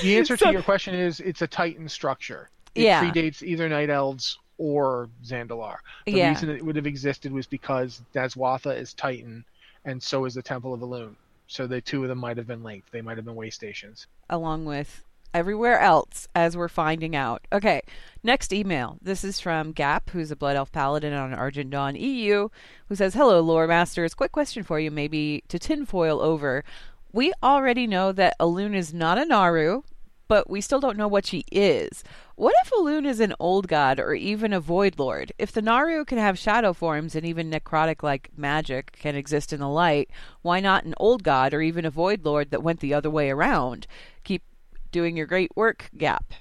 the 0.00 0.16
answer 0.16 0.36
so, 0.36 0.46
to 0.46 0.52
your 0.52 0.62
question 0.62 0.94
is 0.94 1.20
it's 1.20 1.42
a 1.42 1.46
Titan 1.46 1.88
structure. 1.88 2.48
It 2.74 2.84
yeah. 2.84 3.04
predates 3.04 3.42
either 3.42 3.68
Night 3.68 3.90
Elves 3.90 4.38
or 4.58 5.08
Zandalar. 5.24 5.76
The 6.06 6.12
yeah. 6.12 6.28
reason 6.30 6.50
it 6.50 6.64
would 6.64 6.76
have 6.76 6.86
existed 6.86 7.32
was 7.32 7.46
because 7.46 8.02
Nazwatha 8.14 8.76
is 8.76 8.94
Titan, 8.94 9.44
and 9.84 10.02
so 10.02 10.24
is 10.24 10.34
the 10.34 10.42
Temple 10.42 10.72
of 10.72 10.80
Elune. 10.80 11.16
So 11.48 11.66
the 11.66 11.80
two 11.80 12.02
of 12.02 12.08
them 12.08 12.18
might 12.18 12.36
have 12.38 12.46
been 12.46 12.62
linked. 12.62 12.92
They 12.92 13.02
might 13.02 13.18
have 13.18 13.26
been 13.26 13.34
way 13.34 13.50
stations. 13.50 14.06
Along 14.30 14.64
with 14.64 15.04
everywhere 15.34 15.78
else, 15.80 16.28
as 16.34 16.56
we're 16.56 16.68
finding 16.68 17.16
out. 17.16 17.46
Okay, 17.52 17.82
next 18.22 18.52
email. 18.52 18.98
This 19.02 19.24
is 19.24 19.40
from 19.40 19.72
Gap, 19.72 20.10
who's 20.10 20.30
a 20.30 20.36
Blood 20.36 20.56
Elf 20.56 20.72
Paladin 20.72 21.12
on 21.12 21.34
Argent 21.34 21.70
Dawn 21.70 21.96
EU, 21.96 22.48
who 22.88 22.94
says, 22.94 23.14
Hello, 23.14 23.40
Lore 23.40 23.66
Masters. 23.66 24.14
Quick 24.14 24.32
question 24.32 24.62
for 24.62 24.78
you, 24.78 24.90
maybe 24.90 25.42
to 25.48 25.58
tinfoil 25.58 26.20
over 26.20 26.64
we 27.12 27.32
already 27.42 27.86
know 27.86 28.12
that 28.12 28.38
Elune 28.38 28.74
is 28.74 28.94
not 28.94 29.18
a 29.18 29.24
Naaru, 29.24 29.82
but 30.28 30.48
we 30.48 30.62
still 30.62 30.80
don't 30.80 30.96
know 30.96 31.08
what 31.08 31.26
she 31.26 31.44
is. 31.52 32.02
What 32.36 32.54
if 32.64 32.70
Elune 32.70 33.06
is 33.06 33.20
an 33.20 33.34
old 33.38 33.68
god 33.68 34.00
or 34.00 34.14
even 34.14 34.52
a 34.54 34.60
void 34.60 34.98
lord? 34.98 35.30
If 35.38 35.52
the 35.52 35.60
Naaru 35.60 36.06
can 36.06 36.16
have 36.16 36.38
shadow 36.38 36.72
forms 36.72 37.14
and 37.14 37.26
even 37.26 37.50
necrotic 37.50 38.02
like 38.02 38.30
magic 38.36 38.92
can 38.92 39.14
exist 39.14 39.52
in 39.52 39.60
the 39.60 39.68
light, 39.68 40.08
why 40.40 40.60
not 40.60 40.84
an 40.84 40.94
old 40.96 41.22
god 41.22 41.52
or 41.52 41.60
even 41.60 41.84
a 41.84 41.90
void 41.90 42.24
lord 42.24 42.50
that 42.50 42.62
went 42.62 42.80
the 42.80 42.94
other 42.94 43.10
way 43.10 43.30
around? 43.30 43.86
Keep 44.24 44.42
doing 44.90 45.16
your 45.16 45.26
great 45.26 45.54
work, 45.54 45.90
Gap. 45.98 46.32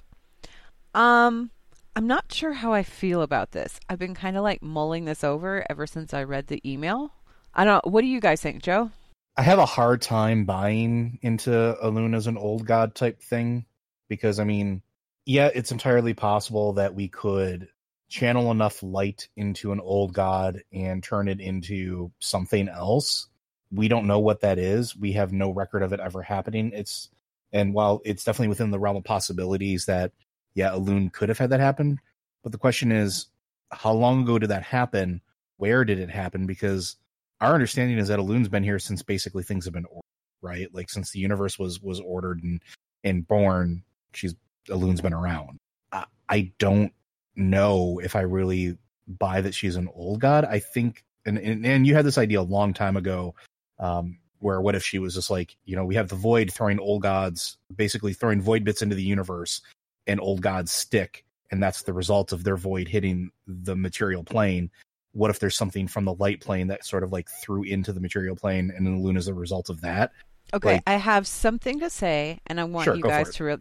Um, 0.93 1.51
I'm 1.93 2.07
not 2.07 2.31
sure 2.31 2.53
how 2.53 2.71
I 2.73 2.83
feel 2.83 3.21
about 3.21 3.51
this. 3.51 3.77
I've 3.89 3.99
been 3.99 4.15
kind 4.15 4.37
of 4.37 4.43
like 4.43 4.61
mulling 4.61 5.03
this 5.03 5.23
over 5.23 5.65
ever 5.69 5.85
since 5.85 6.13
I 6.13 6.23
read 6.23 6.47
the 6.47 6.61
email. 6.69 7.13
I 7.53 7.65
don't 7.65 7.85
what 7.85 8.01
do 8.01 8.07
you 8.07 8.21
guys 8.21 8.41
think, 8.41 8.63
Joe? 8.63 8.91
I 9.37 9.43
have 9.43 9.59
a 9.59 9.65
hard 9.65 10.01
time 10.01 10.45
buying 10.45 11.19
into 11.21 11.49
Elune 11.83 12.15
as 12.15 12.27
an 12.27 12.37
old 12.37 12.65
god 12.65 12.95
type 12.95 13.21
thing 13.21 13.65
because 14.09 14.39
I 14.39 14.43
mean, 14.43 14.81
yeah, 15.25 15.49
it's 15.53 15.71
entirely 15.71 16.13
possible 16.13 16.73
that 16.73 16.95
we 16.95 17.07
could 17.07 17.69
channel 18.09 18.51
enough 18.51 18.83
light 18.83 19.29
into 19.37 19.71
an 19.71 19.79
old 19.79 20.13
god 20.13 20.63
and 20.73 21.01
turn 21.01 21.29
it 21.29 21.39
into 21.39 22.11
something 22.19 22.67
else. 22.67 23.27
We 23.71 23.87
don't 23.87 24.05
know 24.05 24.19
what 24.19 24.41
that 24.41 24.59
is. 24.59 24.97
We 24.97 25.13
have 25.13 25.31
no 25.31 25.49
record 25.49 25.81
of 25.81 25.93
it 25.93 26.01
ever 26.01 26.21
happening. 26.21 26.71
It's 26.73 27.09
and 27.53 27.73
while 27.73 28.01
it's 28.03 28.25
definitely 28.25 28.49
within 28.49 28.71
the 28.71 28.79
realm 28.79 28.97
of 28.97 29.05
possibilities 29.05 29.85
that 29.85 30.11
yeah, 30.53 30.71
Elune 30.71 31.11
could 31.11 31.29
have 31.29 31.37
had 31.37 31.51
that 31.51 31.61
happen, 31.61 31.99
but 32.43 32.51
the 32.51 32.57
question 32.57 32.91
is 32.91 33.27
how 33.71 33.93
long 33.93 34.23
ago 34.23 34.37
did 34.39 34.49
that 34.49 34.63
happen? 34.63 35.21
Where 35.55 35.85
did 35.85 35.99
it 35.99 36.09
happen? 36.09 36.45
Because 36.45 36.97
our 37.41 37.53
understanding 37.53 37.97
is 37.97 38.07
that 38.07 38.19
Elune's 38.19 38.49
been 38.49 38.63
here 38.63 38.79
since 38.79 39.01
basically 39.01 39.43
things 39.43 39.65
have 39.65 39.73
been 39.73 39.85
ordered, 39.85 40.01
right? 40.41 40.73
Like 40.73 40.89
since 40.89 41.11
the 41.11 41.19
universe 41.19 41.57
was 41.59 41.81
was 41.81 41.99
ordered 41.99 42.41
and 42.43 42.61
and 43.03 43.27
born, 43.27 43.83
she's 44.13 44.35
Elune's 44.69 45.01
been 45.01 45.13
around. 45.13 45.57
I, 45.91 46.05
I 46.29 46.51
don't 46.59 46.93
know 47.35 47.99
if 48.03 48.15
I 48.15 48.21
really 48.21 48.77
buy 49.07 49.41
that 49.41 49.55
she's 49.55 49.75
an 49.75 49.89
old 49.93 50.21
god. 50.21 50.45
I 50.45 50.59
think, 50.59 51.03
and 51.25 51.37
and, 51.37 51.65
and 51.65 51.87
you 51.87 51.95
had 51.95 52.05
this 52.05 52.19
idea 52.19 52.39
a 52.39 52.43
long 52.43 52.73
time 52.73 52.95
ago, 52.95 53.33
um, 53.79 54.19
where 54.39 54.61
what 54.61 54.75
if 54.75 54.83
she 54.83 54.99
was 54.99 55.15
just 55.15 55.31
like, 55.31 55.57
you 55.65 55.75
know, 55.75 55.85
we 55.85 55.95
have 55.95 56.09
the 56.09 56.15
void 56.15 56.53
throwing 56.53 56.79
old 56.79 57.01
gods, 57.01 57.57
basically 57.75 58.13
throwing 58.13 58.41
void 58.41 58.63
bits 58.63 58.83
into 58.83 58.95
the 58.95 59.03
universe, 59.03 59.61
and 60.05 60.21
old 60.21 60.41
gods 60.41 60.71
stick, 60.71 61.25
and 61.49 61.61
that's 61.61 61.81
the 61.81 61.93
result 61.93 62.31
of 62.33 62.43
their 62.43 62.57
void 62.57 62.87
hitting 62.87 63.31
the 63.47 63.75
material 63.75 64.23
plane 64.23 64.69
what 65.13 65.29
if 65.29 65.39
there's 65.39 65.57
something 65.57 65.87
from 65.87 66.05
the 66.05 66.13
light 66.13 66.41
plane 66.41 66.67
that 66.67 66.85
sort 66.85 67.03
of 67.03 67.11
like 67.11 67.29
threw 67.29 67.63
into 67.63 67.91
the 67.91 67.99
material 67.99 68.35
plane 68.35 68.71
and 68.75 68.85
then 68.85 69.01
Elune 69.01 69.17
is 69.17 69.27
a 69.27 69.33
result 69.33 69.69
of 69.69 69.81
that? 69.81 70.11
Okay, 70.53 70.73
like, 70.73 70.83
I 70.87 70.95
have 70.95 71.27
something 71.27 71.79
to 71.79 71.89
say, 71.89 72.39
and 72.47 72.59
I 72.59 72.65
want 72.65 72.85
sure, 72.85 72.95
you 72.95 73.03
guys 73.03 73.33
to 73.35 73.43
re- 73.43 73.57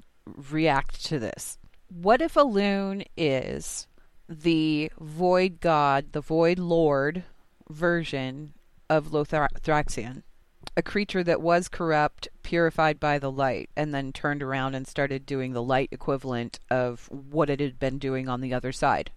react 0.50 1.04
to 1.06 1.18
this. 1.18 1.58
What 1.88 2.20
if 2.20 2.34
Elune 2.34 3.04
is 3.16 3.86
the 4.28 4.90
void 5.00 5.60
god, 5.60 6.12
the 6.12 6.20
void 6.20 6.58
lord 6.58 7.24
version 7.68 8.54
of 8.88 9.08
Lothraxion? 9.08 10.22
A 10.76 10.82
creature 10.82 11.24
that 11.24 11.42
was 11.42 11.68
corrupt, 11.68 12.28
purified 12.42 13.00
by 13.00 13.18
the 13.18 13.30
light, 13.30 13.70
and 13.76 13.92
then 13.92 14.12
turned 14.12 14.42
around 14.42 14.74
and 14.74 14.86
started 14.86 15.26
doing 15.26 15.52
the 15.52 15.62
light 15.62 15.88
equivalent 15.90 16.60
of 16.70 17.08
what 17.10 17.50
it 17.50 17.60
had 17.60 17.78
been 17.78 17.98
doing 17.98 18.28
on 18.28 18.40
the 18.40 18.54
other 18.54 18.72
side. 18.72 19.10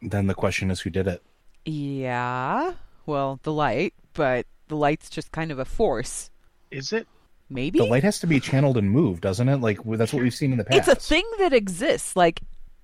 Then 0.00 0.26
the 0.26 0.34
question 0.34 0.70
is 0.70 0.80
who 0.80 0.90
did 0.90 1.06
it? 1.06 1.22
Yeah. 1.64 2.74
Well, 3.06 3.40
the 3.42 3.52
light, 3.52 3.94
but 4.12 4.46
the 4.68 4.76
light's 4.76 5.10
just 5.10 5.32
kind 5.32 5.50
of 5.50 5.58
a 5.58 5.64
force. 5.64 6.30
Is 6.70 6.92
it? 6.92 7.06
Maybe. 7.50 7.78
The 7.78 7.84
light 7.84 8.04
has 8.04 8.20
to 8.20 8.26
be 8.26 8.40
channeled 8.40 8.76
and 8.76 8.90
moved, 8.90 9.22
doesn't 9.22 9.48
it? 9.48 9.58
Like 9.58 9.78
that's 9.84 10.12
what 10.12 10.22
we've 10.22 10.34
seen 10.34 10.52
in 10.52 10.58
the 10.58 10.64
past. 10.64 10.78
It's 10.78 10.88
a 10.88 10.94
thing 10.94 11.24
that 11.38 11.52
exists. 11.52 12.16
Like 12.16 12.40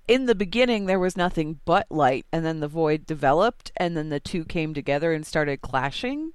in 0.07 0.27
the 0.27 0.35
beginning 0.35 0.87
there 0.87 0.99
was 0.99 1.16
nothing 1.16 1.61
but 1.64 1.87
light 1.90 2.27
and 2.33 2.45
then 2.45 2.61
the 2.61 2.69
void 2.69 3.07
developed 3.07 3.71
and 3.77 3.97
then 3.97 4.09
the 4.09 4.21
two 4.21 4.45
came 4.45 4.75
together 4.75 5.12
and 5.12 5.27
started 5.27 5.61
clashing. 5.61 6.33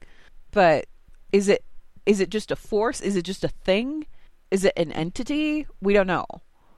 But 0.51 0.85
is 1.31 1.47
it 1.47 1.63
is 2.05 2.19
it 2.19 2.29
just 2.29 2.51
a 2.51 2.55
force? 2.55 3.01
Is 3.01 3.15
it 3.15 3.23
just 3.23 3.43
a 3.43 3.49
thing? 3.49 4.05
Is 4.51 4.63
it 4.63 4.73
an 4.77 4.91
entity? 4.91 5.67
We 5.81 5.93
don't 5.93 6.07
know. 6.07 6.25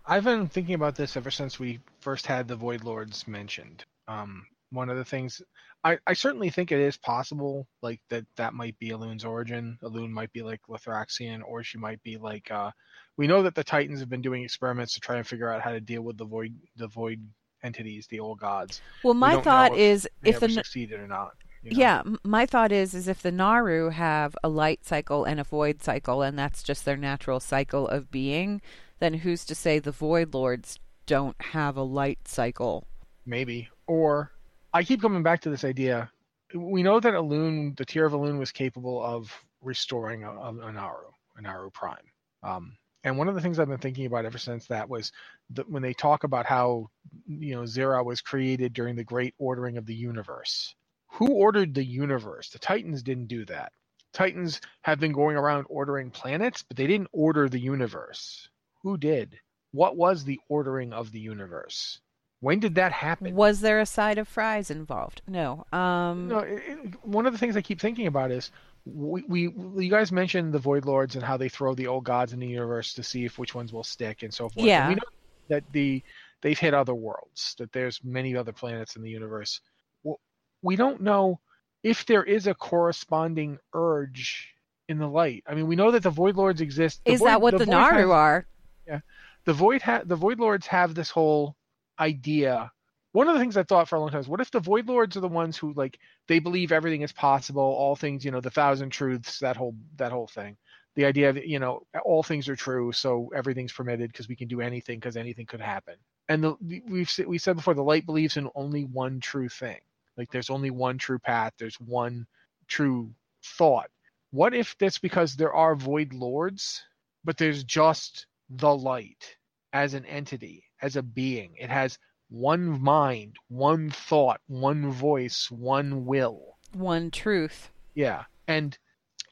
I've 0.06 0.24
been 0.24 0.48
thinking 0.48 0.76
about 0.76 0.96
this 0.96 1.18
ever 1.18 1.32
since 1.32 1.60
we 1.60 1.80
first 2.00 2.26
had 2.26 2.48
the 2.48 2.56
Void 2.56 2.84
Lords 2.84 3.28
mentioned. 3.28 3.84
Um, 4.08 4.46
one 4.72 4.90
of 4.90 4.98
the 4.98 5.06
things 5.06 5.42
I, 5.84 5.98
I 6.06 6.14
certainly 6.14 6.50
think 6.50 6.72
it 6.72 6.80
is 6.80 6.98
possible 6.98 7.68
like 7.82 8.02
that 8.10 8.26
that 8.36 8.54
might 8.54 8.78
be 8.80 8.90
Elune's 8.90 9.24
origin. 9.24 9.78
Elune 9.84 10.10
might 10.10 10.34
be 10.34 10.42
like 10.42 10.60
Lothraxion, 10.68 11.42
or 11.46 11.64
she 11.64 11.78
might 11.78 12.02
be 12.04 12.18
like 12.18 12.50
uh, 12.52 12.72
we 13.16 13.28
know 13.28 13.44
that 13.44 13.56
the 13.56 13.64
Titans 13.64 14.00
have 14.00 14.10
been 14.10 14.22
doing 14.22 14.44
experiments 14.44 14.94
to 14.96 15.00
try 15.00 15.18
and 15.18 15.28
figure 15.28 15.52
out 15.52 15.62
how 15.62 15.72
to 15.72 15.80
deal 15.80 16.02
with 16.02 16.18
the 16.18 16.26
void 16.26 16.54
the 16.76 16.88
void 16.88 17.26
entities, 17.64 18.08
the 18.08 18.20
old 18.20 18.40
gods. 18.40 18.82
Well, 19.04 19.14
my 19.14 19.38
we 19.38 19.44
thought 19.44 19.74
if 19.74 19.80
is 19.80 20.10
if 20.24 20.40
the 20.40 20.50
succeeded 20.50 21.00
or 21.00 21.08
not. 21.08 21.34
You 21.64 21.72
know? 21.72 21.80
Yeah, 21.80 22.02
my 22.24 22.46
thought 22.46 22.72
is 22.72 22.94
is 22.94 23.08
if 23.08 23.22
the 23.22 23.32
Naaru 23.32 23.90
have 23.90 24.36
a 24.44 24.50
light 24.50 24.86
cycle 24.86 25.24
and 25.24 25.40
a 25.40 25.44
void 25.44 25.82
cycle, 25.82 26.22
and 26.22 26.38
that's 26.38 26.64
just 26.64 26.86
their 26.86 26.98
natural 26.98 27.40
cycle 27.40 27.88
of 27.88 28.12
being, 28.12 28.62
then 29.00 29.16
who's 29.16 29.46
to 29.46 29.56
say 29.56 29.80
the 29.80 29.92
Void 29.92 30.34
Lords 30.34 30.80
don't 31.06 31.40
have 31.42 31.78
a 31.78 31.84
light 31.84 32.28
cycle. 32.28 32.88
Maybe. 33.26 33.70
Or 33.88 34.32
I 34.78 34.84
keep 34.84 35.02
coming 35.02 35.24
back 35.24 35.42
to 35.42 35.50
this 35.50 35.64
idea. 35.64 36.12
We 36.54 36.84
know 36.84 37.00
that 37.00 37.16
Elune, 37.16 37.76
the 37.76 37.84
Tear 37.84 38.06
of 38.06 38.14
Elune, 38.14 38.38
was 38.38 38.52
capable 38.52 39.04
of 39.04 39.34
restoring 39.60 40.24
a, 40.24 40.32
a, 40.32 40.50
a 40.50 40.72
Naaru, 40.72 41.10
a 41.36 41.42
Naaru 41.42 41.72
Prime. 41.72 42.12
Um, 42.44 42.78
and 43.04 43.18
one 43.18 43.28
of 43.28 43.34
the 43.34 43.42
things 43.42 43.58
I've 43.58 43.70
been 43.70 43.80
thinking 43.80 44.06
about 44.06 44.26
ever 44.26 44.38
since 44.38 44.68
that 44.68 44.88
was 44.88 45.12
that 45.50 45.68
when 45.68 45.82
they 45.82 45.96
talk 45.96 46.26
about 46.26 46.46
how 46.46 46.92
you 47.26 47.56
know 47.56 47.64
Xe'ra 47.64 48.06
was 48.06 48.22
created 48.22 48.74
during 48.74 48.96
the 48.96 49.04
great 49.04 49.34
ordering 49.40 49.78
of 49.78 49.88
the 49.88 49.96
universe. 49.96 50.76
Who 51.14 51.32
ordered 51.32 51.74
the 51.74 51.84
universe? 51.84 52.50
The 52.52 52.60
Titans 52.60 53.02
didn't 53.02 53.30
do 53.30 53.46
that. 53.46 53.72
Titans 54.14 54.62
have 54.84 55.00
been 55.00 55.12
going 55.12 55.38
around 55.38 55.66
ordering 55.70 56.12
planets, 56.12 56.62
but 56.62 56.78
they 56.78 56.86
didn't 56.86 57.10
order 57.12 57.50
the 57.50 57.60
universe. 57.60 58.48
Who 58.84 58.96
did? 58.96 59.40
What 59.72 59.98
was 59.98 60.24
the 60.24 60.40
ordering 60.50 60.94
of 60.94 61.12
the 61.12 61.20
universe? 61.20 62.00
When 62.40 62.60
did 62.60 62.76
that 62.76 62.92
happen? 62.92 63.34
Was 63.34 63.62
there 63.62 63.80
a 63.80 63.86
side 63.86 64.18
of 64.18 64.28
fries 64.28 64.70
involved? 64.70 65.22
No. 65.28 65.66
Um, 65.72 66.28
no. 66.28 66.40
It, 66.40 66.62
it, 66.68 67.06
one 67.06 67.26
of 67.26 67.34
the 67.34 67.40
things 67.40 67.58
I 67.58 67.62
keep 67.62 67.82
thinking 67.82 68.08
about 68.08 68.32
is 68.32 68.52
we, 68.86 69.24
we 69.28 69.42
you 69.84 69.90
guys 69.90 70.12
mentioned 70.12 70.54
the 70.54 70.60
Void 70.60 70.86
Lords 70.86 71.16
and 71.16 71.24
how 71.24 71.38
they 71.38 71.50
throw 71.50 71.74
the 71.74 71.88
old 71.88 72.04
gods 72.04 72.34
in 72.34 72.40
the 72.40 72.48
universe 72.48 72.94
to 72.94 73.04
see 73.04 73.26
if 73.26 73.40
which 73.40 73.56
ones 73.56 73.74
will 73.74 73.84
stick 73.84 74.24
and 74.24 74.34
so 74.34 74.50
forth. 74.50 74.66
Yeah. 74.66 74.88
And 74.88 74.90
we 74.90 74.96
know 74.96 75.02
that 75.50 75.64
the 75.72 76.04
they've 76.42 76.60
hit 76.60 76.74
other 76.74 76.94
worlds, 76.94 77.56
that 77.58 77.72
there's 77.72 78.00
many 78.04 78.36
other 78.36 78.52
planets 78.52 78.96
in 78.96 79.02
the 79.02 79.10
universe. 79.10 79.60
Well, 80.04 80.20
we 80.62 80.76
don't 80.76 81.02
know 81.02 81.40
if 81.84 82.06
there 82.06 82.24
is 82.24 82.48
a 82.48 82.54
corresponding 82.54 83.58
urge 83.74 84.54
in 84.90 85.00
the 85.00 85.08
light. 85.08 85.44
I 85.48 85.56
mean, 85.56 85.68
we 85.68 85.76
know 85.76 85.92
that 85.92 86.04
the 86.04 86.10
Void 86.10 86.36
Lords 86.36 86.62
exist. 86.62 87.02
The 87.04 87.14
is 87.14 87.20
Void, 87.20 87.28
that 87.28 87.42
what 87.42 87.52
the, 87.52 87.66
Void 87.66 87.70
Naaru 87.70 88.10
has- 88.10 88.10
are? 88.10 88.48
Yeah, 88.88 89.00
the 89.46 89.54
Void 89.54 89.82
ha- 89.82 90.04
the 90.06 90.16
Void 90.16 90.40
Lords 90.40 90.68
have 90.68 90.94
this 90.94 91.10
whole 91.10 91.56
idea. 92.00 92.72
One 93.14 93.28
of 93.28 93.34
the 93.34 93.40
things 93.40 93.58
I 93.58 93.64
thought 93.64 93.88
for 93.88 93.96
a 93.96 94.00
long 94.00 94.10
time 94.10 94.20
is, 94.20 94.28
what 94.28 94.42
if 94.42 94.52
the 94.52 94.60
Void 94.60 94.88
Lords 94.88 95.18
are 95.18 95.22
the 95.22 95.28
ones 95.28 95.58
who 95.58 95.74
like 95.74 96.00
they 96.28 96.40
believe 96.40 96.72
everything 96.72 97.02
is 97.02 97.12
possible, 97.12 97.62
all 97.62 97.96
things, 97.96 98.24
you 98.24 98.32
know, 98.32 98.42
the 98.42 98.52
thousand 98.52 98.90
truths, 98.92 99.40
that 99.40 99.58
whole 99.58 99.76
that 99.98 100.12
whole 100.12 100.28
thing. 100.28 100.58
The 100.96 101.06
idea 101.06 101.32
that 101.34 101.48
you 101.48 101.60
know 101.60 101.84
all 102.04 102.24
things 102.24 102.50
are 102.50 102.56
true, 102.56 102.92
so 102.92 103.32
everything's 103.36 103.74
permitted 103.74 104.12
because 104.12 104.28
we 104.28 104.36
can 104.36 104.48
do 104.48 104.62
anything 104.62 105.00
because 105.00 105.18
anything 105.18 105.46
could 105.46 105.62
happen. 105.62 105.96
And 106.30 106.44
the, 106.44 106.56
we've 106.88 107.12
we 107.26 107.38
said 107.38 107.56
before, 107.56 107.74
the 107.74 107.84
light 107.84 108.06
believes 108.06 108.38
in 108.38 108.50
only 108.56 108.86
one 108.86 109.20
true 109.20 109.50
thing. 109.50 109.80
Like 110.18 110.32
there's 110.32 110.50
only 110.50 110.72
one 110.72 110.98
true 110.98 111.20
path. 111.20 111.54
There's 111.58 111.80
one 111.80 112.28
true 112.68 113.12
thought. 113.44 113.90
What 114.32 114.54
if 114.54 114.76
that's 114.78 115.00
because 115.00 115.36
there 115.36 115.54
are 115.54 115.76
void 115.76 116.14
lords, 116.14 116.84
but 117.24 117.38
there's 117.38 117.64
just 117.64 118.28
the 118.50 118.76
light 118.76 119.38
as 119.74 119.94
an 119.94 120.06
entity, 120.06 120.64
as 120.82 120.96
a 120.96 121.04
being? 121.04 121.56
It 121.58 121.70
has 121.70 121.98
one 122.30 122.82
mind, 122.82 123.38
one 123.48 123.90
thought, 123.90 124.42
one 124.48 124.92
voice, 124.92 125.50
one 125.50 126.06
will. 126.06 126.58
One 126.74 127.12
truth. 127.12 127.72
Yeah. 127.94 128.26
And 128.48 128.78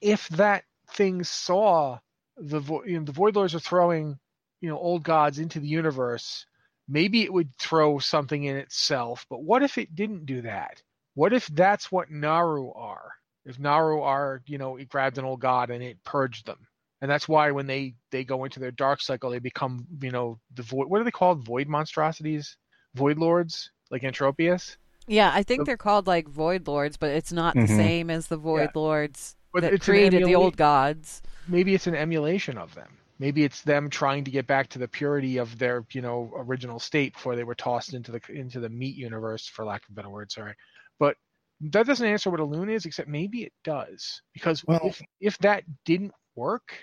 if 0.01 0.27
that 0.29 0.63
thing 0.89 1.23
saw 1.23 1.99
the 2.37 2.59
vo- 2.59 2.83
you 2.85 2.99
know, 2.99 3.05
the 3.05 3.11
void 3.11 3.35
lords 3.35 3.55
are 3.55 3.59
throwing, 3.59 4.19
you 4.61 4.69
know, 4.69 4.77
old 4.77 5.03
gods 5.03 5.39
into 5.39 5.59
the 5.59 5.67
universe, 5.67 6.45
maybe 6.87 7.23
it 7.23 7.33
would 7.33 7.55
throw 7.57 7.99
something 7.99 8.43
in 8.43 8.55
itself. 8.57 9.25
But 9.29 9.43
what 9.43 9.63
if 9.63 9.77
it 9.77 9.95
didn't 9.95 10.25
do 10.25 10.41
that? 10.41 10.81
What 11.13 11.33
if 11.33 11.47
that's 11.47 11.91
what 11.91 12.11
Naaru 12.11 12.71
are? 12.73 13.11
If 13.45 13.59
Naaru 13.59 14.01
are, 14.01 14.41
you 14.47 14.57
know, 14.57 14.77
it 14.77 14.89
grabbed 14.89 15.17
an 15.17 15.25
old 15.25 15.39
god 15.39 15.69
and 15.69 15.83
it 15.83 16.03
purged 16.03 16.45
them. 16.45 16.67
And 17.05 17.11
that's 17.11 17.29
why 17.29 17.51
when 17.51 17.67
they 17.67 17.93
they 18.09 18.23
go 18.23 18.45
into 18.45 18.59
their 18.59 18.71
dark 18.71 18.99
cycle, 18.99 19.29
they 19.29 19.37
become, 19.37 19.85
you 20.01 20.09
know, 20.09 20.39
the 20.55 20.63
void. 20.63 20.87
What 20.87 20.99
are 20.99 21.03
they 21.03 21.11
called? 21.11 21.45
Void 21.45 21.67
monstrosities, 21.67 22.57
void 22.95 23.19
lords, 23.19 23.69
like 23.91 24.01
Entropius. 24.01 24.77
Yeah, 25.05 25.29
I 25.31 25.43
think 25.43 25.59
The- 25.59 25.65
they're 25.65 25.77
called 25.77 26.07
like 26.07 26.27
Void 26.27 26.67
Lords, 26.67 26.97
but 26.97 27.11
it's 27.11 27.31
not 27.31 27.53
Mhm. 27.55 27.67
the 27.67 27.75
same 27.75 28.09
as 28.09 28.25
the 28.25 28.37
Void 28.37 28.71
Lords 28.73 29.35
But 29.53 29.61
that 29.61 29.73
it's 29.73 29.87
an 29.87 29.91
created 29.93 30.25
the 30.25 30.33
old 30.33 30.57
gods. 30.57 31.21
maybe 31.47 31.75
it's 31.75 31.85
an 31.85 31.93
emulation 31.93 32.57
of 32.57 32.73
them. 32.73 32.97
Maybe 33.19 33.43
it's 33.43 33.61
them 33.61 33.91
trying 33.91 34.23
to 34.23 34.31
get 34.31 34.47
back 34.47 34.67
to 34.69 34.79
the 34.79 34.87
purity 34.87 35.37
of 35.37 35.59
their, 35.59 35.85
you 35.91 36.01
know, 36.01 36.33
original 36.35 36.79
state 36.79 37.13
before 37.13 37.35
they 37.35 37.43
were 37.43 37.53
tossed 37.53 37.93
into 37.93 38.11
the 38.11 38.21
into 38.29 38.59
the 38.59 38.67
meat 38.69 38.95
universe, 38.95 39.45
for 39.47 39.63
lack 39.63 39.83
of 39.83 39.89
a 39.91 39.93
better 39.93 40.09
word. 40.09 40.31
Sorry, 40.31 40.55
but 40.97 41.17
that 41.61 41.85
doesn't 41.85 42.07
answer 42.07 42.31
what 42.31 42.39
Elune 42.39 42.71
is, 42.71 42.87
except 42.87 43.07
maybe 43.07 43.43
it 43.43 43.53
does. 43.63 44.23
Because 44.33 44.65
Well- 44.65 44.81
if 44.87 44.99
if 45.21 45.37
that 45.37 45.63
didn't 45.85 46.13
work, 46.35 46.73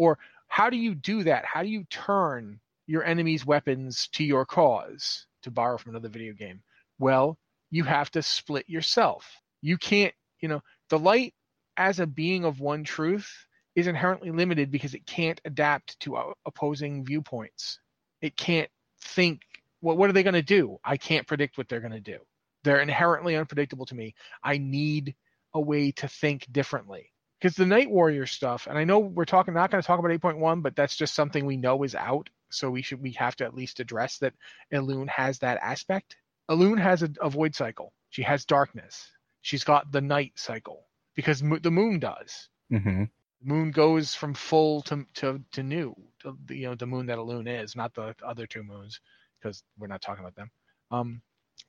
or 0.00 0.18
how 0.48 0.70
do 0.70 0.78
you 0.78 0.94
do 0.94 1.22
that? 1.24 1.44
How 1.44 1.62
do 1.62 1.68
you 1.68 1.84
turn 1.90 2.58
your 2.86 3.04
enemy's 3.04 3.44
weapons 3.44 4.08
to 4.14 4.24
your 4.24 4.46
cause? 4.46 5.26
To 5.42 5.50
borrow 5.50 5.78
from 5.78 5.90
another 5.90 6.08
video 6.08 6.34
game, 6.34 6.62
well, 6.98 7.38
you 7.70 7.84
have 7.84 8.10
to 8.10 8.22
split 8.22 8.68
yourself. 8.68 9.26
You 9.62 9.78
can't, 9.78 10.12
you 10.40 10.48
know, 10.48 10.62
the 10.90 10.98
light 10.98 11.34
as 11.76 11.98
a 11.98 12.06
being 12.06 12.44
of 12.44 12.60
one 12.60 12.84
truth 12.84 13.30
is 13.74 13.86
inherently 13.86 14.30
limited 14.30 14.70
because 14.70 14.94
it 14.94 15.06
can't 15.06 15.40
adapt 15.46 15.98
to 16.00 16.34
opposing 16.44 17.04
viewpoints. 17.04 17.78
It 18.20 18.36
can't 18.36 18.68
think, 19.02 19.40
well, 19.80 19.96
what 19.96 20.10
are 20.10 20.12
they 20.12 20.22
going 20.22 20.34
to 20.34 20.42
do? 20.42 20.78
I 20.84 20.98
can't 20.98 21.26
predict 21.26 21.56
what 21.56 21.68
they're 21.68 21.80
going 21.80 21.92
to 21.92 22.00
do. 22.00 22.18
They're 22.64 22.80
inherently 22.80 23.36
unpredictable 23.36 23.86
to 23.86 23.94
me. 23.94 24.14
I 24.44 24.58
need 24.58 25.14
a 25.54 25.60
way 25.60 25.92
to 25.92 26.08
think 26.08 26.46
differently. 26.52 27.12
Because 27.40 27.56
the 27.56 27.66
Night 27.66 27.90
Warrior 27.90 28.26
stuff, 28.26 28.66
and 28.66 28.78
I 28.78 28.84
know 28.84 28.98
we're 28.98 29.24
talking 29.24 29.54
not 29.54 29.70
going 29.70 29.82
to 29.82 29.86
talk 29.86 29.98
about 29.98 30.10
8.1, 30.10 30.62
but 30.62 30.76
that's 30.76 30.96
just 30.96 31.14
something 31.14 31.46
we 31.46 31.56
know 31.56 31.82
is 31.84 31.94
out. 31.94 32.28
So 32.50 32.70
we 32.70 32.82
should 32.82 33.00
we 33.02 33.12
have 33.12 33.36
to 33.36 33.44
at 33.44 33.54
least 33.54 33.80
address 33.80 34.18
that 34.18 34.34
Elune 34.72 35.08
has 35.08 35.38
that 35.40 35.58
aspect. 35.62 36.16
Elune 36.50 36.80
has 36.80 37.02
a, 37.02 37.10
a 37.22 37.30
void 37.30 37.54
cycle. 37.54 37.92
She 38.10 38.22
has 38.22 38.44
darkness. 38.44 39.10
She's 39.42 39.64
got 39.64 39.90
the 39.92 40.00
night 40.02 40.32
cycle 40.36 40.86
because 41.14 41.42
mo- 41.42 41.58
the 41.58 41.70
moon 41.70 41.98
does 42.00 42.48
Mm-hmm. 42.72 43.04
moon 43.42 43.70
goes 43.72 44.14
from 44.14 44.34
full 44.34 44.82
to 44.82 45.04
to, 45.14 45.40
to 45.52 45.62
new 45.62 45.94
to, 46.20 46.36
the- 46.46 46.56
you 46.56 46.68
know 46.68 46.74
the 46.74 46.86
moon 46.86 47.06
that 47.06 47.18
loon 47.18 47.48
is 47.48 47.74
not 47.74 47.94
the 47.94 48.14
other 48.24 48.46
two 48.46 48.62
moons 48.62 49.00
because 49.40 49.64
we're 49.78 49.88
not 49.88 50.00
talking 50.02 50.22
about 50.22 50.36
them 50.36 50.50
um 50.90 51.20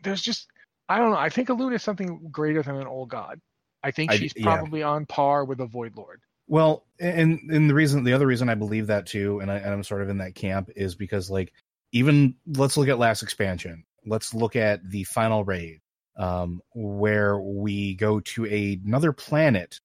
there's 0.04 0.22
just 0.22 0.48
i 0.90 0.98
don't 1.00 1.12
know 1.12 1.18
i 1.18 1.30
think 1.30 1.50
Elune 1.50 1.74
is 1.74 1.82
something 1.84 2.28
greater 2.32 2.62
than 2.62 2.76
an 2.76 2.88
old 2.88 3.10
god 3.10 3.40
i 3.84 3.92
think 3.92 4.12
I- 4.12 4.18
she's 4.18 4.34
yeah. 4.36 4.44
probably 4.44 4.84
on 4.84 5.06
par 5.06 5.46
with 5.46 5.60
a 5.62 5.66
void 5.68 5.96
lord 5.98 6.22
Well, 6.48 6.86
and 7.00 7.40
and 7.50 7.70
the 7.70 7.74
reason, 7.74 8.04
the 8.04 8.14
other 8.14 8.28
reason 8.28 8.50
I 8.50 8.56
believe 8.56 8.88
that 8.88 9.06
too, 9.08 9.40
and, 9.40 9.50
I, 9.52 9.58
and 9.58 9.70
I'm 9.74 9.84
sort 9.84 10.02
of 10.02 10.10
in 10.10 10.18
that 10.18 10.36
camp 10.36 10.70
is 10.76 10.96
because 10.96 11.30
like 11.30 11.54
even 11.94 12.36
let's 12.46 12.78
look 12.78 12.90
at 12.90 13.00
last 13.00 13.24
expansion. 13.24 13.86
Let's 14.06 14.34
look 14.34 14.56
at 14.58 14.82
the 14.90 15.04
final 15.06 15.44
raid, 15.46 15.80
um, 16.18 16.62
where 16.74 17.40
we 17.40 17.96
go 17.96 18.20
to 18.22 18.46
a, 18.48 18.80
another 18.86 19.14
planet 19.14 19.80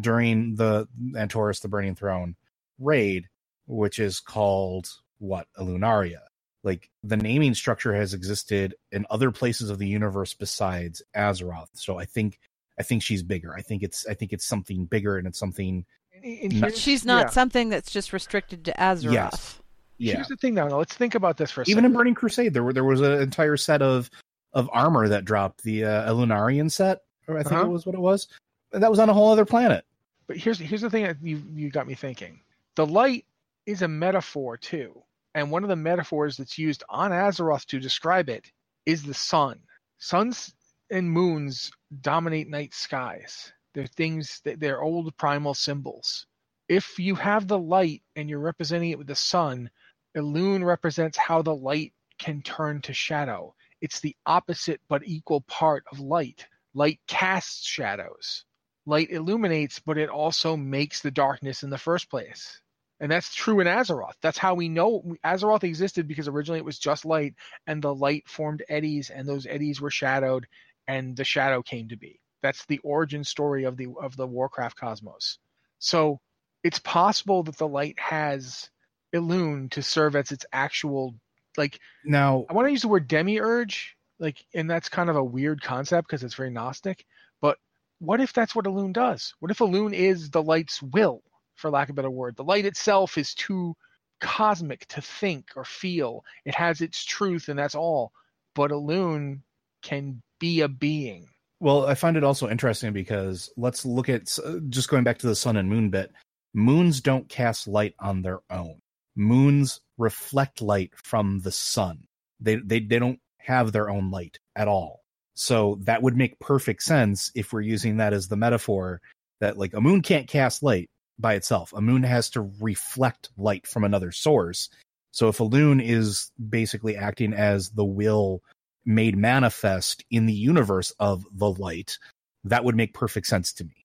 during 0.00 0.54
the 0.56 0.86
Antorus, 1.16 1.60
the 1.60 1.68
Burning 1.68 1.96
Throne 1.96 2.36
raid, 2.78 3.28
which 3.66 3.98
is 3.98 4.20
called 4.20 4.88
what 5.18 5.46
a 5.56 5.64
Lunaria. 5.64 6.20
Like 6.64 6.88
the 7.02 7.16
naming 7.16 7.54
structure 7.54 7.94
has 7.94 8.14
existed 8.14 8.76
in 8.92 9.06
other 9.10 9.32
places 9.32 9.70
of 9.70 9.78
the 9.78 9.88
universe 9.88 10.34
besides 10.34 11.02
Azeroth. 11.16 11.68
So 11.74 11.98
I 11.98 12.04
think 12.04 12.38
I 12.82 12.84
think 12.84 13.00
she's 13.04 13.22
bigger. 13.22 13.54
I 13.56 13.62
think 13.62 13.84
it's 13.84 14.08
I 14.08 14.14
think 14.14 14.32
it's 14.32 14.44
something 14.44 14.86
bigger 14.86 15.16
and 15.16 15.28
it's 15.28 15.38
something 15.38 15.84
And 16.24 16.60
No. 16.60 16.68
She's 16.70 17.04
not 17.04 17.26
yeah. 17.26 17.30
something 17.30 17.68
that's 17.68 17.92
just 17.92 18.12
restricted 18.12 18.64
to 18.64 18.72
Azeroth. 18.72 19.12
Yes. 19.12 19.60
yeah. 19.98 20.14
here's 20.16 20.26
the 20.26 20.36
thing 20.36 20.54
now 20.54 20.66
now 20.66 20.78
let's 20.78 20.96
think 20.96 21.14
about 21.14 21.36
this 21.36 21.52
for 21.52 21.62
a 21.62 21.64
Even 21.68 21.84
in 21.84 21.92
Burning 21.92 22.16
Crusade, 22.16 22.52
there 22.52 22.64
were 22.64 22.72
there 22.72 22.82
was 22.82 23.00
an 23.00 23.22
entire 23.22 23.56
set 23.56 23.82
of 23.82 24.10
of 24.52 24.68
armor 24.72 25.06
that 25.06 25.24
dropped 25.24 25.62
the 25.62 25.84
uh, 25.84 26.12
Elunarian 26.12 26.68
set, 26.72 27.02
or 27.28 27.38
I 27.38 27.44
think 27.44 27.52
Uh-huh. 27.52 27.66
it 27.66 27.70
was 27.70 27.86
what 27.86 27.94
it 27.94 28.00
was. 28.00 28.26
And 28.72 28.82
that 28.82 28.90
was 28.90 28.98
on 28.98 29.08
a 29.08 29.14
whole 29.14 29.30
other 29.30 29.44
planet. 29.44 29.84
But 30.26 30.38
here's 30.38 30.58
here's 30.58 30.80
the 30.80 30.90
thing 30.90 31.04
that 31.04 31.18
you 31.22 31.40
you 31.54 31.70
got 31.70 31.86
me 31.86 31.94
thinking. 31.94 32.40
The 32.74 32.84
light 32.84 33.26
is 33.64 33.82
a 33.82 33.88
metaphor 33.88 34.56
too, 34.56 35.04
and 35.36 35.52
one 35.52 35.62
of 35.62 35.68
the 35.68 35.76
metaphors 35.76 36.36
that's 36.36 36.58
used 36.58 36.82
on 36.88 37.12
Azeroth 37.12 37.64
to 37.66 37.78
describe 37.78 38.28
it 38.28 38.50
is 38.86 39.04
the 39.04 39.14
sun. 39.14 39.60
Suns 39.98 40.52
and 40.92 41.10
moons 41.10 41.72
dominate 42.00 42.48
night 42.48 42.74
skies. 42.74 43.52
They're 43.74 43.86
things 43.86 44.40
that 44.44 44.60
they're 44.60 44.82
old 44.82 45.16
primal 45.16 45.54
symbols. 45.54 46.26
If 46.68 46.98
you 46.98 47.16
have 47.16 47.48
the 47.48 47.58
light 47.58 48.02
and 48.14 48.30
you're 48.30 48.38
representing 48.38 48.90
it 48.90 48.98
with 48.98 49.08
the 49.08 49.16
sun, 49.16 49.70
Elune 50.16 50.64
represents 50.64 51.18
how 51.18 51.42
the 51.42 51.54
light 51.54 51.92
can 52.18 52.42
turn 52.42 52.82
to 52.82 52.92
shadow. 52.92 53.54
It's 53.80 54.00
the 54.00 54.14
opposite 54.26 54.80
but 54.88 55.02
equal 55.04 55.40
part 55.40 55.84
of 55.90 55.98
light. 55.98 56.46
Light 56.74 57.00
casts 57.08 57.66
shadows 57.66 58.44
light 58.86 59.10
illuminates, 59.10 59.78
but 59.78 59.98
it 59.98 60.08
also 60.08 60.56
makes 60.56 61.00
the 61.00 61.10
darkness 61.10 61.62
in 61.62 61.70
the 61.70 61.78
first 61.78 62.10
place. 62.10 62.60
And 63.00 63.10
that's 63.10 63.34
true 63.34 63.60
in 63.60 63.66
Azeroth. 63.66 64.14
That's 64.20 64.38
how 64.38 64.54
we 64.54 64.68
know 64.68 65.16
Azeroth 65.24 65.64
existed 65.64 66.06
because 66.06 66.28
originally 66.28 66.60
it 66.60 66.64
was 66.64 66.78
just 66.78 67.04
light, 67.04 67.34
and 67.66 67.82
the 67.82 67.94
light 67.94 68.28
formed 68.28 68.62
eddies, 68.68 69.10
and 69.10 69.28
those 69.28 69.46
eddies 69.46 69.80
were 69.80 69.90
shadowed, 69.90 70.46
and 70.88 71.16
the 71.16 71.24
shadow 71.24 71.62
came 71.62 71.88
to 71.88 71.96
be. 71.96 72.20
That's 72.42 72.66
the 72.66 72.78
origin 72.78 73.24
story 73.24 73.64
of 73.64 73.76
the 73.76 73.88
of 74.00 74.16
the 74.16 74.26
Warcraft 74.26 74.76
cosmos. 74.76 75.38
So 75.78 76.20
it's 76.64 76.78
possible 76.80 77.42
that 77.44 77.56
the 77.56 77.68
light 77.68 77.98
has 77.98 78.70
Elune 79.14 79.70
to 79.72 79.82
serve 79.82 80.16
as 80.16 80.32
its 80.32 80.46
actual 80.52 81.14
Like 81.56 81.78
Now, 82.04 82.46
I 82.48 82.54
want 82.54 82.66
to 82.66 82.72
use 82.72 82.82
the 82.82 82.88
word 82.88 83.08
demiurge, 83.08 83.96
like, 84.18 84.44
and 84.54 84.70
that's 84.70 84.88
kind 84.88 85.10
of 85.10 85.16
a 85.16 85.24
weird 85.24 85.62
concept 85.62 86.08
because 86.08 86.24
it's 86.24 86.34
very 86.34 86.50
Gnostic. 86.50 87.04
But 87.40 87.58
what 87.98 88.20
if 88.20 88.32
that's 88.32 88.54
what 88.54 88.64
Elune 88.64 88.92
does? 88.92 89.34
What 89.40 89.50
if 89.50 89.58
Elune 89.58 89.94
is 89.94 90.30
the 90.30 90.42
light's 90.42 90.82
will, 90.82 91.22
for 91.56 91.70
lack 91.70 91.88
of 91.88 91.94
a 91.94 91.96
better 91.96 92.10
word? 92.10 92.36
The 92.36 92.44
light 92.44 92.64
itself 92.64 93.18
is 93.18 93.34
too 93.34 93.76
cosmic 94.20 94.86
to 94.88 95.02
think 95.02 95.50
or 95.56 95.64
feel. 95.64 96.24
It 96.44 96.54
has 96.54 96.80
its 96.80 97.04
truth, 97.04 97.48
and 97.48 97.58
that's 97.58 97.74
all. 97.74 98.12
But 98.54 98.70
Elune 98.70 99.40
can 99.82 100.22
be 100.42 100.60
a 100.60 100.68
being. 100.68 101.28
Well, 101.60 101.86
I 101.86 101.94
find 101.94 102.16
it 102.16 102.24
also 102.24 102.50
interesting 102.50 102.92
because 102.92 103.48
let's 103.56 103.86
look 103.86 104.08
at 104.08 104.26
just 104.68 104.88
going 104.88 105.04
back 105.04 105.18
to 105.18 105.28
the 105.28 105.36
sun 105.36 105.56
and 105.56 105.68
moon 105.68 105.88
bit. 105.88 106.10
Moons 106.52 107.00
don't 107.00 107.28
cast 107.28 107.68
light 107.68 107.94
on 108.00 108.22
their 108.22 108.40
own. 108.50 108.80
Moons 109.14 109.80
reflect 109.98 110.60
light 110.60 110.90
from 110.96 111.38
the 111.42 111.52
sun. 111.52 112.02
They 112.40 112.56
they 112.56 112.80
they 112.80 112.98
don't 112.98 113.20
have 113.38 113.70
their 113.70 113.88
own 113.88 114.10
light 114.10 114.40
at 114.56 114.66
all. 114.66 115.02
So 115.34 115.78
that 115.82 116.02
would 116.02 116.16
make 116.16 116.40
perfect 116.40 116.82
sense 116.82 117.30
if 117.36 117.52
we're 117.52 117.60
using 117.60 117.98
that 117.98 118.12
as 118.12 118.26
the 118.26 118.36
metaphor 118.36 119.00
that 119.40 119.56
like 119.56 119.74
a 119.74 119.80
moon 119.80 120.02
can't 120.02 120.26
cast 120.26 120.64
light 120.64 120.90
by 121.20 121.34
itself. 121.34 121.72
A 121.72 121.80
moon 121.80 122.02
has 122.02 122.28
to 122.30 122.50
reflect 122.60 123.30
light 123.36 123.68
from 123.68 123.84
another 123.84 124.10
source. 124.10 124.68
So 125.12 125.28
if 125.28 125.38
Elune 125.38 125.80
is 125.80 126.32
basically 126.50 126.96
acting 126.96 127.32
as 127.32 127.70
the 127.70 127.84
will 127.84 128.42
made 128.84 129.16
manifest 129.16 130.04
in 130.10 130.26
the 130.26 130.32
universe 130.32 130.92
of 130.98 131.24
the 131.32 131.50
light, 131.50 131.98
that 132.44 132.64
would 132.64 132.76
make 132.76 132.94
perfect 132.94 133.26
sense 133.26 133.52
to 133.54 133.64
me. 133.64 133.82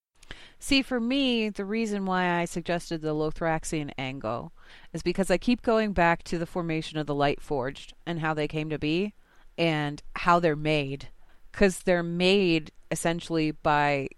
See, 0.59 0.81
for 0.81 0.99
me, 0.99 1.49
the 1.49 1.65
reason 1.65 2.05
why 2.05 2.39
I 2.39 2.45
suggested 2.45 3.01
the 3.01 3.13
Lothraxion 3.13 3.91
angle 3.97 4.51
is 4.91 5.03
because 5.03 5.29
I 5.29 5.37
keep 5.37 5.61
going 5.61 5.93
back 5.93 6.23
to 6.23 6.37
the 6.37 6.47
formation 6.47 6.97
of 6.97 7.05
the 7.05 7.15
Light 7.15 7.41
Forged 7.41 7.93
and 8.05 8.19
how 8.19 8.33
they 8.33 8.47
came 8.47 8.69
to 8.69 8.79
be 8.79 9.13
and 9.57 10.01
how 10.15 10.39
they're 10.39 10.55
made. 10.55 11.09
Because 11.51 11.79
they're 11.79 12.03
made 12.03 12.71
essentially 12.91 13.51
by 13.51 14.09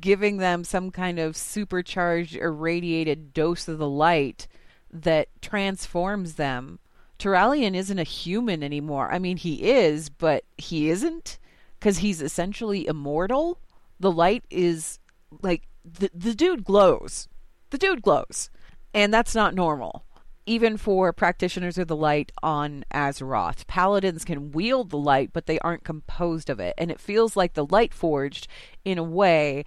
giving 0.00 0.38
them 0.38 0.64
some 0.64 0.90
kind 0.90 1.18
of 1.18 1.36
supercharged, 1.36 2.36
irradiated 2.36 3.34
dose 3.34 3.68
of 3.68 3.78
the 3.78 3.88
light 3.88 4.48
that 4.90 5.28
transforms 5.42 6.34
them. 6.34 6.78
Turalyon 7.18 7.74
isn't 7.74 7.98
a 7.98 8.04
human 8.04 8.62
anymore. 8.62 9.10
I 9.12 9.18
mean, 9.18 9.36
he 9.36 9.70
is, 9.70 10.08
but 10.10 10.44
he 10.58 10.90
isn't 10.90 11.38
because 11.78 11.98
he's 11.98 12.20
essentially 12.20 12.86
immortal. 12.86 13.58
The 13.98 14.10
light 14.10 14.44
is 14.50 14.98
like 15.42 15.68
the 15.84 16.10
the 16.14 16.34
dude 16.34 16.64
glows. 16.64 17.28
The 17.70 17.78
dude 17.78 18.02
glows. 18.02 18.50
And 18.92 19.12
that's 19.12 19.34
not 19.34 19.54
normal. 19.54 20.04
Even 20.46 20.76
for 20.76 21.12
practitioners 21.12 21.76
of 21.76 21.88
the 21.88 21.96
light 21.96 22.30
on 22.42 22.84
Azeroth. 22.92 23.66
Paladins 23.66 24.24
can 24.24 24.52
wield 24.52 24.90
the 24.90 24.98
light, 24.98 25.30
but 25.32 25.46
they 25.46 25.58
aren't 25.58 25.84
composed 25.84 26.48
of 26.48 26.60
it. 26.60 26.74
And 26.78 26.90
it 26.90 27.00
feels 27.00 27.36
like 27.36 27.54
the 27.54 27.66
light 27.66 27.92
forged, 27.92 28.46
in 28.84 28.96
a 28.96 29.02
way, 29.02 29.64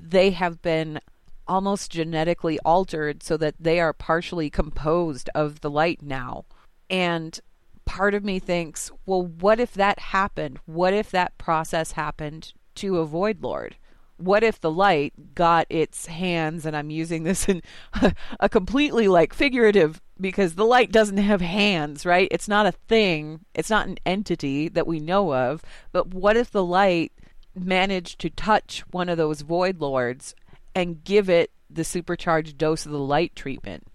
they 0.00 0.30
have 0.30 0.62
been 0.62 1.00
almost 1.46 1.92
genetically 1.92 2.58
altered 2.60 3.22
so 3.22 3.36
that 3.36 3.54
they 3.60 3.78
are 3.78 3.92
partially 3.92 4.48
composed 4.50 5.28
of 5.34 5.60
the 5.60 5.70
light 5.70 6.02
now. 6.02 6.44
And 6.90 7.38
part 7.84 8.14
of 8.14 8.24
me 8.24 8.38
thinks, 8.38 8.90
well, 9.06 9.22
what 9.22 9.58
if 9.58 9.72
that 9.74 9.98
happened? 9.98 10.58
What 10.66 10.92
if 10.92 11.10
that 11.12 11.38
process 11.38 11.92
happened 11.92 12.52
to 12.76 12.98
a 12.98 13.06
Void 13.06 13.42
Lord? 13.42 13.76
What 14.18 14.42
if 14.42 14.60
the 14.60 14.70
light 14.70 15.34
got 15.34 15.66
its 15.68 16.06
hands, 16.06 16.64
and 16.64 16.74
I'm 16.74 16.90
using 16.90 17.24
this 17.24 17.48
in 17.48 17.62
a 18.40 18.48
completely 18.48 19.08
like 19.08 19.34
figurative 19.34 20.00
because 20.18 20.54
the 20.54 20.64
light 20.64 20.90
doesn't 20.90 21.18
have 21.18 21.42
hands, 21.42 22.06
right? 22.06 22.28
It's 22.30 22.48
not 22.48 22.66
a 22.66 22.72
thing, 22.72 23.40
it's 23.54 23.70
not 23.70 23.86
an 23.86 23.98
entity 24.06 24.68
that 24.68 24.86
we 24.86 25.00
know 25.00 25.34
of. 25.34 25.62
But 25.92 26.14
what 26.14 26.36
if 26.36 26.50
the 26.50 26.64
light 26.64 27.12
managed 27.54 28.18
to 28.20 28.30
touch 28.30 28.80
one 28.90 29.08
of 29.08 29.18
those 29.18 29.42
Void 29.42 29.80
Lords 29.80 30.34
and 30.74 31.04
give 31.04 31.28
it 31.28 31.50
the 31.68 31.84
supercharged 31.84 32.56
dose 32.56 32.86
of 32.86 32.92
the 32.92 32.98
light 32.98 33.36
treatment? 33.36 33.86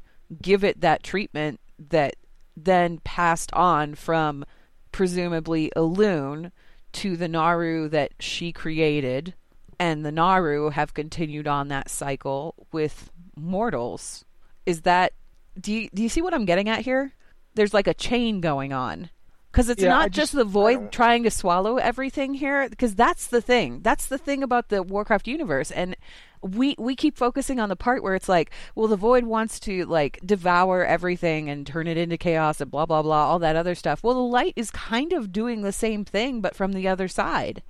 Give 0.42 0.64
it 0.64 0.82
that 0.82 1.04
treatment 1.04 1.60
that 1.90 2.16
then 2.56 3.00
passed 3.04 3.52
on 3.54 3.96
from 3.96 4.46
presumably 4.92 5.72
Elune 5.76 6.52
to 6.94 7.16
the 7.16 7.28
Naaru 7.28 7.88
that 7.90 8.12
she 8.20 8.52
created, 8.52 9.34
and 9.80 10.06
the 10.06 10.12
Naaru 10.12 10.70
have 10.70 10.94
continued 10.94 11.48
on 11.48 11.70
that 11.70 11.90
cycle 11.90 12.56
with 12.72 13.10
mortals. 13.36 14.26
Is 14.66 14.82
that 14.82 15.14
do 15.60 15.74
you 15.74 15.90
do 15.94 16.04
you 16.04 16.10
see 16.10 16.22
what 16.22 16.34
I'm 16.34 16.46
getting 16.46 16.70
at 16.70 16.82
here? 16.82 17.14
There's 17.56 17.74
like 17.74 17.88
a 17.88 17.94
chain 17.94 18.42
going 18.42 18.74
on. 18.74 19.10
Because 19.52 19.68
it's 19.68 19.84
Yeah, 19.84 19.90
not 19.90 20.06
I 20.06 20.10
just, 20.10 20.32
the 20.34 20.46
void 20.46 20.92
trying 20.94 21.24
to 21.24 21.32
swallow 21.32 21.76
everything 21.78 22.34
here. 22.34 22.70
Because 22.70 22.96
that's 22.96 23.28
the 23.28 23.42
thing. 23.42 23.82
That's 23.82 24.06
the 24.06 24.18
thing 24.18 24.44
about 24.44 24.70
the 24.70 24.82
Warcraft 24.82 25.28
universe. 25.28 25.72
And 25.72 25.98
we 26.42 26.76
we 26.80 26.96
keep 26.96 27.18
focusing 27.18 27.60
on 27.60 27.70
the 27.70 27.76
part 27.76 28.02
where 28.02 28.16
it's 28.16 28.30
like, 28.30 28.52
well, 28.76 28.88
the 28.88 28.96
void 28.96 29.26
wants 29.26 29.60
to 29.62 29.86
like 29.86 30.20
devour 30.26 30.86
everything 30.86 31.50
and 31.50 31.68
turn 31.68 31.86
it 31.88 31.98
into 31.98 32.18
chaos 32.18 32.62
and 32.62 32.72
blah 32.72 32.86
blah 32.86 33.02
blah, 33.02 33.26
all 33.26 33.40
that 33.40 33.56
other 33.56 33.76
stuff. 33.76 34.04
Well, 34.04 34.14
the 34.16 34.22
light 34.22 34.54
is 34.56 34.72
kind 34.72 35.12
of 35.14 35.32
doing 35.34 35.62
the 35.62 35.72
same 35.74 36.06
thing, 36.06 36.40
but 36.42 36.56
from 36.56 36.72
the 36.74 36.88
other 36.88 37.08
side. 37.08 37.62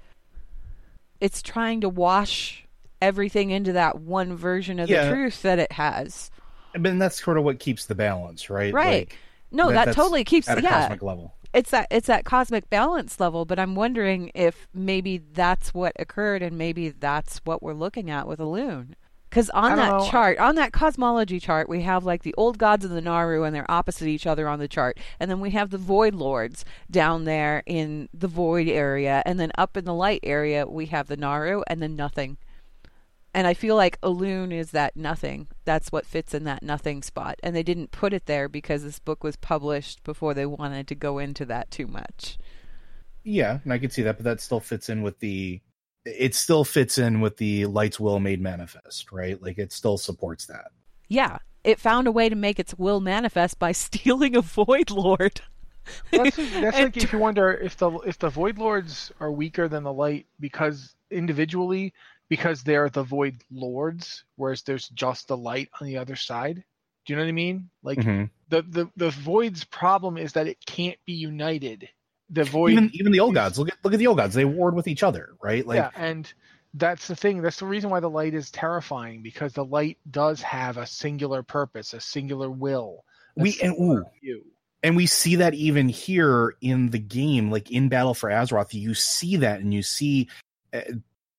It's 1.20 1.42
trying 1.42 1.82
to 1.82 1.90
wash 1.90 2.66
everything 3.02 3.50
into 3.52 3.74
that 3.74 4.00
one 4.00 4.36
version 4.36 4.80
of 4.80 4.90
Yeah. 4.90 5.06
the 5.06 5.16
truth 5.16 5.42
that 5.42 5.60
it 5.60 5.72
has. 5.74 6.32
But 6.74 6.84
then 6.84 7.00
that's 7.00 7.22
sort 7.22 7.38
of 7.38 7.44
what 7.44 7.60
keeps 7.60 7.86
the 7.88 7.96
balance, 7.96 8.50
right? 8.50 8.74
Right. 8.74 9.10
Like, 9.10 9.18
No, 9.52 9.70
that, 9.72 9.86
that's 9.86 9.96
totally 9.96 10.24
keeps 10.24 10.48
at 10.48 10.60
a 10.60 10.62
yeah. 10.62 10.82
cosmic 10.82 11.02
level. 11.04 11.34
It's 11.54 11.72
that 11.72 11.88
it's 11.92 12.08
that 12.08 12.26
cosmic 12.26 12.70
balance 12.70 13.20
level, 13.20 13.46
but 13.46 13.60
I'm 13.60 13.76
wondering 13.76 14.32
if 14.34 14.68
maybe 14.74 15.18
that's 15.18 15.74
what 15.74 15.94
occurred 16.00 16.42
and 16.42 16.58
maybe 16.58 16.90
that's 16.90 17.40
what 17.40 17.62
we're 17.62 17.74
looking 17.74 18.10
at 18.10 18.28
with 18.28 18.40
Elune. 18.40 18.94
Because 19.30 19.50
on 19.52 19.78
that 19.78 19.92
know. 19.92 20.10
chart, 20.10 20.40
on 20.40 20.56
that 20.56 20.74
cosmology 20.74 21.40
chart, 21.40 21.70
we 21.70 21.84
have 21.84 22.04
like 22.04 22.24
the 22.24 22.36
old 22.38 22.58
gods 22.58 22.84
of 22.84 22.92
the 22.92 23.00
Naaru, 23.00 23.44
and 23.44 23.56
they're 23.56 23.70
opposite 23.72 24.10
each 24.10 24.28
other 24.28 24.46
on 24.50 24.60
the 24.60 24.68
chart. 24.68 25.00
And 25.22 25.32
then 25.32 25.40
we 25.40 25.52
have 25.52 25.70
the 25.70 25.78
Void 25.78 26.14
Lords 26.14 26.66
down 26.90 27.24
there 27.24 27.64
in 27.66 28.10
the 28.14 28.28
Void 28.28 28.68
area, 28.68 29.24
and 29.26 29.40
then 29.40 29.54
up 29.58 29.78
in 29.78 29.86
the 29.86 29.94
Light 29.94 30.20
area, 30.24 30.68
we 30.68 30.88
have 30.88 31.08
the 31.08 31.16
Naaru, 31.16 31.64
and 31.68 31.82
then 31.82 31.96
nothing. 31.96 32.38
And 33.34 33.48
I 33.48 33.54
feel 33.54 33.76
like 33.76 34.00
Elune 34.02 34.52
is 34.52 34.72
that 34.72 34.98
nothing. 34.98 35.48
That's 35.64 35.92
what 35.92 36.06
fits 36.06 36.34
in 36.34 36.44
that 36.44 36.64
nothing 36.64 37.02
spot. 37.02 37.40
And 37.42 37.56
they 37.56 37.64
didn't 37.64 37.92
put 37.92 38.14
it 38.14 38.26
there 38.26 38.50
because 38.50 38.84
this 38.84 39.00
book 39.00 39.24
was 39.24 39.38
published 39.38 40.04
before 40.04 40.34
they 40.34 40.46
wanted 40.46 40.88
to 40.88 40.96
go 40.96 41.18
into 41.18 41.46
that 41.46 41.72
too 41.72 41.88
much. 41.88 42.38
Yeah, 43.24 43.60
and 43.64 43.72
I 43.72 43.78
could 43.78 43.94
see 43.94 44.02
that, 44.02 44.18
but 44.18 44.26
that 44.26 44.42
still 44.42 44.60
fits 44.60 44.90
in 44.90 45.02
with 45.02 45.20
the. 45.20 45.62
It 46.04 46.34
still 46.34 46.64
fits 46.64 46.98
in 46.98 47.22
with 47.22 47.38
the 47.38 47.68
light's 47.68 48.00
will 48.00 48.20
made 48.20 48.42
manifest, 48.42 49.12
right? 49.12 49.42
Like 49.42 49.60
it 49.60 49.72
still 49.72 49.98
supports 49.98 50.48
that. 50.48 50.72
Yeah, 51.08 51.38
it 51.64 51.80
found 51.80 52.08
a 52.08 52.12
way 52.12 52.28
to 52.28 52.36
make 52.36 52.60
its 52.60 52.74
will 52.78 53.00
manifest 53.00 53.60
by 53.60 53.72
stealing 53.72 54.36
a 54.36 54.42
Void 54.42 54.90
Lord. 54.90 55.42
That's, 56.12 56.36
that's 56.36 56.78
like 56.80 56.98
if 56.98 57.14
you 57.14 57.20
wonder 57.20 57.54
if 57.54 57.78
the 57.78 57.92
if 58.00 58.18
the 58.20 58.30
Void 58.30 58.58
Lords 58.58 59.12
are 59.20 59.32
weaker 59.32 59.68
than 59.68 59.84
the 59.84 59.94
Light 59.94 60.26
because 60.40 60.96
individually 61.12 61.94
because 62.32 62.64
they're 62.64 62.90
the 62.90 63.04
Void 63.04 63.44
Lords, 63.52 64.24
whereas 64.38 64.62
there's 64.64 64.88
just 64.90 65.28
the 65.28 65.36
Light 65.38 65.70
on 65.82 65.86
the 65.88 65.98
other 65.98 66.16
side. 66.16 66.64
Do 67.06 67.14
you 67.14 67.18
know 67.18 67.24
what 67.24 67.30
I 67.30 67.34
mean? 67.34 67.70
Like 67.84 67.98
Mhm. 68.00 68.30
the, 68.50 68.62
the 68.62 68.90
the 68.96 69.10
Void's 69.12 69.66
problem 69.66 70.18
is 70.18 70.32
that 70.34 70.48
it 70.48 70.58
can't 70.66 70.98
be 71.06 71.14
united. 71.14 71.90
The 72.30 72.46
Void 72.46 72.72
Even 72.72 72.90
even 72.94 73.12
the 73.12 73.20
old 73.20 73.34
gods. 73.36 73.60
Look 73.60 73.68
at 73.68 73.76
look 73.84 73.94
at 73.94 74.00
the 74.00 74.08
old 74.08 74.18
gods. 74.18 74.34
They 74.34 74.46
warred 74.46 74.76
with 74.76 74.88
each 74.88 75.04
other, 75.04 75.34
right? 75.44 75.68
Like 75.68 75.76
yeah, 75.76 75.90
and 75.96 76.32
that's 76.74 77.08
the 77.08 77.16
thing. 77.18 77.42
That's 77.42 77.60
the 77.60 77.66
reason 77.66 77.90
why 77.90 78.00
the 78.00 78.10
light 78.10 78.34
is 78.34 78.50
terrifying 78.50 79.22
because 79.24 79.52
the 79.52 79.66
light 79.66 79.98
does 80.10 80.42
have 80.42 80.78
a 80.78 80.86
singular 80.88 81.44
purpose, 81.44 81.94
a 81.94 82.00
singular 82.00 82.50
will. 82.50 83.04
a 83.38 83.42
We- 83.44 83.50
and- 83.62 83.76
singular 83.76 84.02
ooh. 84.02 84.06
view. 84.22 84.46
and 84.84 84.96
we 84.96 85.06
see 85.06 85.36
that 85.38 85.54
even 85.54 85.90
here 85.90 86.56
in 86.62 86.90
the 86.92 87.00
game 87.00 87.52
like 87.52 87.70
in 87.72 87.88
battle 87.90 88.14
for 88.14 88.30
azeroth 88.30 88.74
you 88.74 88.94
see 88.94 89.36
that 89.38 89.60
and 89.60 89.74
you 89.74 89.84
see 89.84 90.28
uh, 90.74 90.82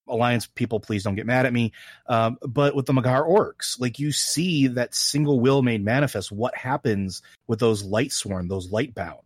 alliance 0.08 0.46
people 0.46 0.80
please 0.80 1.04
don't 1.04 1.14
get 1.14 1.26
mad 1.26 1.46
at 1.46 1.52
me. 1.52 1.72
Um, 2.06 2.38
but 2.42 2.74
with 2.74 2.86
the 2.86 2.92
Mag'har 2.92 3.26
orcs 3.28 3.80
like 3.80 3.98
you 3.98 4.12
see 4.12 4.66
that 4.68 4.94
single 4.94 5.40
will 5.40 5.62
made 5.62 5.84
manifest 5.84 6.32
what 6.32 6.56
happens 6.56 7.22
with 7.46 7.60
those 7.60 7.82
light 7.84 8.12
sworn 8.12 8.48
those 8.48 8.70
light 8.72 8.94
bound. 8.94 9.20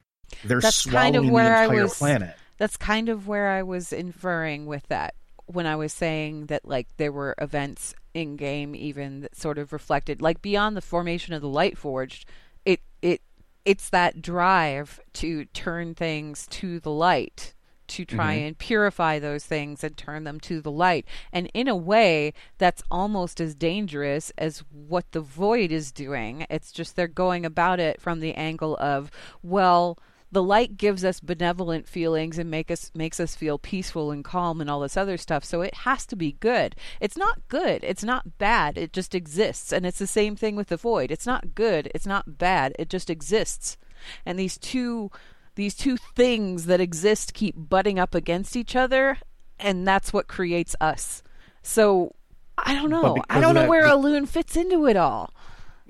They're 0.45 0.61
That's 0.61 0.77
swallowing 0.77 1.15
kind 1.15 1.17
of 1.27 1.31
where 1.31 1.69
the 1.69 1.75
I 1.75 1.83
was- 1.83 1.99
planet. 1.99 2.37
That's 2.59 2.77
kind 2.77 3.09
of 3.11 3.29
where 3.29 3.51
I 3.51 3.63
was 3.63 3.93
inferring 3.93 4.67
with 4.67 4.87
that 4.89 5.15
when 5.47 5.67
I 5.67 5.77
was 5.77 5.93
saying 5.93 6.47
that 6.47 6.65
like 6.67 6.89
there 6.97 7.13
were 7.13 7.35
events 7.39 7.95
in 8.15 8.37
game 8.37 8.75
even 8.75 9.21
that 9.21 9.37
sort 9.37 9.59
of 9.59 9.73
reflected 9.73 10.21
like 10.23 10.41
beyond 10.43 10.77
the 10.77 10.81
formation 10.81 11.35
of 11.35 11.43
the 11.43 11.49
light 11.49 11.77
forged 11.77 12.27
it 12.65 12.81
it 13.03 13.21
it's 13.65 13.91
that 13.91 14.23
drive 14.23 14.99
to 15.13 15.45
turn 15.47 15.95
things 15.95 16.47
to 16.49 16.81
the 16.81 16.91
light 16.91 17.53
to 17.89 18.05
try 18.05 18.37
Mhm. 18.37 18.47
and 18.47 18.59
purify 18.59 19.19
those 19.19 19.45
things 19.45 19.83
and 19.85 19.97
turn 19.97 20.25
them 20.25 20.41
to 20.41 20.61
the 20.61 20.71
light. 20.71 21.07
And 21.33 21.51
in 21.55 21.69
a 21.69 21.77
way 21.77 22.33
that's 22.59 22.83
almost 22.91 23.41
as 23.41 23.55
dangerous 23.55 24.33
as 24.39 24.61
what 24.71 25.11
the 25.13 25.21
void 25.21 25.71
is 25.73 25.93
doing. 25.93 26.47
It's 26.51 26.73
just 26.73 26.97
they're 26.97 27.09
going 27.09 27.45
about 27.47 27.81
it 27.81 28.01
from 28.01 28.21
the 28.21 28.35
angle 28.35 28.77
of 28.79 29.11
well 29.43 29.99
the 30.33 30.43
light 30.43 30.77
gives 30.77 31.05
us 31.05 31.21
benevolent 31.21 31.87
feelings 31.89 32.37
and 32.37 32.51
make 32.51 32.69
us 32.69 32.91
makes 32.95 33.21
us 33.21 33.37
feel 33.37 33.59
peaceful 33.59 34.11
and 34.11 34.25
calm 34.25 34.61
and 34.61 34.69
all 34.69 34.81
this 34.81 34.97
other 34.97 35.17
stuff. 35.17 35.45
So 35.45 35.63
it 35.63 35.73
has 35.75 36.05
to 36.07 36.17
be 36.17 36.33
good. 36.33 36.75
It's 37.01 37.17
not 37.17 37.47
good. 37.49 37.85
It's 37.85 38.03
not 38.03 38.37
bad. 38.37 38.77
It 38.77 38.93
just 38.93 39.15
exists. 39.15 39.73
And 39.73 39.87
it's 39.87 40.01
the 40.01 40.07
same 40.07 40.35
thing 40.35 40.57
with 40.57 40.67
the 40.69 40.77
void. 40.77 41.13
It's 41.13 41.27
not 41.27 41.55
good. 41.55 41.91
It's 41.95 42.09
not 42.09 42.39
bad. 42.39 42.75
It 42.77 42.91
just 42.91 43.09
exists. 43.09 43.79
And 44.27 44.37
these 44.37 44.59
two 44.59 45.11
these 45.57 45.75
two 45.75 45.97
things 46.15 46.67
that 46.67 46.81
exist 46.81 47.35
keep 47.35 47.55
butting 47.57 47.99
up 47.99 48.15
against 48.15 48.55
each 48.57 48.77
other 48.77 49.19
and 49.59 49.87
that's 49.87 50.13
what 50.13 50.29
creates 50.29 50.77
us 50.81 51.23
so 51.63 52.15
i 52.59 52.75
don't 52.75 52.91
know 52.91 53.17
i 53.29 53.41
don't 53.41 53.55
know 53.55 53.63
that- 53.63 53.69
where 53.69 53.85
Elune 53.85 54.29
fits 54.29 54.57
into 54.57 54.87
it 54.87 54.97
all 54.97 55.31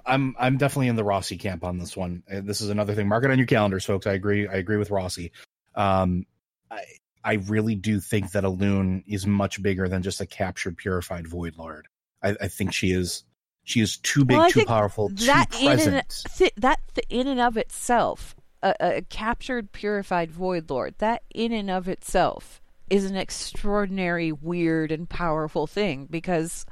I'm 0.08 0.36
I'm 0.38 0.56
definitely 0.56 0.86
in 0.86 0.94
the 0.94 1.02
Rossi 1.02 1.36
camp 1.36 1.64
on 1.64 1.78
this 1.78 1.96
one. 1.96 2.22
Uh, 2.32 2.40
This 2.40 2.60
is 2.60 2.68
another 2.70 2.94
thing. 2.94 3.08
Mark 3.08 3.24
it 3.24 3.30
on 3.32 3.38
your 3.38 3.46
calendars, 3.48 3.84
folks. 3.84 4.06
I 4.06 4.12
agree. 4.12 4.46
I 4.46 4.52
agree 4.52 4.76
with 4.76 4.92
Rossi. 4.92 5.32
Um, 5.74 6.26
I 6.70 6.84
I 7.24 7.32
really 7.48 7.74
do 7.74 7.98
think 7.98 8.30
that 8.30 8.44
Elune 8.44 9.02
is 9.08 9.26
much 9.26 9.60
bigger 9.60 9.88
than 9.88 10.04
just 10.04 10.20
a 10.20 10.26
captured, 10.26 10.76
purified 10.76 11.26
void 11.26 11.56
lord. 11.58 11.88
I, 12.22 12.36
I 12.40 12.46
think 12.46 12.72
she 12.72 12.92
is 12.92 13.24
she 13.64 13.80
is 13.80 13.96
too 13.96 14.24
big, 14.24 14.36
Well, 14.36 14.48
too 14.48 14.64
powerful, 14.64 15.08
too 15.08 15.26
that 15.26 15.52
in 15.60 15.70
and, 15.70 15.80
present. 15.80 16.22
th- 16.36 16.54
that 16.56 16.78
th- 16.94 17.06
in 17.10 17.26
and 17.26 17.40
of 17.40 17.56
itself, 17.56 18.36
a, 18.80 18.96
a 18.96 19.02
captured, 19.02 19.72
purified 19.72 20.30
void 20.30 20.70
lord, 20.70 20.94
that 20.98 21.22
in 21.34 21.52
and 21.52 21.70
of 21.70 21.88
itself 21.88 22.60
is 22.88 23.04
an 23.04 23.16
extraordinary, 23.16 24.32
weird, 24.32 24.92
and 24.92 25.08
powerful 25.08 25.66
thing. 25.66 26.06
Because 26.10 26.66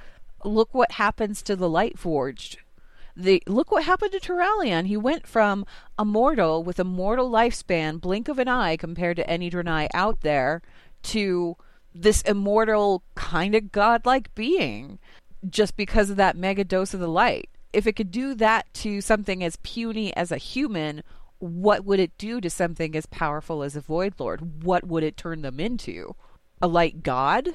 look 0.45 0.74
what 0.74 0.92
happens 0.92 1.42
to 1.42 1.57
the 1.57 1.68
Light 1.68 1.99
Forged. 1.99 2.59
The 3.16 3.42
look 3.47 3.70
what 3.70 3.84
happened 3.84 4.12
to 4.12 4.20
Turalyon. 4.20 4.86
He 4.86 4.97
went 4.97 5.26
from 5.26 5.64
a 5.99 6.05
mortal 6.05 6.64
with 6.64 6.80
a 6.80 6.84
mortal 6.84 7.30
lifespan, 7.30 8.01
blink 8.01 8.28
of 8.28 8.38
an 8.38 8.49
eye 8.49 8.76
compared 8.76 9.16
to 9.16 9.30
any 9.30 9.51
Draenei 9.51 9.88
out 9.95 10.22
there, 10.22 10.62
to 11.05 11.57
this 11.95 12.22
immortal 12.22 13.05
kind 13.14 13.55
of 13.55 13.70
godlike 13.70 14.34
being 14.34 14.99
just 15.49 15.76
because 15.76 16.11
of 16.11 16.16
that 16.16 16.36
mega 16.36 16.64
dose 16.64 16.95
of 16.95 17.01
the 17.01 17.09
light. 17.09 17.49
If 17.72 17.86
it 17.86 17.95
could 17.95 18.11
do 18.11 18.34
that 18.34 18.72
to 18.74 19.01
something 19.01 19.45
as 19.45 19.57
puny 19.57 20.14
as 20.16 20.32
a 20.32 20.36
human, 20.36 21.03
what 21.45 21.84
would 21.84 22.01
it 22.01 22.16
do 22.18 22.40
to 22.40 22.49
something 22.49 22.97
as 22.97 23.07
powerful 23.07 23.62
as 23.62 23.76
a 23.76 23.80
Void 23.80 24.14
Lord? 24.18 24.62
What 24.64 24.84
would 24.86 25.03
it 25.03 25.16
turn 25.16 25.42
them 25.42 25.61
into? 25.61 26.14
A 26.62 26.66
light 26.68 27.03
god? 27.03 27.49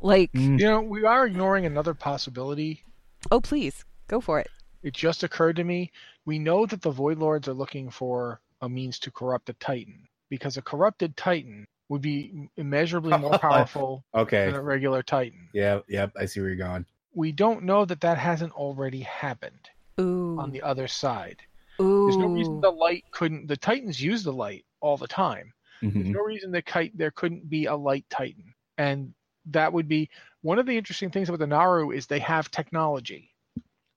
Like, 0.00 0.32
Mm. 0.32 0.58
You 0.58 0.66
know, 0.66 0.80
we 0.80 1.04
are 1.04 1.26
ignoring 1.26 1.64
another 1.66 1.94
possibility. 1.94 2.82
oh, 3.30 3.40
please, 3.40 3.84
go 4.08 4.20
for 4.20 4.40
it. 4.40 4.48
It 4.82 4.92
just 4.94 5.22
occurred 5.22 5.56
to 5.56 5.64
me. 5.64 5.90
We 6.24 6.38
know 6.38 6.66
that 6.66 6.82
the 6.82 6.90
Void 6.90 7.18
Lords 7.18 7.48
are 7.48 7.54
looking 7.54 7.90
for 7.90 8.40
a 8.60 8.68
means 8.68 8.98
to 9.00 9.10
corrupt 9.10 9.48
a 9.48 9.52
Titan 9.54 10.08
because 10.28 10.56
a 10.56 10.62
corrupted 10.62 11.16
Titan 11.16 11.64
would 11.88 12.02
be 12.02 12.48
immeasurably 12.56 13.16
more 13.16 13.38
powerful 13.38 14.04
Okay. 14.14 14.46
than 14.46 14.54
a 14.56 14.62
regular 14.62 15.02
Titan. 15.02 15.48
Yeah. 15.52 15.80
Yep. 15.88 16.12
I 16.18 16.26
see 16.26 16.40
where 16.40 16.48
you're 16.50 16.58
going. 16.58 16.84
We 17.14 17.32
don't 17.32 17.62
know 17.64 17.84
that 17.84 18.00
that 18.00 18.18
hasn't 18.18 18.52
already 18.52 19.00
happened 19.00 19.70
Ooh. 20.00 20.36
on 20.38 20.50
the 20.50 20.62
other 20.62 20.88
side. 20.88 21.38
Ooh. 21.80 22.06
There's 22.06 22.16
no 22.16 22.28
reason 22.28 22.60
the 22.60 22.70
light 22.70 23.04
couldn't. 23.10 23.46
The 23.46 23.56
Titans 23.56 24.00
use 24.00 24.22
the 24.22 24.32
light 24.32 24.64
all 24.80 24.96
the 24.96 25.06
time. 25.08 25.52
There's 25.82 25.94
Mhm. 25.94 26.12
no 26.14 26.20
reason 26.20 26.50
the 26.50 26.62
kite 26.62 26.96
there 26.96 27.10
couldn't 27.10 27.48
be 27.50 27.66
a 27.66 27.74
light 27.76 28.06
Titan, 28.08 28.54
and 28.78 29.14
that 29.46 29.72
would 29.72 29.86
be 29.88 30.08
one 30.42 30.58
of 30.58 30.66
the 30.66 30.76
interesting 30.76 31.10
things 31.10 31.28
about 31.28 31.38
the 31.38 31.46
Naaru 31.46 31.90
is 31.90 32.06
they 32.06 32.18
have 32.20 32.50
technology. 32.50 33.30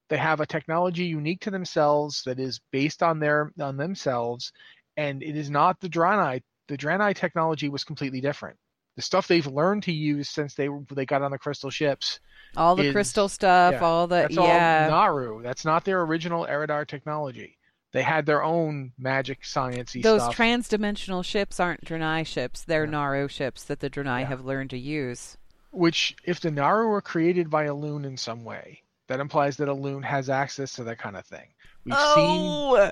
They 0.10 0.18
have 0.18 0.40
a 0.42 0.46
technology 0.46 1.06
unique 1.06 1.40
to 1.42 1.52
themselves 1.52 2.24
that 2.24 2.40
is 2.40 2.60
based 2.72 3.02
on 3.04 3.20
their 3.20 3.52
on 3.62 3.78
themselves, 3.78 4.52
and 4.98 5.22
it 5.24 5.36
is 5.38 5.50
not 5.50 5.80
the 5.80 5.90
Draenei. 5.90 6.42
The 6.68 6.78
Draenei 6.78 7.16
technology 7.16 7.70
was 7.70 7.84
completely 7.84 8.20
different. 8.20 8.58
The 8.96 9.02
stuff 9.04 9.28
they've 9.28 9.48
learned 9.48 9.84
to 9.84 9.94
use 9.94 10.28
since 10.30 10.56
they 10.56 10.68
they 10.92 11.06
got 11.06 11.22
on 11.22 11.32
the 11.32 11.38
crystal 11.40 11.70
ships. 11.70 12.20
all 12.58 12.76
the 12.76 12.86
is- 12.88 12.92
crystal 12.94 13.30
stuff, 13.30 13.74
yeah, 13.76 13.80
all 13.80 14.08
the 14.08 14.16
That's 14.16 14.36
yeah. 14.36 14.86
all 14.86 14.90
Naaru. 14.92 15.44
That's 15.44 15.64
not 15.64 15.86
their 15.86 16.02
original 16.02 16.46
Eridar 16.48 16.88
technology. 16.88 17.56
They 17.92 18.04
had 18.04 18.26
their 18.26 18.44
own 18.44 18.92
magic 18.98 19.42
sciencey 19.42 20.04
Those 20.04 20.22
stuff. 20.22 20.36
trans-dimensional 20.36 21.24
ships 21.24 21.60
aren't 21.60 21.84
Draenei 21.86 22.26
ships; 22.26 22.64
they're 22.64 22.86
Yeah. 22.86 22.92
Naaru 22.92 23.28
ships 23.28 23.64
that 23.66 23.80
the 23.80 23.90
Draenei 23.90 24.22
Yeah. 24.22 24.28
have 24.28 24.46
learned 24.46 24.70
to 24.72 24.78
use. 24.78 25.38
which 25.72 26.16
if 26.24 26.40
the 26.40 26.50
Naaru 26.52 26.88
were 26.88 27.02
created 27.02 27.50
by 27.50 27.66
Elune 27.68 28.04
in 28.06 28.18
some 28.18 28.44
way, 28.44 28.82
that 29.08 29.20
implies 29.20 29.58
that 29.58 29.68
Elune 29.68 30.04
has 30.04 30.30
access 30.30 30.74
to 30.74 30.84
that 30.86 30.98
kind 31.00 31.16
of 31.16 31.26
thing. 31.26 31.48
We've 31.86 31.94
oh! 31.98 32.16
seen 32.16 32.42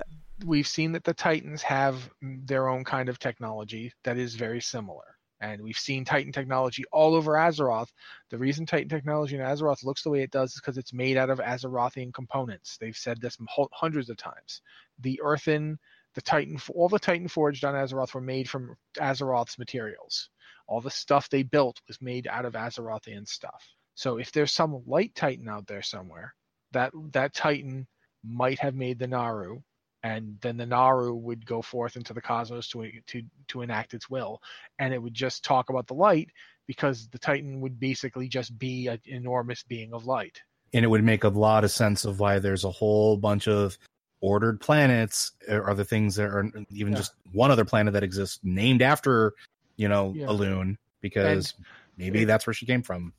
we've 0.46 0.66
seen 0.68 0.92
that 0.92 1.02
the 1.04 1.14
Titans 1.14 1.62
have 1.62 2.08
their 2.22 2.68
own 2.68 2.84
kind 2.84 3.08
of 3.08 3.18
technology 3.18 3.92
that 4.04 4.16
is 4.16 4.34
very 4.36 4.60
similar. 4.60 5.17
And 5.40 5.62
we've 5.62 5.78
seen 5.78 6.04
Titan 6.04 6.32
technology 6.32 6.84
all 6.92 7.14
over 7.14 7.32
Azeroth. 7.32 7.88
The 8.30 8.38
reason 8.38 8.66
Titan 8.66 8.88
technology 8.88 9.36
in 9.36 9.40
Azeroth 9.40 9.84
looks 9.84 10.02
the 10.02 10.10
way 10.10 10.22
it 10.22 10.32
does 10.32 10.52
is 10.52 10.60
because 10.60 10.78
it's 10.78 10.92
made 10.92 11.16
out 11.16 11.30
of 11.30 11.38
Azerothian 11.38 12.12
components. 12.12 12.76
They've 12.80 12.96
said 12.96 13.20
this 13.20 13.38
hundreds 13.72 14.10
of 14.10 14.16
times. 14.16 14.62
The 14.98 15.20
Earthen, 15.22 15.78
the 16.14 16.22
Titan, 16.22 16.58
all 16.74 16.88
the 16.88 16.98
Titan 16.98 17.28
forged 17.28 17.64
on 17.64 17.74
Azeroth 17.74 18.14
were 18.14 18.20
made 18.20 18.50
from 18.50 18.76
Azeroth's 18.96 19.58
materials. 19.58 20.28
All 20.66 20.80
the 20.80 20.90
stuff 20.90 21.28
they 21.28 21.44
built 21.44 21.80
was 21.86 22.02
made 22.02 22.26
out 22.26 22.44
of 22.44 22.54
Azerothian 22.54 23.26
stuff. 23.26 23.64
So 23.94 24.18
if 24.18 24.32
there's 24.32 24.52
some 24.52 24.82
light 24.86 25.14
Titan 25.14 25.48
out 25.48 25.66
there 25.66 25.82
somewhere, 25.82 26.34
that 26.72 26.92
that 27.12 27.34
Titan 27.34 27.86
might 28.24 28.58
have 28.58 28.74
made 28.74 28.98
the 28.98 29.06
Naaru, 29.06 29.60
and 30.02 30.36
then 30.40 30.56
the 30.56 30.66
Naaru 30.66 31.14
would 31.14 31.44
go 31.46 31.60
forth 31.62 31.96
into 31.96 32.12
the 32.14 32.20
cosmos 32.20 32.68
to 32.68 32.90
to 33.06 33.22
to 33.48 33.62
enact 33.62 33.94
its 33.94 34.08
will, 34.10 34.40
and 34.78 34.94
it 34.94 35.02
would 35.02 35.14
just 35.14 35.44
talk 35.44 35.70
about 35.70 35.86
the 35.86 35.94
light 35.94 36.30
because 36.66 37.08
the 37.08 37.18
Titan 37.18 37.60
would 37.60 37.80
basically 37.80 38.28
just 38.28 38.58
be 38.58 38.86
an 38.88 39.00
enormous 39.06 39.62
being 39.62 39.92
of 39.92 40.06
light. 40.06 40.40
and 40.74 40.84
it 40.84 40.88
would 40.88 41.02
make 41.02 41.24
a 41.24 41.28
lot 41.28 41.64
of 41.64 41.70
sense 41.70 42.04
of 42.04 42.20
why 42.20 42.38
there's 42.38 42.64
a 42.64 42.70
whole 42.70 43.16
bunch 43.16 43.48
of 43.48 43.78
ordered 44.20 44.60
planets 44.60 45.32
or 45.48 45.70
other 45.70 45.82
things 45.84 46.14
that 46.16 46.26
are 46.26 46.44
even 46.70 46.92
Yeah. 46.92 46.98
just 46.98 47.14
one 47.32 47.50
other 47.50 47.64
planet 47.64 47.94
that 47.94 48.02
exists 48.02 48.38
named 48.42 48.82
after 48.82 49.32
you 49.76 49.88
know 49.88 50.12
Yeah. 50.14 50.26
Elune 50.26 50.76
because 51.00 51.54
maybe 51.96 52.22
it- 52.22 52.26
that's 52.26 52.46
where 52.46 52.52
she 52.52 52.66
came 52.66 52.82
from 52.82 53.14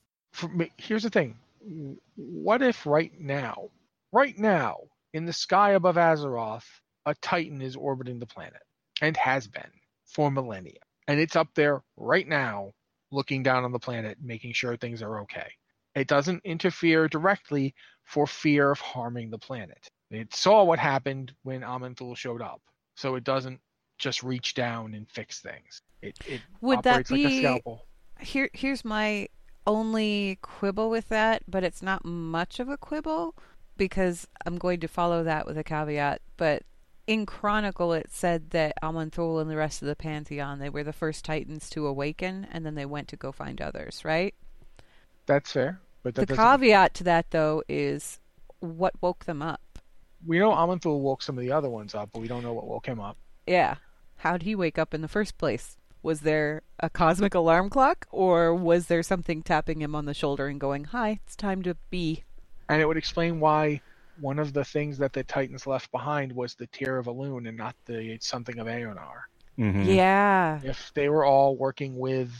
me, 0.54 0.70
here's 0.78 1.02
the 1.04 1.10
thing: 1.10 1.36
what 2.16 2.62
if 2.62 2.86
right 2.86 3.20
now, 3.20 3.70
right 4.12 4.38
now, 4.38 4.82
in 5.14 5.26
the 5.26 5.34
sky 5.34 5.72
above 5.72 5.96
Azeroth, 5.96 6.66
a 7.06 7.16
Titan 7.16 7.62
is 7.62 7.76
orbiting 7.76 8.20
the 8.20 8.26
planet 8.26 8.62
and 9.02 9.16
has 9.18 9.48
been 9.48 9.72
for 10.06 10.30
millennia, 10.32 10.80
and 11.08 11.20
it's 11.20 11.36
up 11.36 11.48
there 11.56 11.82
right 11.98 12.28
now, 12.28 12.74
looking 13.12 13.44
down 13.44 13.64
on 13.64 13.72
the 13.72 13.80
planet, 13.80 14.18
making 14.22 14.54
sure 14.54 14.76
things 14.76 15.02
are 15.02 15.22
okay. 15.22 15.52
It 15.96 16.08
doesn't 16.08 16.42
interfere 16.46 17.08
directly 17.08 17.74
for 18.04 18.28
fear 18.28 18.72
of 18.72 18.80
harming 18.80 19.30
the 19.32 19.38
planet. 19.38 19.90
It 20.12 20.34
saw 20.34 20.64
what 20.64 20.80
happened 20.80 21.34
when 21.44 21.62
Aman'Thul 21.62 22.16
showed 22.18 22.42
up, 22.42 22.62
so 22.96 23.16
it 23.16 23.24
doesn't 23.24 23.60
just 23.98 24.24
reach 24.24 24.54
down 24.54 24.94
and 24.94 25.10
fix 25.10 25.40
things. 25.42 25.82
It, 26.02 26.18
it 26.28 26.42
Would 26.62 26.84
that 26.84 26.96
like 26.96 27.08
be- 27.10 27.40
scalpel. 27.40 27.86
here 28.20 28.50
here's 28.54 28.86
my 28.86 29.28
only 29.68 30.40
quibble 30.42 30.90
with 30.90 31.10
that, 31.10 31.44
but 31.48 31.64
it's 31.64 31.82
not 31.82 32.06
much 32.06 32.60
of 32.60 32.70
a 32.70 32.78
quibble 32.78 33.36
because 33.80 34.28
I'm 34.46 34.60
going 34.60 34.80
to 34.82 34.88
follow 34.88 35.24
that 35.24 35.48
with 35.48 35.58
a 35.58 35.64
caveat. 35.64 36.22
But 36.38 36.62
in 37.08 37.26
Chronicle, 37.26 37.94
it 37.94 38.12
said 38.12 38.52
that 38.52 38.76
Aman'Thul 38.84 39.42
and 39.42 39.50
the 39.50 39.56
rest 39.58 39.82
of 39.82 39.88
the 39.88 39.96
Pantheon 39.96 40.60
they 40.60 40.70
were 40.70 40.84
the 40.84 40.94
first 40.94 41.26
Titans 41.26 41.68
to 41.72 41.88
awaken, 41.88 42.46
and 42.52 42.64
then 42.64 42.76
they 42.76 42.86
went 42.86 43.08
to 43.08 43.16
go 43.16 43.32
find 43.32 43.60
others. 43.60 44.06
Right. 44.06 44.36
That's 45.26 45.52
fair, 45.52 45.80
but 46.04 46.14
that 46.14 46.28
the 46.28 46.36
doesn't 46.36 46.44
caveat 46.44 46.94
to 46.96 47.04
that, 47.06 47.32
though, 47.32 47.64
is 47.68 48.20
what 48.60 48.94
woke 49.02 49.26
them 49.26 49.42
up. 49.42 49.80
we 50.26 50.38
know 50.38 50.52
Aman'Thul 50.52 51.00
woke 51.00 51.22
some 51.22 51.38
of 51.38 51.42
the 51.42 51.52
other 51.52 51.70
ones 51.70 51.96
up, 51.96 52.10
but 52.14 52.20
we 52.22 52.28
don't 52.28 52.44
know 52.44 52.54
what 52.54 52.68
woke 52.68 52.86
him 52.86 53.00
up. 53.00 53.18
Yeah. 53.48 53.76
How'd 54.18 54.44
he 54.44 54.54
wake 54.54 54.78
up 54.78 54.94
in 54.94 55.02
the 55.02 55.08
first 55.08 55.38
place? 55.38 55.78
Was 56.02 56.22
there 56.22 56.62
a 56.80 56.90
cosmic 56.90 57.34
alarm 57.34 57.70
clock, 57.70 58.06
or 58.12 58.54
was 58.54 58.88
there 58.88 59.04
something 59.04 59.42
tapping 59.44 59.82
him 59.82 59.96
on 59.96 60.06
the 60.06 60.14
shoulder 60.14 60.48
and 60.48 60.60
going, 60.60 60.86
"Hi, 60.86 61.20
it's 61.24 61.36
time 61.36 61.62
to 61.64 61.76
be"? 61.90 62.24
And 62.70 62.82
it 62.82 62.86
would 62.86 62.98
explain 62.98 63.40
why 63.40 63.82
one 64.20 64.40
of 64.40 64.54
the 64.54 64.64
things 64.64 65.00
that 65.00 65.12
the 65.14 65.24
Titans 65.24 65.66
left 65.66 65.92
behind 65.92 66.32
was 66.32 66.54
the 66.56 66.68
Tear 66.68 66.98
of 67.00 67.08
Elune 67.08 67.48
and 67.48 67.58
not 67.58 67.76
the 67.86 68.18
something 68.22 68.60
of 68.60 68.68
Aeonar. 68.68 69.22
Mhm. 69.58 69.96
Yeah. 69.96 70.62
If 70.64 70.92
they 70.94 71.10
were 71.10 71.26
all 71.26 71.58
working 71.58 71.98
with 71.98 72.32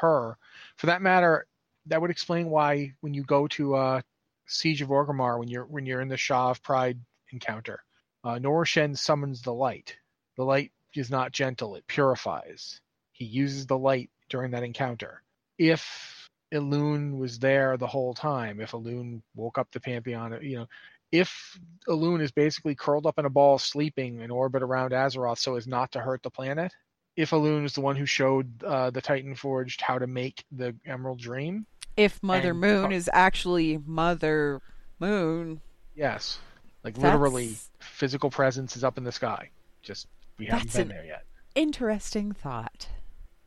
her, 0.00 0.36
for 0.76 0.86
that 0.86 1.02
matter, 1.02 1.46
that 1.86 2.00
would 2.00 2.10
explain 2.10 2.50
why 2.50 2.94
when 3.00 3.14
you 3.14 3.22
go 3.22 3.46
to 3.48 3.74
uh, 3.74 4.02
Siege 4.46 4.82
of 4.82 4.88
Orgrimmar, 4.88 5.38
when 5.38 5.48
you're 5.48 5.66
when 5.66 5.86
you're 5.86 6.00
in 6.00 6.08
the 6.08 6.16
Sha 6.16 6.50
of 6.50 6.62
Pride 6.62 6.98
encounter, 7.30 7.84
uh, 8.24 8.38
Norushen 8.38 8.96
summons 8.96 9.42
the 9.42 9.54
light. 9.54 9.96
The 10.36 10.44
light 10.44 10.72
is 10.94 11.10
not 11.10 11.32
gentle; 11.32 11.76
it 11.76 11.86
purifies. 11.86 12.80
He 13.12 13.26
uses 13.26 13.66
the 13.66 13.78
light 13.78 14.10
during 14.28 14.50
that 14.52 14.62
encounter. 14.64 15.22
If 15.58 16.17
Elune 16.52 17.18
was 17.18 17.38
there 17.38 17.76
the 17.76 17.86
whole 17.86 18.14
time, 18.14 18.60
if 18.60 18.72
Elune 18.72 19.22
woke 19.34 19.58
up 19.58 19.68
the 19.72 19.80
Pantheon, 19.80 20.38
you 20.42 20.56
know, 20.58 20.66
if 21.12 21.58
Elune 21.88 22.20
is 22.22 22.30
basically 22.32 22.74
curled 22.74 23.06
up 23.06 23.18
in 23.18 23.24
a 23.24 23.30
ball 23.30 23.58
sleeping 23.58 24.20
in 24.20 24.30
orbit 24.30 24.62
around 24.62 24.92
Azeroth 24.92 25.38
so 25.38 25.56
as 25.56 25.66
not 25.66 25.92
to 25.92 26.00
hurt 26.00 26.22
the 26.22 26.30
planet, 26.30 26.72
if 27.16 27.30
Elune 27.30 27.64
is 27.64 27.72
the 27.74 27.80
one 27.80 27.96
who 27.96 28.06
showed 28.06 28.62
uh, 28.62 28.90
the 28.90 29.00
Titan 29.00 29.34
Forged 29.34 29.80
how 29.80 29.98
to 29.98 30.06
make 30.06 30.44
the 30.52 30.74
Emerald 30.86 31.18
Dream, 31.20 31.66
If 31.96 32.22
Mother 32.22 32.50
And- 32.50 32.60
Moon 32.60 32.92
is 32.92 33.10
actually 33.12 33.78
Mother 33.84 34.60
Moon, 35.00 35.60
yes, 35.96 36.38
like 36.84 36.94
That's- 36.94 37.12
literally 37.12 37.56
physical 37.80 38.30
presence 38.30 38.76
is 38.76 38.84
up 38.84 38.98
in 38.98 39.04
the 39.04 39.12
sky. 39.12 39.50
Just 39.82 40.06
we 40.38 40.46
haven't 40.46 40.66
That's 40.66 40.76
been 40.76 40.88
there 40.88 41.04
yet. 41.04 41.24
interesting 41.54 42.32
thought. 42.32 42.88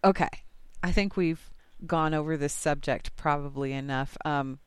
Okay, 0.03 0.27
I 0.83 0.91
think 0.91 1.15
we've 1.15 1.49
gone 1.85 2.13
over 2.13 2.37
this 2.37 2.53
subject 2.53 3.15
probably 3.15 3.73
enough. 3.73 4.17
Um, 4.25 4.59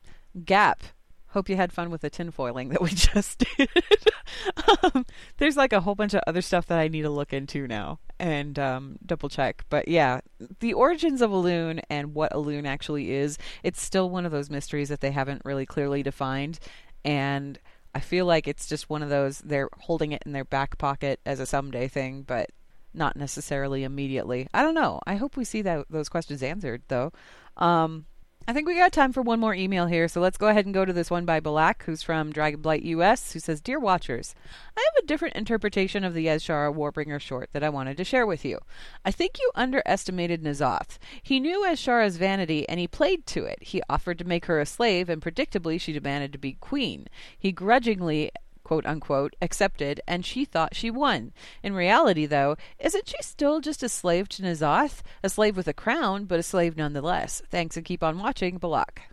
Gap, 0.43 0.83
hope 1.35 1.49
you 1.49 1.55
had 1.57 1.71
fun 1.71 1.89
with 1.89 2.01
the 2.01 2.09
tinfoiling 2.09 2.71
that 2.71 2.81
we 2.81 2.89
just 2.93 3.43
did. 3.57 3.69
um, 4.83 5.05
there's 5.37 5.57
like 5.57 5.73
a 5.73 5.81
whole 5.81 5.95
bunch 5.95 6.13
of 6.13 6.21
other 6.25 6.41
stuff 6.41 6.65
that 6.67 6.79
I 6.79 6.87
need 6.87 7.03
to 7.03 7.09
look 7.09 7.33
into 7.33 7.67
now 7.67 7.99
and 8.19 8.57
um, 8.57 8.97
double 9.05 9.29
check. 9.29 9.65
But 9.69 9.87
yeah, 9.87 10.21
the 10.59 10.73
origins 10.73 11.21
of 11.21 11.31
Elune 11.31 11.81
and 11.89 12.13
what 12.13 12.31
Elune 12.31 12.65
actually 12.65 13.11
is, 13.11 13.37
it's 13.63 13.81
still 13.81 14.09
one 14.09 14.25
of 14.25 14.31
those 14.31 14.49
mysteries 14.49 14.89
that 14.89 15.01
they 15.01 15.11
haven't 15.11 15.41
really 15.45 15.65
clearly 15.65 16.03
defined. 16.03 16.59
And 17.03 17.59
I 17.93 17.99
feel 17.99 18.25
like 18.25 18.47
it's 18.47 18.67
just 18.67 18.89
one 18.89 19.03
of 19.03 19.09
those, 19.09 19.39
they're 19.39 19.69
holding 19.79 20.13
it 20.13 20.23
in 20.25 20.31
their 20.31 20.45
back 20.45 20.77
pocket 20.77 21.19
as 21.25 21.39
a 21.39 21.45
someday 21.45 21.87
thing, 21.87 22.23
but 22.23 22.49
not 22.95 23.15
necessarily 23.15 23.83
immediately. 23.83 24.47
I 24.53 24.61
don't 24.61 24.75
know. 24.75 25.01
I 25.05 25.15
hope 25.15 25.37
we 25.37 25.45
see 25.45 25.61
that 25.63 25.85
those 25.89 26.09
questions 26.09 26.43
answered 26.43 26.83
though. 26.87 27.11
Um, 27.57 28.05
I 28.47 28.53
think 28.53 28.67
we 28.67 28.75
got 28.75 28.91
time 28.91 29.11
for 29.11 29.23
one 29.23 29.39
more 29.39 29.55
email 29.55 29.87
here, 29.87 30.07
so 30.07 30.21
let's 30.21 30.37
go 30.37 30.49
ahead 30.49 30.65
and 30.65 30.73
go 30.73 30.85
to 30.85 30.93
this 30.93 31.09
one 31.09 31.25
by 31.25 31.39
Balak, 31.39 31.81
who's 31.85 32.03
from 32.03 32.31
Dragonblight 32.31 32.85
US, 32.85 33.31
who 33.31 33.39
says, 33.39 33.59
Dear 33.59 33.79
Watchers, 33.79 34.35
I 34.77 34.81
have 34.81 35.03
a 35.03 35.07
different 35.07 35.35
interpretation 35.35 36.03
of 36.03 36.13
the 36.13 36.27
Azshara 36.27 36.71
Warbringer 36.71 37.19
short 37.19 37.49
that 37.53 37.63
I 37.63 37.69
wanted 37.69 37.97
to 37.97 38.03
share 38.03 38.27
with 38.27 38.45
you. 38.45 38.59
I 39.03 39.09
think 39.09 39.39
you 39.39 39.49
underestimated 39.55 40.43
N'Zoth. 40.43 40.99
He 41.23 41.39
knew 41.39 41.65
Azshara's 41.65 42.17
vanity 42.17 42.69
and 42.69 42.79
he 42.79 42.87
played 42.87 43.25
to 43.27 43.45
it. 43.45 43.63
He 43.63 43.81
offered 43.89 44.19
to 44.19 44.25
make 44.25 44.45
her 44.45 44.59
a 44.59 44.65
slave, 44.67 45.09
and 45.09 45.23
predictably 45.23 45.81
she 45.81 45.91
demanded 45.91 46.31
to 46.33 46.37
be 46.37 46.53
queen. 46.53 47.07
He 47.35 47.51
grudgingly 47.51 48.29
quote 48.65 48.85
unquote, 48.85 49.37
accepted, 49.41 50.01
and 50.05 50.25
she 50.25 50.43
thought 50.43 50.75
she 50.75 50.91
won. 50.91 51.31
In 51.63 51.73
reality, 51.73 52.25
though, 52.25 52.57
isn't 52.79 53.07
she 53.07 53.21
still 53.21 53.61
just 53.61 53.83
a 53.83 53.87
slave 53.87 54.27
to 54.29 54.43
N'Zoth? 54.43 54.99
A 55.23 55.29
slave 55.29 55.55
with 55.55 55.69
a 55.69 55.73
crown, 55.73 56.25
but 56.25 56.39
a 56.39 56.43
slave 56.43 56.75
nonetheless. 56.75 57.41
Thanks 57.49 57.77
and 57.77 57.85
keep 57.85 58.03
on 58.03 58.19
watching, 58.19 58.57
Balak. 58.57 59.03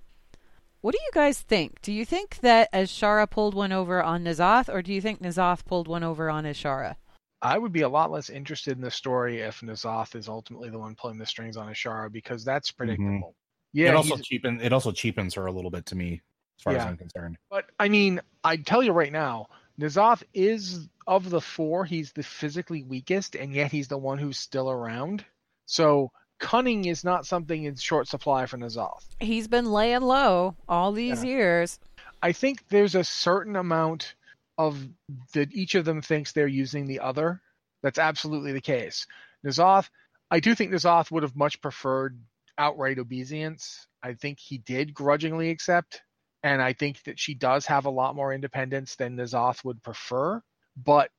What 0.80 0.96
do 0.96 1.00
you 1.00 1.10
guys 1.14 1.40
think? 1.40 1.80
Do 1.82 1.92
you 1.92 2.04
think 2.04 2.38
that 2.40 2.72
Azshara 2.72 3.30
pulled 3.30 3.54
one 3.54 3.70
over 3.70 4.02
on 4.02 4.24
N'Zoth, 4.24 4.68
or 4.68 4.82
do 4.82 4.92
you 4.92 5.00
think 5.00 5.22
N'Zoth 5.22 5.64
pulled 5.64 5.86
one 5.86 6.02
over 6.02 6.28
on 6.28 6.42
Azshara? 6.42 6.96
I 7.42 7.58
would 7.58 7.72
be 7.72 7.82
a 7.82 7.88
lot 7.88 8.10
less 8.10 8.30
interested 8.30 8.76
in 8.76 8.82
the 8.82 8.90
story 8.90 9.40
if 9.40 9.60
N'Zoth 9.60 10.16
is 10.16 10.28
ultimately 10.28 10.70
the 10.70 10.78
one 10.78 10.96
pulling 10.96 11.18
the 11.18 11.26
strings 11.26 11.56
on 11.56 11.68
Azshara 11.68 12.10
because 12.10 12.44
that's 12.44 12.70
mm-hmm. 12.70 12.76
predictable. 12.78 13.36
Yeah, 13.72 13.90
it 13.90 13.94
also 13.94 14.16
he's- 14.16 14.26
cheapen 14.26 14.60
it 14.60 14.72
also 14.72 14.92
cheapens 14.92 15.34
her 15.34 15.46
a 15.46 15.52
little 15.52 15.70
bit 15.70 15.86
to 15.86 15.94
me, 15.94 16.20
as 16.58 16.62
far 16.62 16.76
as 16.76 16.84
I'm 16.84 16.96
concerned. 16.96 17.38
But 17.50 17.66
I 17.78 17.88
mean, 17.88 18.20
I 18.44 18.56
tell 18.56 18.82
you 18.82 18.92
right 18.92 19.12
now, 19.12 19.48
N'Zoth 19.80 20.22
is 20.34 20.88
of 21.06 21.30
the 21.30 21.40
four, 21.40 21.84
he's 21.84 22.12
the 22.12 22.22
physically 22.22 22.82
weakest, 22.82 23.34
and 23.34 23.52
yet 23.54 23.72
he's 23.72 23.88
the 23.88 23.98
one 23.98 24.18
who's 24.18 24.38
still 24.38 24.70
around. 24.70 25.24
So 25.66 26.12
cunning 26.38 26.84
is 26.84 27.04
not 27.04 27.26
something 27.26 27.64
in 27.64 27.74
short 27.76 28.08
supply 28.08 28.46
for 28.46 28.58
N'Zoth. 28.58 29.04
He's 29.20 29.48
been 29.48 29.72
laying 29.72 30.02
low 30.02 30.56
all 30.68 30.92
these 30.92 31.24
Yeah. 31.24 31.30
years. 31.30 31.78
I 32.22 32.32
think 32.32 32.68
there's 32.68 32.94
a 32.94 33.04
certain 33.04 33.56
amount 33.56 34.14
of 34.58 34.86
that 35.32 35.52
each 35.52 35.74
of 35.74 35.84
them 35.84 36.02
thinks 36.02 36.32
they're 36.32 36.46
using 36.46 36.86
the 36.86 37.00
other. 37.00 37.40
That's 37.82 37.98
absolutely 37.98 38.52
the 38.52 38.60
case. 38.60 39.06
N'Zoth, 39.44 39.88
I 40.30 40.38
do 40.40 40.54
think 40.54 40.70
N'Zoth 40.72 41.10
would 41.10 41.24
have 41.24 41.34
much 41.34 41.60
preferred 41.60 42.20
outright 42.58 42.98
obeisance. 42.98 43.88
I 44.02 44.14
think 44.14 44.38
he 44.38 44.58
did 44.58 44.94
grudgingly 44.94 45.50
accept, 45.50 46.02
and 46.42 46.60
I 46.62 46.72
think 46.72 47.02
that 47.04 47.18
she 47.18 47.34
does 47.34 47.66
have 47.66 47.86
a 47.86 47.90
lot 47.90 48.16
more 48.16 48.32
independence 48.32 48.96
than 48.96 49.16
N'Zoth 49.16 49.64
would 49.64 49.82
prefer. 49.82 50.42
But 50.76 51.10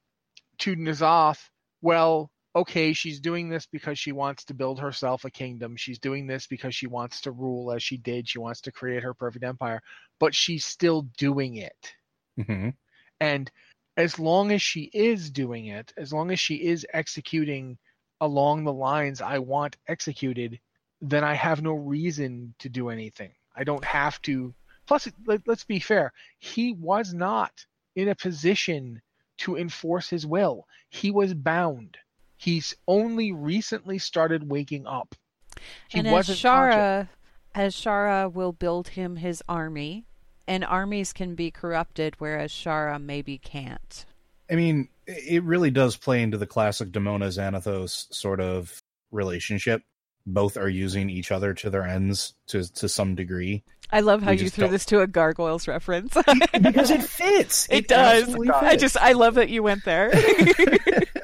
to 0.59 0.75
N'Zoth, 0.75 1.49
well, 1.81 2.31
okay, 2.55 2.93
she's 2.93 3.19
doing 3.19 3.49
this 3.49 3.65
because 3.67 3.97
she 3.99 4.11
wants 4.11 4.45
to 4.45 4.53
build 4.53 4.79
herself 4.79 5.25
a 5.25 5.31
kingdom. 5.31 5.75
She's 5.75 5.99
doing 5.99 6.27
this 6.27 6.47
because 6.47 6.75
she 6.75 6.87
wants 6.87 7.21
to 7.21 7.31
rule 7.31 7.71
as 7.71 7.83
she 7.83 7.97
did. 7.97 8.27
She 8.29 8.39
wants 8.39 8.61
to 8.61 8.71
create 8.71 9.03
her 9.03 9.13
perfect 9.13 9.43
empire, 9.45 9.81
but 10.19 10.35
she's 10.35 10.65
still 10.65 11.03
doing 11.17 11.55
it. 11.57 11.93
hmm 12.37 12.69
And 13.19 13.51
as 13.97 14.19
long 14.19 14.51
as 14.51 14.61
she 14.61 14.89
is 14.93 15.29
doing 15.31 15.67
it, 15.67 15.93
as 15.97 16.13
long 16.13 16.31
as 16.31 16.39
she 16.39 16.55
is 16.55 16.85
executing 16.93 17.77
along 18.21 18.63
the 18.63 18.73
lines 18.73 19.21
I 19.21 19.39
want 19.39 19.77
executed, 19.87 20.59
then 21.01 21.23
I 21.23 21.33
have 21.33 21.61
no 21.61 21.73
reason 21.73 22.55
to 22.59 22.69
do 22.69 22.89
anything. 22.89 23.33
I 23.55 23.63
don't 23.63 23.85
have 23.85 24.21
to. 24.23 24.53
Plus, 24.85 25.07
let, 25.25 25.41
let's 25.47 25.63
be 25.63 25.79
fair, 25.79 26.11
he 26.39 26.73
was 26.73 27.13
not 27.13 27.65
in 27.95 28.09
a 28.09 28.15
position 28.15 29.01
to 29.39 29.55
enforce 29.57 30.09
his 30.09 30.25
will. 30.25 30.65
He 30.89 31.11
was 31.11 31.33
bound. 31.33 31.97
He's 32.37 32.75
only 32.87 33.31
recently 33.31 33.97
started 33.97 34.49
waking 34.49 34.85
up. 34.85 35.15
He 35.87 35.99
and 35.99 36.11
wasn't 36.11 36.37
as 36.37 36.41
conscious. 36.41 36.75
Shara, 36.75 37.09
Azshara 37.55 38.33
will 38.33 38.51
build 38.51 38.89
him 38.89 39.15
his 39.15 39.41
army, 39.47 40.05
and 40.47 40.65
armies 40.65 41.13
can 41.13 41.35
be 41.35 41.51
corrupted, 41.51 42.15
whereas 42.17 42.51
Shara 42.51 43.01
maybe 43.01 43.37
can't. 43.37 44.05
I 44.51 44.55
mean, 44.55 44.89
it 45.07 45.43
really 45.43 45.71
does 45.71 45.95
play 45.95 46.21
into 46.21 46.37
the 46.37 46.47
classic 46.47 46.91
Demona 46.91 47.27
Xanathos 47.27 48.13
sort 48.13 48.41
of 48.41 48.81
relationship. 49.11 49.83
Both 50.25 50.55
are 50.57 50.69
using 50.69 51.09
each 51.09 51.31
other 51.31 51.53
to 51.55 51.69
their 51.69 51.85
ends 51.85 52.33
to 52.47 52.63
to 52.75 52.87
some 52.87 53.15
degree. 53.15 53.63
I 53.91 53.99
love 53.99 54.23
how 54.23 54.31
We 54.31 54.37
you 54.39 54.49
threw 54.49 54.63
don't- 54.63 54.71
this 54.71 54.85
to 54.87 55.01
a 55.01 55.07
gargoyles 55.07 55.67
reference. 55.67 56.15
because 56.59 56.89
it 56.91 57.03
fits. 57.03 57.67
it 57.71 57.87
does. 57.87 58.23
absolutely 58.23 58.49
I 58.51 58.75
just 58.77 58.97
I 58.97 59.11
love 59.11 59.35
that 59.35 59.49
you 59.49 59.61
went 59.63 59.83
there. 59.85 60.11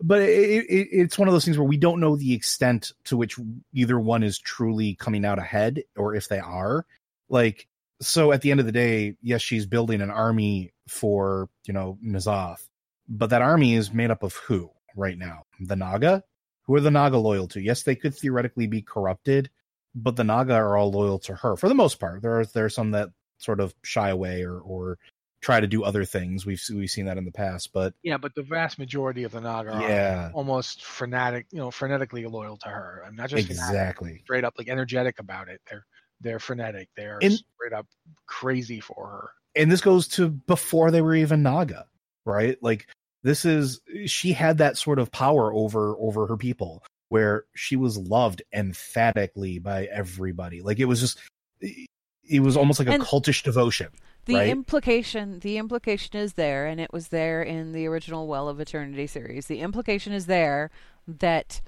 but 0.00 0.22
it, 0.22 0.66
it, 0.68 0.88
it's 0.92 1.18
one 1.18 1.28
of 1.28 1.32
those 1.34 1.44
things 1.44 1.58
where 1.58 1.66
we 1.66 1.76
don't 1.76 2.00
know 2.00 2.16
the 2.16 2.34
extent 2.34 2.92
to 3.04 3.16
which 3.16 3.38
either 3.72 3.98
one 3.98 4.22
is 4.22 4.38
truly 4.38 4.94
coming 4.94 5.24
out 5.24 5.38
ahead 5.38 5.82
or 5.96 6.14
if 6.14 6.28
they 6.28 6.38
are 6.40 6.84
like 7.28 7.66
so 8.00 8.32
at 8.32 8.42
the 8.42 8.50
end 8.50 8.60
of 8.60 8.66
the 8.66 8.72
day 8.72 9.16
yes 9.22 9.42
she's 9.42 9.66
building 9.66 10.00
an 10.00 10.10
army 10.10 10.72
for 10.88 11.48
you 11.64 11.72
know 11.72 11.98
N'Zoth 12.04 12.66
but 13.08 13.30
that 13.30 13.42
army 13.42 13.74
is 13.74 13.92
made 13.92 14.10
up 14.10 14.22
of 14.22 14.34
who 14.34 14.70
right 14.96 15.16
now 15.16 15.44
the 15.60 15.76
naga 15.76 16.24
who 16.72 16.76
are 16.78 16.80
the 16.80 16.90
naga 16.90 17.18
loyal 17.18 17.46
to 17.46 17.60
yes 17.60 17.82
they 17.82 17.94
could 17.94 18.14
theoretically 18.14 18.66
be 18.66 18.80
corrupted 18.80 19.50
but 19.94 20.16
the 20.16 20.24
naga 20.24 20.54
are 20.54 20.76
all 20.76 20.90
loyal 20.90 21.18
to 21.18 21.34
her 21.34 21.54
for 21.56 21.68
the 21.68 21.74
most 21.74 22.00
part 22.00 22.22
there 22.22 22.40
are 22.40 22.46
there 22.46 22.64
are 22.64 22.70
some 22.70 22.92
that 22.92 23.10
sort 23.38 23.60
of 23.60 23.74
shy 23.82 24.08
away 24.08 24.42
or 24.42 24.58
or 24.60 24.98
try 25.42 25.60
to 25.60 25.66
do 25.66 25.82
other 25.84 26.04
things 26.04 26.46
we've 26.46 26.62
we've 26.74 26.88
seen 26.90 27.04
that 27.06 27.18
in 27.18 27.24
the 27.24 27.32
past 27.32 27.72
but 27.74 27.92
Yeah, 28.02 28.16
but 28.16 28.32
the 28.36 28.44
vast 28.44 28.78
majority 28.78 29.24
of 29.24 29.32
the 29.32 29.40
Naga 29.40 29.72
are 29.72 29.82
yeah 29.82 30.30
almost 30.34 30.84
frenetic, 30.84 31.46
you 31.50 31.58
know, 31.58 31.68
frenetically 31.70 32.30
loyal 32.30 32.56
to 32.58 32.68
her. 32.68 33.02
I'm 33.04 33.16
not 33.16 33.28
just 33.28 33.48
fanatic, 33.48 33.68
exactly 33.70 34.20
straight 34.24 34.44
up 34.44 34.54
like 34.56 34.68
energetic 34.68 35.18
about 35.18 35.48
it. 35.48 35.60
They're 35.68 35.84
they're 36.20 36.38
frenetic. 36.38 36.88
They're 36.96 37.18
And- 37.20 37.32
straight 37.32 37.72
up 37.76 37.88
crazy 38.26 38.78
for 38.80 39.08
her. 39.08 39.30
and 39.56 39.70
this 39.70 39.80
goes 39.80 40.06
to 40.08 40.28
before 40.30 40.92
they 40.92 41.02
were 41.02 41.14
even 41.16 41.42
naga 41.42 41.86
right 42.24 42.56
like 42.62 42.86
this 43.22 43.44
is 43.44 43.80
she 44.06 44.32
had 44.32 44.58
that 44.58 44.76
sort 44.76 44.98
of 44.98 45.10
power 45.12 45.52
over 45.52 45.96
over 45.98 46.26
her 46.26 46.36
people 46.36 46.82
where 47.08 47.44
she 47.54 47.76
was 47.76 47.98
loved 47.98 48.42
emphatically 48.52 49.58
by 49.58 49.84
everybody 49.86 50.62
like 50.62 50.78
it 50.78 50.86
was 50.86 51.00
just 51.00 51.18
it 51.60 52.40
was 52.40 52.56
almost 52.56 52.78
like 52.78 52.88
a 52.88 52.92
And- 52.92 53.02
cultish 53.02 53.42
devotion 53.42 53.88
the 54.24 54.34
Right. 54.36 54.48
implication 54.50 55.40
the 55.40 55.58
implication 55.58 56.16
is 56.16 56.34
there, 56.34 56.64
and 56.66 56.80
it 56.80 56.92
was 56.92 57.08
there 57.08 57.42
in 57.42 57.72
the 57.72 57.86
original 57.86 58.28
Well 58.28 58.48
of 58.48 58.60
Eternity 58.60 59.08
series. 59.08 59.48
The 59.48 59.58
implication 59.58 60.12
is 60.12 60.26
there 60.26 60.70
that 61.08 61.60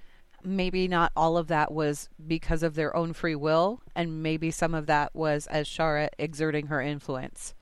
maybe 0.44 0.86
not 0.86 1.11
all 1.16 1.36
of 1.36 1.48
that 1.48 1.72
was 1.72 2.09
because 2.24 2.62
of 2.62 2.76
their 2.76 2.94
own 2.94 3.12
free 3.12 3.34
will, 3.34 3.80
and 3.96 4.22
maybe 4.22 4.52
some 4.52 4.72
of 4.72 4.86
that 4.86 5.16
was 5.16 5.48
Azshara 5.50 6.11
exerting 6.16 6.68
her 6.68 6.80
influence. 6.80 7.55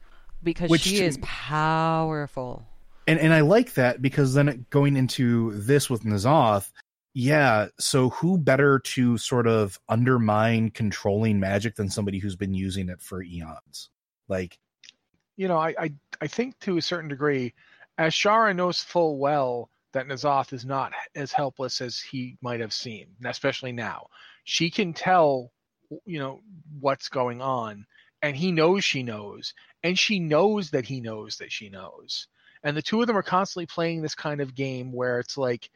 Because 0.42 0.68
Which 0.68 0.82
she 0.82 0.98
is 1.00 1.16
powerful. 1.22 2.66
And 3.06 3.18
and 3.18 3.32
I 3.34 3.40
like 3.40 3.74
that 3.74 4.00
because 4.00 4.34
then 4.34 4.66
going 4.70 4.96
into 4.96 5.52
this 5.52 5.90
with 5.90 6.04
N'Zoth, 6.04 6.70
yeah. 7.14 7.68
So 7.78 8.10
who 8.10 8.38
better 8.38 8.78
to 8.78 9.18
sort 9.18 9.46
of 9.46 9.78
undermine 9.88 10.70
controlling 10.70 11.40
magic 11.40 11.74
than 11.76 11.90
somebody 11.90 12.18
who's 12.18 12.36
been 12.36 12.54
using 12.54 12.88
it 12.88 13.02
for 13.02 13.22
eons? 13.22 13.90
Like, 14.28 14.58
You 15.36 15.48
know, 15.48 15.58
I 15.58 15.74
I, 15.78 15.92
I 16.20 16.26
think 16.28 16.58
to 16.60 16.76
a 16.76 16.82
certain 16.82 17.08
degree, 17.08 17.54
Azshara 17.98 18.54
knows 18.54 18.82
full 18.82 19.18
well 19.18 19.70
that 19.92 20.06
N'Zoth 20.06 20.52
is 20.52 20.64
not 20.64 20.92
as 21.14 21.32
helpless 21.32 21.80
as 21.80 22.00
he 22.00 22.38
might 22.40 22.60
have 22.60 22.72
seemed, 22.72 23.16
especially 23.24 23.72
now. 23.72 24.06
She 24.44 24.70
can 24.70 24.94
tell, 24.94 25.52
you 26.06 26.18
know, 26.18 26.40
what's 26.80 27.08
going 27.08 27.42
on, 27.42 27.86
and 28.22 28.36
he 28.36 28.52
knows 28.52 28.84
she 28.84 29.02
knows, 29.02 29.54
and 29.82 29.98
she 29.98 30.18
knows 30.18 30.70
that 30.70 30.86
he 30.86 31.00
knows 31.00 31.36
that 31.38 31.52
she 31.52 31.68
knows. 31.68 32.28
And 32.64 32.76
the 32.76 32.82
two 32.82 33.00
of 33.00 33.06
them 33.06 33.16
are 33.16 33.22
constantly 33.22 33.66
playing 33.66 34.02
this 34.02 34.14
kind 34.14 34.40
of 34.40 34.54
game 34.54 34.92
where 34.92 35.18
it's 35.18 35.36
like, 35.36 35.68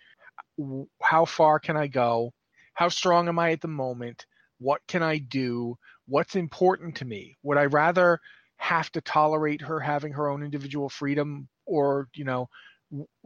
how 1.03 1.25
far 1.25 1.59
can 1.59 1.77
I 1.77 1.87
go? 1.87 2.33
How 2.75 2.89
strong 2.89 3.29
am 3.29 3.39
I 3.39 3.53
at 3.53 3.61
the 3.61 3.69
moment? 3.69 4.27
What 4.59 4.81
can 4.87 5.03
I 5.03 5.19
do? 5.19 5.77
What's 6.07 6.37
important 6.37 6.97
to 6.97 7.05
me? 7.05 7.37
Would 7.43 7.59
I 7.59 7.67
rather 7.67 8.21
have 8.57 8.91
to 8.93 9.01
tolerate 9.01 9.63
her 9.63 9.81
having 9.81 10.13
her 10.13 10.29
own 10.29 10.43
individual 10.43 10.89
freedom, 10.89 11.49
or 11.67 12.09
you 12.15 12.25
know, 12.25 12.49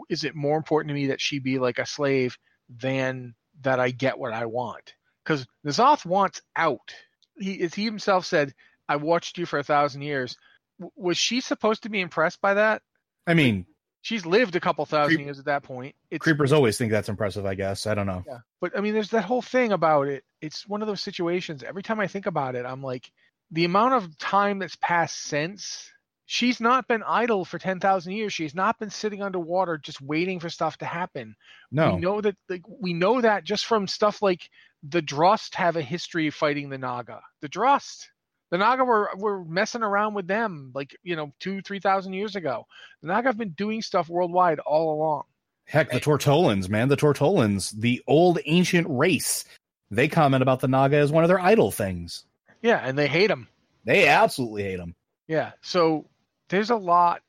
is 0.08 0.24
it 0.24 0.34
more 0.34 0.56
important 0.56 0.88
to 0.88 0.94
me 0.94 1.08
that 1.08 1.20
she 1.20 1.38
be 1.38 1.58
like 1.58 1.78
a 1.78 1.86
slave 1.86 2.36
than 2.68 3.34
that 3.62 3.78
I 3.78 3.90
get 3.90 4.18
what 4.18 4.32
I 4.32 4.46
want? 4.46 4.94
Because 5.24 5.46
N'Zoth 5.64 6.04
wants 6.04 6.40
out. 6.56 6.94
He, 7.38 7.60
as 7.60 7.74
he 7.74 7.84
himself 7.84 8.26
said, 8.26 8.54
I 8.88 8.96
watched 8.96 9.38
you 9.38 9.46
for 9.46 9.58
a 9.58 9.64
thousand 9.64 10.02
years. 10.02 10.36
W- 10.80 10.90
was 10.96 11.16
she 11.18 11.40
supposed 11.40 11.84
to 11.84 11.90
be 11.90 12.00
impressed 12.00 12.40
by 12.40 12.54
that? 12.54 12.82
I 13.26 13.34
mean, 13.34 13.66
she's 14.02 14.26
lived 14.26 14.56
a 14.56 14.60
couple 14.60 14.84
thousand 14.86 15.16
Creep- 15.16 15.26
years 15.26 15.38
at 15.38 15.44
that 15.46 15.62
point. 15.62 15.94
It's, 16.10 16.22
creepers 16.22 16.52
always 16.52 16.78
think 16.78 16.90
that's 16.90 17.08
impressive. 17.08 17.46
I 17.46 17.54
guess 17.54 17.86
I 17.86 17.94
don't 17.94 18.06
know. 18.06 18.24
yeah, 18.26 18.38
but 18.60 18.76
I 18.76 18.80
mean, 18.80 18.94
there's 18.94 19.10
that 19.10 19.24
whole 19.24 19.42
thing 19.42 19.72
about 19.72 20.08
it. 20.08 20.24
It's 20.40 20.66
one 20.68 20.82
of 20.82 20.88
those 20.88 21.02
situations. 21.02 21.62
Every 21.62 21.82
time 21.82 22.00
I 22.00 22.06
think 22.06 22.26
about 22.26 22.54
it, 22.54 22.64
I'm 22.66 22.82
like, 22.82 23.10
the 23.50 23.64
amount 23.64 23.94
of 23.94 24.18
time 24.18 24.58
that's 24.58 24.76
passed 24.76 25.22
since. 25.22 25.90
She's 26.32 26.60
not 26.60 26.86
been 26.86 27.02
idle 27.02 27.44
for 27.44 27.58
ten 27.58 27.80
thousand 27.80 28.12
years. 28.12 28.32
She's 28.32 28.54
not 28.54 28.78
been 28.78 28.90
sitting 28.90 29.20
underwater 29.20 29.78
just 29.78 30.00
waiting 30.00 30.38
for 30.38 30.48
stuff 30.48 30.78
to 30.78 30.84
happen. 30.84 31.34
No, 31.72 31.96
We 31.96 32.00
know 32.00 32.20
that 32.20 32.36
like 32.48 32.62
we 32.68 32.92
know 32.92 33.20
that 33.20 33.42
just 33.42 33.66
from 33.66 33.88
stuff 33.88 34.22
like 34.22 34.48
the 34.88 35.02
Drust 35.02 35.56
have 35.56 35.74
a 35.74 35.82
history 35.82 36.28
of 36.28 36.34
fighting 36.34 36.70
the 36.70 36.78
Naga. 36.78 37.20
The 37.42 37.48
Drust. 37.48 38.08
The 38.50 38.58
Naga 38.58 38.84
were 38.84 39.10
were 39.16 39.44
messing 39.44 39.82
around 39.82 40.14
with 40.14 40.26
them 40.26 40.72
like, 40.74 40.96
you 41.02 41.16
know, 41.16 41.32
two, 41.38 41.62
three 41.62 41.80
thousand 41.80 42.14
years 42.14 42.36
ago. 42.36 42.66
The 43.00 43.08
Naga 43.08 43.28
have 43.28 43.38
been 43.38 43.50
doing 43.50 43.82
stuff 43.82 44.08
worldwide 44.08 44.58
all 44.60 44.94
along. 44.94 45.24
Heck, 45.66 45.90
the 45.90 46.00
Tortollans, 46.00 46.68
man, 46.68 46.88
the 46.88 46.96
Tortollans, 46.96 47.70
the 47.70 48.02
old 48.08 48.40
ancient 48.44 48.88
race. 48.90 49.44
They 49.90 50.08
comment 50.08 50.42
about 50.42 50.60
the 50.60 50.68
Naga 50.68 50.96
as 50.96 51.12
one 51.12 51.24
of 51.24 51.28
their 51.28 51.40
idol 51.40 51.70
things. 51.70 52.24
Yeah, 52.62 52.80
and 52.84 52.98
they 52.98 53.06
hate 53.06 53.28
them. 53.28 53.48
They 53.84 54.08
absolutely 54.08 54.64
hate 54.64 54.76
them. 54.76 54.94
Yeah. 55.28 55.52
So 55.62 56.06
there's 56.48 56.70
a 56.70 56.76
lot 56.76 57.22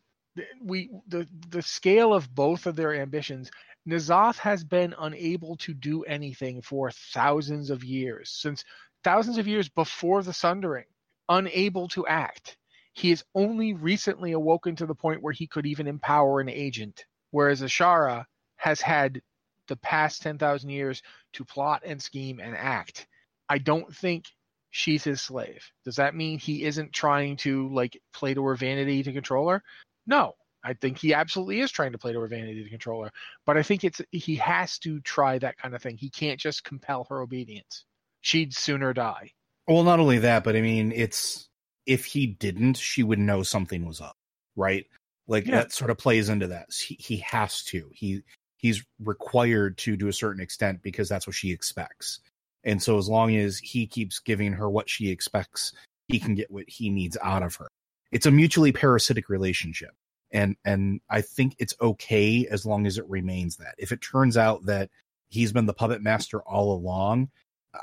we 0.64 0.90
the 1.08 1.28
the 1.50 1.62
scale 1.62 2.14
of 2.14 2.34
both 2.34 2.66
of 2.66 2.76
their 2.76 2.96
ambitions 2.96 3.52
N'Zoth 3.88 4.38
has 4.38 4.64
been 4.64 4.94
unable 5.00 5.56
to 5.58 5.74
do 5.74 6.04
anything 6.04 6.62
for 6.62 6.92
thousands 6.92 7.70
of 7.70 7.84
years, 7.84 8.30
since 8.30 8.64
thousands 9.04 9.38
of 9.38 9.48
years 9.48 9.70
before 9.70 10.22
the 10.22 10.34
Sundering, 10.34 10.86
unable 11.32 11.88
to 11.90 12.06
act. 12.08 12.58
He 12.94 13.10
has 13.10 13.24
only 13.34 13.74
recently 13.74 14.34
awoken 14.34 14.76
to 14.76 14.86
the 14.86 14.96
point 14.96 15.22
where 15.22 15.34
he 15.34 15.48
could 15.48 15.66
even 15.66 15.88
empower 15.88 16.42
an 16.42 16.50
agent, 16.50 17.06
whereas 17.32 17.62
Azshara 17.62 18.26
has 18.58 18.82
had 18.82 19.22
the 19.68 19.78
past 19.78 20.22
10,000 20.22 20.70
years 20.70 21.02
to 21.34 21.46
plot 21.46 21.84
and 21.86 22.02
scheme 22.02 22.40
and 22.40 22.56
act. 22.56 23.08
I 23.48 23.58
don't 23.58 23.96
think 23.96 24.26
she's 24.72 25.04
his 25.04 25.22
slave. 25.22 25.64
Does 25.86 25.96
that 25.96 26.16
mean 26.16 26.38
he 26.38 26.66
isn't 26.66 26.92
trying 26.92 27.38
to 27.38 27.70
like 27.70 28.00
play 28.14 28.34
to 28.34 28.44
her 28.46 28.56
vanity 28.56 29.02
to 29.04 29.14
control 29.14 29.50
her? 29.50 29.64
No. 30.06 30.34
I 30.64 30.74
think 30.74 31.00
he 31.00 31.14
absolutely 31.14 31.62
is 31.62 31.72
trying 31.72 31.94
to 31.94 31.98
play 31.98 32.14
to 32.14 32.20
her 32.20 32.28
vanity 32.28 32.64
to 32.64 32.70
control 32.70 33.04
her. 33.04 33.12
But 33.48 33.58
I 33.58 33.64
think 33.64 33.84
it's 33.84 34.00
he 34.12 34.36
has 34.36 34.78
to 34.80 35.00
try 35.02 35.40
that 35.40 35.58
kind 35.58 35.74
of 35.74 35.82
thing. 35.82 35.98
He 35.98 36.10
can't 36.10 36.40
just 36.40 36.64
compel 36.64 37.06
her 37.10 37.22
obedience. 37.22 37.86
She'd 38.22 38.54
sooner 38.54 38.94
die. 38.94 39.32
Well, 39.68 39.84
not 39.84 40.00
only 40.00 40.20
that, 40.20 40.44
but 40.44 40.56
I 40.56 40.62
mean, 40.62 40.92
it's 40.92 41.48
if 41.86 42.06
he 42.06 42.28
didn't, 42.28 42.78
she 42.78 43.04
would 43.04 43.20
know 43.20 43.44
something 43.44 43.86
was 43.86 44.02
up, 44.02 44.16
right? 44.56 44.86
Like 45.28 45.46
Yeah. 45.46 45.58
that 45.58 45.72
sort 45.72 45.92
of 45.92 45.98
plays 45.98 46.30
into 46.30 46.48
that. 46.48 46.74
He, 46.74 46.96
he 47.00 47.18
has 47.18 47.64
to. 47.66 47.90
He 47.94 48.22
he's 48.58 48.84
required 49.04 49.78
to 49.80 49.98
to 49.98 50.08
a 50.08 50.14
certain 50.14 50.42
extent 50.42 50.82
because 50.84 51.10
that's 51.10 51.28
what 51.28 51.36
she 51.36 51.52
expects. 51.52 52.20
And 52.64 52.82
so 52.82 52.98
as 52.98 53.10
long 53.10 53.36
as 53.36 53.58
he 53.58 53.88
keeps 53.88 54.20
giving 54.20 54.54
her 54.54 54.70
what 54.70 54.90
she 54.90 55.10
expects, 55.10 55.74
he 56.08 56.20
can 56.20 56.36
get 56.36 56.52
what 56.52 56.66
he 56.68 56.90
needs 56.90 57.18
out 57.24 57.44
of 57.44 57.56
her. 57.56 57.68
It's 58.12 58.26
a 58.26 58.32
mutually 58.32 58.72
parasitic 58.72 59.30
relationship. 59.30 59.92
And 60.32 60.56
and 60.66 61.02
I 61.10 61.22
think 61.22 61.56
it's 61.60 61.76
okay 61.82 62.48
as 62.48 62.66
long 62.66 62.86
as 62.88 62.98
it 62.98 63.08
remains 63.10 63.58
that. 63.58 63.76
If 63.78 63.92
it 63.92 64.02
turns 64.02 64.38
out 64.38 64.66
that 64.66 64.90
he's 65.30 65.52
been 65.54 65.66
the 65.66 65.74
puppet 65.74 66.02
master 66.02 66.42
all 66.44 66.74
along, 66.74 67.30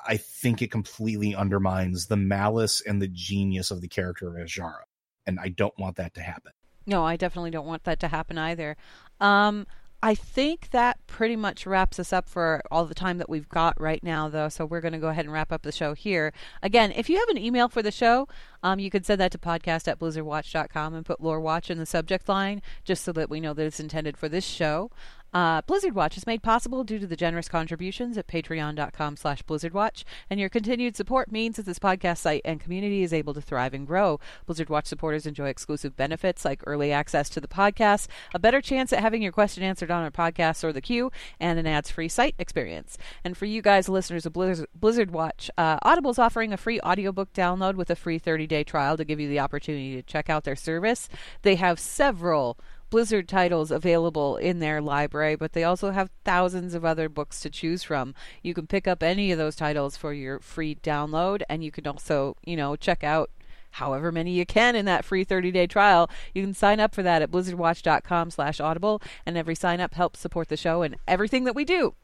I 0.06 0.16
think 0.18 0.60
it 0.60 0.70
completely 0.70 1.34
undermines 1.34 2.06
the 2.06 2.16
malice 2.16 2.80
and 2.80 3.00
the 3.00 3.08
genius 3.08 3.70
of 3.70 3.80
the 3.80 3.88
character 3.88 4.28
of 4.28 4.34
Azshara. 4.34 4.82
And 5.26 5.38
I 5.40 5.48
don't 5.48 5.78
want 5.78 5.96
that 5.96 6.14
to 6.14 6.22
happen. 6.22 6.52
No, 6.86 7.04
I 7.04 7.16
definitely 7.16 7.50
don't 7.50 7.66
want 7.66 7.84
that 7.84 8.00
to 8.00 8.08
happen 8.08 8.38
either. 8.38 8.76
Um, 9.20 9.66
I 10.00 10.14
think 10.14 10.70
that 10.70 11.04
pretty 11.08 11.34
much 11.34 11.66
wraps 11.66 11.98
us 11.98 12.12
up 12.12 12.28
for 12.28 12.62
all 12.70 12.84
the 12.84 12.94
time 12.94 13.18
that 13.18 13.28
we've 13.28 13.48
got 13.48 13.80
right 13.80 14.02
now, 14.02 14.28
though. 14.28 14.48
So 14.48 14.64
we're 14.64 14.80
going 14.80 14.92
to 14.92 14.98
go 14.98 15.08
ahead 15.08 15.24
and 15.24 15.34
wrap 15.34 15.50
up 15.50 15.62
the 15.62 15.72
show 15.72 15.92
here. 15.92 16.32
Again, 16.62 16.92
if 16.92 17.10
you 17.10 17.18
have 17.18 17.28
an 17.28 17.36
email 17.36 17.68
for 17.68 17.82
the 17.82 17.90
show, 17.90 18.28
um, 18.62 18.78
you 18.78 18.90
could 18.90 19.04
send 19.04 19.20
that 19.20 19.32
to 19.32 19.38
podcast 19.38 19.88
at 19.88 19.98
blizzardwatch.com 19.98 20.94
and 20.94 21.04
put 21.04 21.20
lore 21.20 21.40
watch 21.40 21.68
in 21.68 21.78
the 21.78 21.86
subject 21.86 22.28
line 22.28 22.62
just 22.84 23.02
so 23.02 23.10
that 23.12 23.28
we 23.28 23.40
know 23.40 23.52
that 23.54 23.66
it's 23.66 23.80
intended 23.80 24.16
for 24.16 24.28
this 24.28 24.44
show. 24.44 24.92
Uh, 25.32 25.60
Blizzard 25.62 25.94
Watch 25.94 26.16
is 26.16 26.26
made 26.26 26.42
possible 26.42 26.84
due 26.84 26.98
to 26.98 27.06
the 27.06 27.16
generous 27.16 27.48
contributions 27.48 28.16
at 28.16 28.26
patreon.com 28.26 29.16
slash 29.16 29.42
blizzardwatch, 29.42 30.04
and 30.30 30.40
your 30.40 30.48
continued 30.48 30.96
support 30.96 31.30
means 31.30 31.56
that 31.56 31.66
this 31.66 31.78
podcast 31.78 32.18
site 32.18 32.42
and 32.44 32.60
community 32.60 33.02
is 33.02 33.12
able 33.12 33.34
to 33.34 33.40
thrive 33.40 33.74
and 33.74 33.86
grow. 33.86 34.18
Blizzard 34.46 34.70
Watch 34.70 34.86
supporters 34.86 35.26
enjoy 35.26 35.48
exclusive 35.48 35.96
benefits 35.96 36.44
like 36.44 36.62
early 36.66 36.92
access 36.92 37.28
to 37.30 37.40
the 37.40 37.48
podcast, 37.48 38.08
a 38.34 38.38
better 38.38 38.60
chance 38.60 38.92
at 38.92 39.00
having 39.00 39.22
your 39.22 39.32
question 39.32 39.62
answered 39.62 39.90
on 39.90 40.02
our 40.02 40.10
podcast 40.10 40.64
or 40.64 40.72
the 40.72 40.80
queue, 40.80 41.10
and 41.38 41.58
an 41.58 41.66
ads-free 41.66 42.08
site 42.08 42.34
experience. 42.38 42.96
And 43.22 43.36
for 43.36 43.44
you 43.44 43.60
guys, 43.60 43.88
listeners 43.88 44.24
of 44.24 44.32
Blizzard, 44.32 44.68
Blizzard 44.74 45.10
Watch, 45.10 45.50
uh, 45.58 45.78
Audible's 45.82 46.18
offering 46.18 46.52
a 46.52 46.56
free 46.56 46.80
audiobook 46.80 47.32
download 47.32 47.74
with 47.74 47.90
a 47.90 47.96
free 47.96 48.18
30-day 48.18 48.64
trial 48.64 48.96
to 48.96 49.04
give 49.04 49.20
you 49.20 49.28
the 49.28 49.40
opportunity 49.40 49.94
to 49.96 50.02
check 50.02 50.30
out 50.30 50.44
their 50.44 50.56
service. 50.56 51.08
They 51.42 51.56
have 51.56 51.78
several 51.78 52.58
Blizzard 52.90 53.28
titles 53.28 53.70
available 53.70 54.36
in 54.36 54.60
their 54.60 54.80
library, 54.80 55.36
but 55.36 55.52
they 55.52 55.64
also 55.64 55.90
have 55.90 56.10
thousands 56.24 56.74
of 56.74 56.84
other 56.84 57.08
books 57.08 57.40
to 57.40 57.50
choose 57.50 57.82
from. 57.82 58.14
You 58.42 58.54
can 58.54 58.66
pick 58.66 58.88
up 58.88 59.02
any 59.02 59.30
of 59.30 59.38
those 59.38 59.56
titles 59.56 59.96
for 59.96 60.12
your 60.12 60.40
free 60.40 60.76
download, 60.76 61.42
and 61.48 61.62
you 61.62 61.70
can 61.70 61.86
also, 61.86 62.36
you 62.44 62.56
know, 62.56 62.76
check 62.76 63.04
out 63.04 63.30
however 63.72 64.10
many 64.10 64.32
you 64.32 64.46
can 64.46 64.74
in 64.74 64.86
that 64.86 65.04
free 65.04 65.24
30-day 65.24 65.66
trial. 65.66 66.10
You 66.34 66.42
can 66.42 66.54
sign 66.54 66.80
up 66.80 66.94
for 66.94 67.02
that 67.02 67.22
at 67.22 67.30
blizzardwatch.com 67.30 68.30
slash 68.30 68.60
audible, 68.60 69.02
and 69.26 69.36
every 69.36 69.54
sign 69.54 69.80
up 69.80 69.94
helps 69.94 70.20
support 70.20 70.48
the 70.48 70.56
show 70.56 70.82
and 70.82 70.96
everything 71.06 71.44
that 71.44 71.54
we 71.54 71.64
do. 71.64 71.94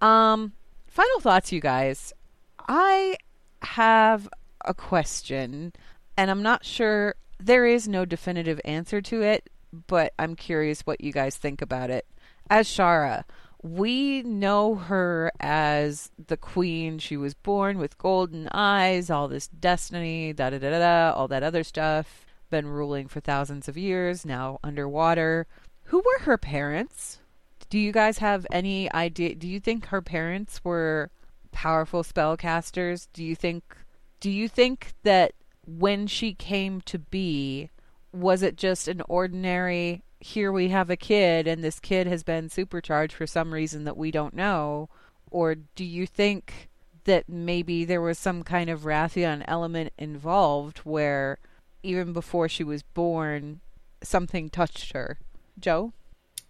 Um, 0.00 0.52
final 0.86 1.20
thoughts, 1.20 1.52
you 1.52 1.60
guys. 1.60 2.12
I 2.68 3.16
have 3.62 4.28
a 4.64 4.74
question, 4.74 5.72
and 6.16 6.30
I'm 6.30 6.42
not 6.42 6.64
sure 6.64 7.14
there 7.38 7.66
is 7.66 7.86
no 7.86 8.04
definitive 8.04 8.60
answer 8.64 9.00
to 9.02 9.22
it, 9.22 9.50
but 9.86 10.12
I'm 10.18 10.34
curious 10.34 10.82
what 10.82 11.00
you 11.00 11.12
guys 11.12 11.36
think 11.36 11.62
about 11.62 11.90
it. 11.90 12.06
Azshara, 12.50 13.24
we 13.62 14.22
know 14.22 14.74
her 14.76 15.32
as 15.40 16.10
the 16.26 16.36
queen. 16.36 16.98
She 16.98 17.16
was 17.16 17.34
born 17.34 17.78
with 17.78 17.98
golden 17.98 18.48
eyes, 18.52 19.10
all 19.10 19.28
this 19.28 19.48
destiny, 19.48 20.32
da 20.32 20.50
da 20.50 20.58
da 20.58 20.70
da, 20.70 21.12
all 21.16 21.28
that 21.28 21.42
other 21.42 21.64
stuff. 21.64 22.26
Been 22.50 22.68
ruling 22.68 23.08
for 23.08 23.20
thousands 23.20 23.68
of 23.68 23.76
years, 23.76 24.24
now 24.24 24.60
underwater. 24.62 25.46
Who 25.84 25.98
were 25.98 26.24
her 26.24 26.38
parents? 26.38 27.18
Do 27.68 27.78
you 27.78 27.90
guys 27.90 28.18
have 28.18 28.46
any 28.52 28.92
idea? 28.92 29.34
Do 29.34 29.48
you 29.48 29.58
think 29.58 29.86
her 29.86 30.02
parents 30.02 30.60
were 30.62 31.10
powerful 31.50 32.04
spellcasters? 32.04 33.08
Do 33.12 33.24
you 33.24 33.34
think 33.34 33.64
do 34.20 34.30
you 34.30 34.48
think 34.48 34.92
that 35.02 35.32
when 35.66 36.06
she 36.06 36.34
came 36.34 36.80
to 36.82 36.98
be 36.98 37.70
was 38.20 38.42
it 38.42 38.56
just 38.56 38.88
an 38.88 39.02
ordinary 39.08 40.02
here 40.20 40.50
we 40.50 40.68
have 40.68 40.90
a 40.90 40.96
kid 40.96 41.46
and 41.46 41.62
this 41.62 41.78
kid 41.78 42.06
has 42.06 42.22
been 42.22 42.48
supercharged 42.48 43.12
for 43.12 43.26
some 43.26 43.52
reason 43.52 43.84
that 43.84 43.96
we 43.96 44.10
don't 44.10 44.34
know 44.34 44.88
or 45.30 45.54
do 45.54 45.84
you 45.84 46.06
think 46.06 46.68
that 47.04 47.28
maybe 47.28 47.84
there 47.84 48.00
was 48.00 48.18
some 48.18 48.42
kind 48.42 48.68
of 48.68 48.82
Rathian 48.82 49.44
element 49.48 49.92
involved 49.96 50.78
where 50.78 51.38
even 51.82 52.12
before 52.12 52.48
she 52.48 52.64
was 52.64 52.82
born 52.82 53.60
something 54.02 54.50
touched 54.50 54.92
her? 54.92 55.18
Joe? 55.58 55.92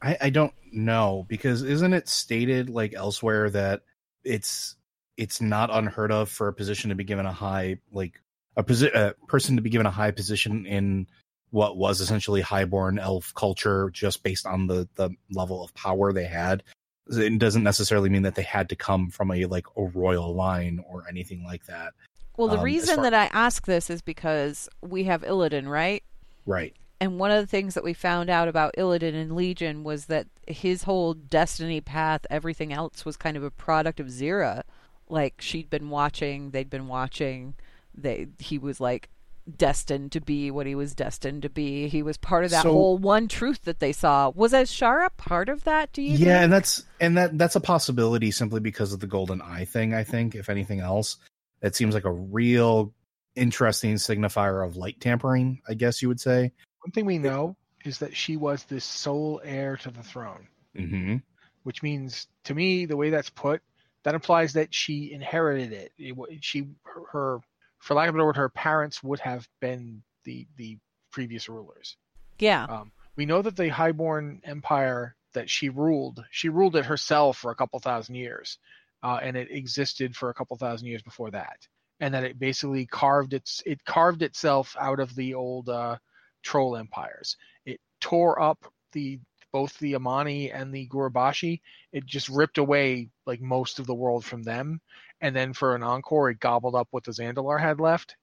I, 0.03 0.17
I 0.23 0.31
don't 0.31 0.53
know 0.73 1.25
because 1.29 1.63
isn't 1.63 1.93
it 1.93 2.09
stated 2.09 2.69
like 2.69 2.95
elsewhere 2.95 3.49
that 3.51 3.83
it's 4.25 4.77
it's 5.17 5.41
not 5.41 5.71
unheard 5.73 6.13
of 6.13 6.29
for 6.29 6.49
a 6.49 6.53
position 6.53 6.91
to 6.91 6.97
be 6.97 7.05
given 7.05 7.25
a 7.25 7.33
high 7.33 7.79
like 7.93 8.21
a, 8.57 8.65
posi- 8.65 8.95
a 8.95 9.15
person 9.27 9.57
to 9.57 9.63
be 9.63 9.71
given 9.71 9.87
a 9.87 9.91
high 9.91 10.11
position 10.11 10.67
in 10.67 11.07
what 11.51 11.77
was 11.77 12.01
essentially 12.01 12.41
highborn 12.41 12.99
elf 12.99 13.33
culture 13.35 13.91
just 13.91 14.23
based 14.23 14.47
on 14.47 14.67
the 14.67 14.89
the 14.97 15.11
level 15.31 15.63
of 15.63 15.73
power 15.75 16.13
they 16.13 16.25
had 16.27 16.63
it 17.09 17.39
doesn't 17.39 17.63
necessarily 17.63 18.09
mean 18.09 18.23
that 18.23 18.35
they 18.35 18.43
had 18.43 18.69
to 18.69 18.77
come 18.77 19.11
from 19.11 19.31
a 19.31 19.45
like 19.47 19.67
a 19.77 19.83
royal 19.85 20.35
line 20.35 20.83
or 20.89 21.05
anything 21.09 21.45
like 21.45 21.65
that 21.67 21.93
Well, 22.37 22.49
the 22.49 22.59
Um, 22.59 22.65
reason 22.65 22.97
far- 22.97 23.05
that 23.05 23.15
I 23.15 23.27
ask 23.33 23.65
this 23.67 23.89
is 23.91 24.03
because 24.03 24.69
we 24.83 25.05
have 25.05 25.23
Illidan, 25.23 25.69
right? 25.69 26.03
right. 26.45 26.75
And 27.01 27.19
one 27.19 27.31
of 27.31 27.41
the 27.41 27.47
things 27.47 27.75
that 27.75 27.85
we 27.85 27.93
found 27.95 28.29
out 28.31 28.49
about 28.49 28.75
Illidan 28.77 29.13
in 29.15 29.37
Legion 29.37 29.85
was 29.85 30.07
that 30.07 30.27
his 30.49 30.83
whole 30.83 31.13
destiny 31.15 31.81
path, 31.81 32.27
everything 32.31 32.73
else 32.73 33.05
was 33.05 33.17
kind 33.17 33.37
of 33.37 33.43
a 33.45 33.51
product 33.51 34.01
of 34.01 34.07
Xe'ra. 34.09 34.63
Like 35.09 35.35
she'd 35.41 35.71
been 35.71 35.91
watching, 35.91 36.51
they'd 36.51 36.71
been 36.71 36.89
watching. 36.89 37.55
They 37.95 38.27
he 38.39 38.59
was 38.59 38.81
like 38.81 39.11
destined 39.57 40.13
to 40.13 40.21
be 40.21 40.51
what 40.51 40.67
he 40.67 40.75
was 40.75 40.95
destined 40.95 41.43
to 41.43 41.49
be. 41.49 41.89
He 41.89 42.03
was 42.03 42.17
part 42.17 42.45
of 42.45 42.51
that 42.51 42.63
So- 42.63 42.73
whole 42.73 42.99
one 42.99 43.29
truth 43.29 43.63
that 43.65 43.79
they 43.79 43.93
saw. 43.93 44.31
Was 44.35 44.53
Azshara 44.53 45.09
part 45.17 45.49
of 45.49 45.65
that? 45.65 45.93
Do 45.93 46.03
you? 46.03 46.13
yeah 46.13 46.17
think? 46.19 46.29
and 46.45 46.53
that's 46.53 46.85
and 47.01 47.17
that 47.17 47.39
that's 47.39 47.57
a 47.57 47.61
possibility 47.61 48.31
simply 48.31 48.61
because 48.61 48.93
of 48.93 49.01
the 49.01 49.07
golden 49.07 49.41
eye 49.43 49.65
thing 49.65 49.93
i 49.95 50.03
think 50.03 50.35
if 50.35 50.49
anything 50.49 50.81
else 50.81 51.17
it 51.63 51.75
seems 51.77 51.95
like 51.95 52.05
a 52.05 52.13
real 52.13 52.93
interesting 53.35 53.95
signifier 53.97 54.65
of 54.67 54.77
light 54.77 54.99
tampering 55.01 55.61
i 55.69 55.75
guess 55.75 56.01
you 56.01 56.09
would 56.09 56.21
say 56.21 56.51
One 56.83 56.91
thing 56.93 57.05
we 57.05 57.19
know 57.19 57.57
is 57.85 57.99
that 57.99 58.17
she 58.17 58.37
was 58.37 58.65
the 58.65 58.81
sole 58.81 59.41
heir 59.45 59.77
to 59.77 59.91
the 59.91 60.03
throne, 60.03 60.49
mm-hmm. 60.77 61.17
which 61.63 61.83
means 61.83 62.27
to 62.45 62.55
me 62.55 62.85
the 62.87 62.97
way 62.97 63.11
that's 63.11 63.31
put, 63.31 63.63
that 64.03 64.15
implies 64.15 64.53
that 64.55 64.75
she 64.75 65.13
inherited 65.13 65.73
it. 65.73 65.93
it 65.99 66.17
she 66.45 66.67
her, 66.83 67.03
her 67.13 67.39
for 67.87 67.95
lack 67.95 68.09
of 68.09 68.17
a 68.17 68.19
better 68.19 68.27
word, 68.27 68.37
her 68.37 68.49
parents 68.49 69.01
would 69.01 69.21
have 69.21 69.49
been 69.61 70.03
the 70.25 70.49
the 70.57 70.77
previous 71.13 71.49
rulers. 71.49 71.97
yeah. 72.41 72.65
Um, 72.65 72.91
we 73.15 73.27
know 73.27 73.41
that 73.41 73.57
the 73.57 73.69
Highborn 73.69 74.41
Empire 74.45 75.15
that 75.35 75.49
she 75.49 75.69
ruled, 75.69 76.23
she 76.31 76.49
ruled 76.49 76.77
it 76.77 76.85
herself 76.85 77.39
for 77.39 77.53
a 77.53 77.55
couple 77.55 77.79
thousand 77.79 78.17
years, 78.17 78.59
uh, 79.05 79.21
and 79.23 79.37
it 79.37 79.53
existed 79.53 80.17
for 80.17 80.29
a 80.31 80.35
couple 80.35 80.57
thousand 80.57 80.89
years 80.89 81.03
before 81.03 81.31
that, 81.31 81.69
and 82.01 82.13
that 82.13 82.25
it 82.25 82.41
basically 82.41 82.87
carved 82.87 83.33
its 83.33 83.63
it 83.65 83.85
carved 83.85 84.23
itself 84.23 84.77
out 84.81 84.99
of 84.99 85.15
the 85.15 85.35
old 85.35 85.69
uh, 85.69 85.97
troll 86.43 86.77
empires. 86.77 87.37
It 87.65 87.81
tore 88.01 88.43
up 88.43 88.67
the 88.93 89.21
both 89.53 89.79
the 89.79 89.95
Amani 89.95 90.51
and 90.51 90.75
the 90.75 90.89
Gurubashi. 90.89 91.61
It 91.93 92.05
just 92.05 92.29
ripped 92.29 92.59
away 92.59 93.11
like 93.27 93.41
most 93.41 93.79
of 93.79 93.87
the 93.87 93.95
world 93.95 94.25
from 94.25 94.43
them, 94.43 94.81
and 95.21 95.35
then 95.35 95.53
for 95.53 95.75
an 95.75 95.83
encore, 95.83 96.31
it 96.31 96.41
gobbled 96.41 96.75
up 96.75 96.89
what 96.91 97.05
the 97.05 97.13
Zandalar 97.13 97.61
had 97.61 97.81
left. 97.81 98.17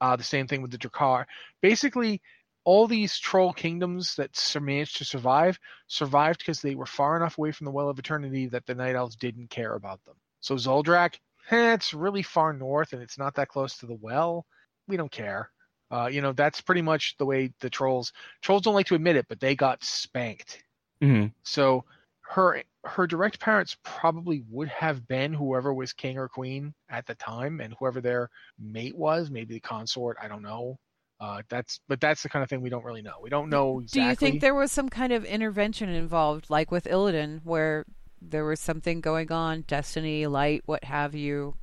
Uh, 0.00 0.16
the 0.16 0.22
same 0.22 0.46
thing 0.46 0.62
with 0.62 0.70
the 0.70 0.78
Drakkari. 0.78 1.24
Basically, 1.62 2.20
all 2.64 2.86
these 2.86 3.18
troll 3.18 3.52
kingdoms 3.52 4.16
that 4.16 4.58
managed 4.60 4.96
to 4.98 5.04
survive 5.04 5.58
survived 5.86 6.40
because 6.40 6.60
they 6.60 6.74
were 6.74 6.84
far 6.84 7.16
enough 7.16 7.38
away 7.38 7.52
from 7.52 7.64
the 7.64 7.70
Well 7.70 7.88
of 7.88 7.98
Eternity 7.98 8.48
that 8.48 8.66
the 8.66 8.74
Night 8.74 8.96
Elves 8.96 9.16
didn't 9.16 9.50
care 9.50 9.74
about 9.74 10.04
them. 10.04 10.16
So 10.40 10.56
Zul'Drak, 10.56 11.14
eh, 11.50 11.74
it's 11.74 11.94
really 11.94 12.22
far 12.22 12.52
north 12.52 12.92
and 12.92 13.00
it's 13.00 13.18
not 13.18 13.36
that 13.36 13.48
close 13.48 13.78
to 13.78 13.86
the 13.86 13.94
well. 13.94 14.46
We 14.88 14.96
don't 14.96 15.12
care. 15.12 15.50
Uh, 15.90 16.08
you 16.10 16.20
know, 16.20 16.32
that's 16.32 16.60
pretty 16.60 16.82
much 16.82 17.16
the 17.18 17.26
way 17.26 17.52
the 17.60 17.70
trolls. 17.70 18.12
Trolls 18.42 18.62
don't 18.62 18.74
like 18.74 18.86
to 18.86 18.96
admit 18.96 19.16
it, 19.16 19.26
but 19.28 19.38
they 19.38 19.54
got 19.54 19.84
spanked. 19.84 20.62
Mm-hmm. 21.00 21.28
So 21.44 21.84
her 22.28 22.62
her 22.84 23.06
direct 23.06 23.40
parents 23.40 23.76
probably 23.82 24.42
would 24.50 24.68
have 24.68 25.06
been 25.06 25.32
whoever 25.32 25.72
was 25.72 25.92
king 25.92 26.18
or 26.18 26.28
queen 26.28 26.74
at 26.88 27.06
the 27.06 27.14
time, 27.14 27.60
and 27.60 27.74
whoever 27.78 28.00
their 28.00 28.30
mate 28.58 28.96
was, 28.96 29.30
maybe 29.30 29.54
the 29.54 29.60
consort. 29.60 30.16
I 30.20 30.28
don't 30.28 30.42
know. 30.42 30.78
Uh, 31.18 31.42
that's 31.48 31.80
but 31.88 32.00
that's 32.00 32.22
the 32.22 32.28
kind 32.28 32.42
of 32.42 32.50
thing 32.50 32.60
we 32.60 32.68
don't 32.68 32.84
really 32.84 33.02
know. 33.02 33.14
We 33.22 33.30
don't 33.30 33.48
know 33.48 33.80
exactly. 33.80 34.02
Do 34.02 34.08
you 34.08 34.14
think 34.16 34.40
there 34.40 34.54
was 34.54 34.70
some 34.70 34.88
kind 34.88 35.12
of 35.12 35.24
intervention 35.24 35.88
involved, 35.88 36.50
like 36.50 36.70
with 36.70 36.84
Illidan, 36.84 37.40
where 37.44 37.86
there 38.20 38.44
was 38.44 38.60
something 38.60 39.00
going 39.00 39.32
on, 39.32 39.62
destiny, 39.62 40.26
light, 40.26 40.62
what 40.66 40.84
have 40.84 41.14
you? 41.14 41.54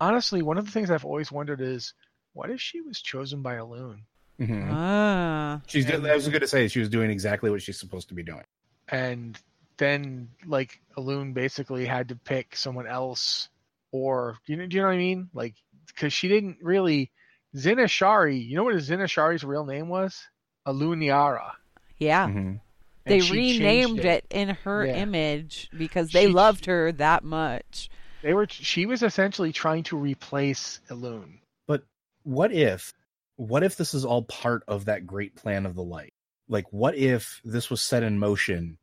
Honestly, 0.00 0.42
one 0.42 0.58
of 0.58 0.64
the 0.64 0.70
things 0.70 0.90
I've 0.90 1.04
always 1.04 1.32
wondered 1.32 1.60
is, 1.60 1.92
what 2.32 2.50
if 2.50 2.60
she 2.60 2.80
was 2.80 3.00
chosen 3.00 3.42
by 3.42 3.56
Elune? 3.56 4.00
Mm-hmm. 4.40 4.70
Ah, 4.70 5.60
she's 5.66 5.84
doing, 5.84 6.06
I 6.06 6.14
was 6.14 6.28
going 6.28 6.40
to 6.40 6.46
say 6.46 6.68
she 6.68 6.80
was 6.80 6.88
doing 6.88 7.10
exactly 7.10 7.50
what 7.50 7.60
she's 7.60 7.78
supposed 7.78 8.08
to 8.08 8.14
be 8.14 8.22
doing 8.22 8.44
and 8.90 9.38
then 9.80 10.28
like 10.46 10.80
Elune 10.96 11.34
basically 11.34 11.84
had 11.84 12.10
to 12.10 12.14
pick 12.16 12.54
someone 12.54 12.86
else, 12.86 13.48
or 13.90 14.38
you 14.46 14.56
know, 14.56 14.66
do 14.66 14.76
you 14.76 14.82
know 14.82 14.88
what 14.88 14.94
I 14.94 14.98
mean? 14.98 15.28
Like, 15.34 15.54
because 15.88 16.12
she 16.12 16.28
didn't 16.28 16.58
really. 16.62 17.10
Zin-Azshari, 17.56 18.46
you 18.46 18.54
know 18.54 18.62
what 18.62 18.78
Zin-Azshari's 18.78 19.42
real 19.42 19.64
name 19.66 19.88
was? 19.88 20.22
Aluniara. 20.68 21.50
yeah. 21.98 22.28
Mhm. 22.28 22.60
They 23.04 23.20
renamed 23.22 24.04
it. 24.04 24.24
in 24.30 24.50
her 24.50 24.86
Yeah. 24.86 24.96
image 24.98 25.68
because 25.76 26.12
they 26.12 26.26
She- 26.26 26.32
loved 26.32 26.66
her 26.66 26.92
that 26.92 27.24
much. 27.24 27.90
They 28.22 28.34
were. 28.34 28.46
She 28.48 28.86
was 28.86 29.02
essentially 29.02 29.52
trying 29.52 29.82
to 29.84 29.96
replace 29.96 30.78
Elune. 30.90 31.40
But 31.66 31.82
what 32.22 32.52
if, 32.52 32.92
what 33.36 33.64
if 33.64 33.76
this 33.76 33.94
is 33.94 34.04
all 34.04 34.22
part 34.22 34.62
of 34.68 34.84
that 34.84 35.06
great 35.06 35.34
plan 35.34 35.66
of 35.66 35.74
the 35.74 35.82
light? 35.82 36.12
Like, 36.48 36.72
what 36.72 36.94
if 36.94 37.40
this 37.44 37.68
was 37.70 37.80
set 37.82 38.02
in 38.04 38.18
motion 38.18 38.78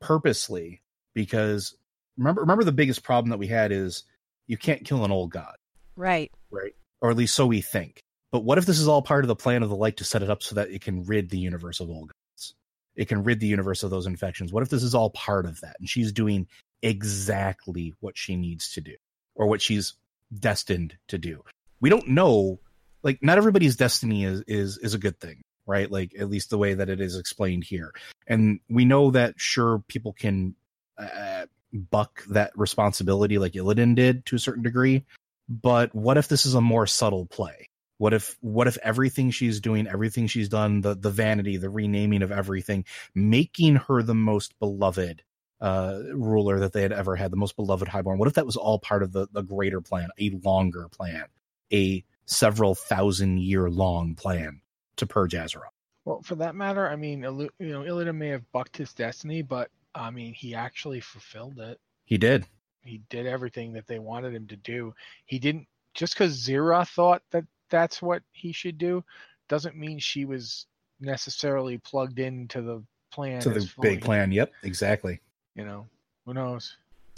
purposely? 0.00 0.82
Because 1.14 1.74
remember, 2.16 2.40
remember 2.42 2.64
the 2.64 2.72
biggest 2.72 3.02
problem 3.02 3.30
that 3.30 3.38
we 3.38 3.46
had 3.46 3.72
is 3.72 4.04
you 4.46 4.56
can't 4.56 4.84
kill 4.84 5.04
an 5.04 5.10
old 5.10 5.30
god, 5.30 5.56
Right. 5.96 6.30
right? 6.50 6.74
Or 7.00 7.10
at 7.10 7.16
least 7.16 7.34
so 7.34 7.46
we 7.46 7.60
think. 7.60 8.02
But 8.32 8.44
what 8.44 8.58
if 8.58 8.66
this 8.66 8.78
is 8.78 8.86
all 8.88 9.02
part 9.02 9.24
of 9.24 9.28
the 9.28 9.36
plan 9.36 9.62
of 9.62 9.68
the 9.68 9.76
light 9.76 9.96
to 9.98 10.04
set 10.04 10.22
it 10.22 10.30
up 10.30 10.42
so 10.42 10.54
that 10.54 10.70
it 10.70 10.82
can 10.82 11.04
rid 11.04 11.30
the 11.30 11.38
universe 11.38 11.80
of 11.80 11.88
old 11.90 12.08
gods? 12.08 12.54
It 12.94 13.08
can 13.08 13.24
rid 13.24 13.40
the 13.40 13.46
universe 13.46 13.82
of 13.82 13.90
those 13.90 14.06
infections. 14.06 14.52
What 14.52 14.62
if 14.62 14.68
this 14.68 14.82
is 14.82 14.94
all 14.94 15.10
part 15.10 15.46
of 15.46 15.60
that? 15.60 15.76
And 15.80 15.88
she's 15.88 16.12
doing 16.12 16.46
exactly 16.82 17.94
what 18.00 18.16
she 18.16 18.36
needs 18.36 18.72
to 18.72 18.80
do 18.80 18.94
or 19.34 19.46
what 19.46 19.60
she's 19.62 19.94
destined 20.38 20.96
to 21.08 21.18
do. 21.18 21.42
We 21.80 21.90
don't 21.90 22.08
know 22.08 22.60
like 23.02 23.18
not 23.22 23.38
everybody's 23.38 23.76
destiny 23.76 24.24
is 24.24 24.42
is 24.46 24.78
is 24.78 24.94
a 24.94 24.98
good 24.98 25.18
thing, 25.20 25.42
right? 25.70 25.90
Like 25.90 26.14
at 26.18 26.28
least 26.28 26.50
the 26.50 26.58
way 26.58 26.74
that 26.74 26.88
it 26.88 27.00
is 27.00 27.16
explained 27.16 27.64
here. 27.64 27.92
And 28.26 28.60
we 28.68 28.84
know 28.84 29.12
that 29.12 29.34
sure 29.38 29.82
people 29.88 30.12
can 30.12 30.54
uh, 30.98 31.46
buck 31.72 32.24
that 32.30 32.52
responsibility 32.56 33.38
like 33.38 33.52
Illidan 33.52 33.94
did 33.94 34.26
to 34.26 34.36
a 34.36 34.40
certain 34.40 34.62
degree, 34.62 35.04
but 35.48 35.94
what 35.94 36.16
if 36.18 36.28
this 36.28 36.44
is 36.44 36.54
a 36.54 36.60
more 36.60 36.86
subtle 36.86 37.26
play? 37.26 37.68
What 37.98 38.14
if 38.14 38.36
what 38.40 38.66
if 38.66 38.78
everything 38.82 39.30
she's 39.30 39.60
doing, 39.60 39.86
everything 39.86 40.26
she's 40.26 40.48
done, 40.48 40.80
the 40.80 40.94
the 40.94 41.10
vanity, 41.10 41.58
the 41.58 41.70
renaming 41.70 42.22
of 42.22 42.32
everything, 42.32 42.84
making 43.14 43.76
her 43.76 44.02
the 44.02 44.14
most 44.14 44.58
beloved 44.58 45.22
uh 45.60 45.98
ruler 46.14 46.60
that 46.60 46.72
they 46.72 46.82
had 46.82 46.92
ever 46.92 47.14
had, 47.14 47.30
the 47.30 47.36
most 47.36 47.56
beloved 47.56 47.88
highborn. 47.88 48.18
What 48.18 48.28
if 48.28 48.34
that 48.34 48.46
was 48.46 48.56
all 48.56 48.78
part 48.78 49.02
of 49.02 49.12
the 49.12 49.28
the 49.32 49.42
greater 49.42 49.82
plan, 49.82 50.08
a 50.18 50.30
longer 50.42 50.88
plan, 50.88 51.26
a 51.72 52.02
several 52.24 52.74
thousand 52.74 53.40
year 53.40 53.68
long 53.68 54.14
plan 54.14 54.62
to 55.00 55.06
purge 55.06 55.34
Azeroth? 55.34 55.74
Well, 56.04 56.22
for 56.22 56.34
that 56.36 56.54
matter, 56.54 56.88
I 56.88 56.96
mean, 56.96 57.22
Ilu- 57.22 57.50
you 57.58 57.72
know, 57.72 57.82
Illidan 57.82 58.16
may 58.16 58.28
have 58.28 58.50
bucked 58.52 58.76
his 58.76 58.92
destiny, 58.94 59.42
but 59.42 59.70
I 59.94 60.10
mean, 60.10 60.32
he 60.32 60.54
actually 60.54 61.00
fulfilled 61.00 61.58
it. 61.58 61.78
He 62.04 62.16
did. 62.16 62.46
He 62.82 63.02
did 63.10 63.26
everything 63.26 63.72
that 63.74 63.86
they 63.86 63.98
wanted 63.98 64.34
him 64.34 64.46
to 64.46 64.56
do. 64.56 64.94
He 65.26 65.38
didn't 65.38 65.66
just 65.94 66.14
because 66.14 66.46
Xe'ra 66.46 66.88
thought 66.88 67.22
that 67.30 67.44
that's 67.68 68.00
what 68.00 68.22
he 68.32 68.52
should 68.52 68.78
do, 68.78 69.04
doesn't 69.48 69.76
mean 69.76 69.98
she 69.98 70.24
was 70.24 70.66
necessarily 71.00 71.78
plugged 71.78 72.18
into 72.18 72.62
the 72.62 72.82
plan. 73.12 73.40
to 73.40 73.50
the 73.50 73.70
big 73.80 74.02
plan. 74.02 74.32
Yep, 74.32 74.52
exactly. 74.62 75.20
You 75.54 75.64
know, 75.64 75.86
who 76.24 76.34
knows? 76.34 76.76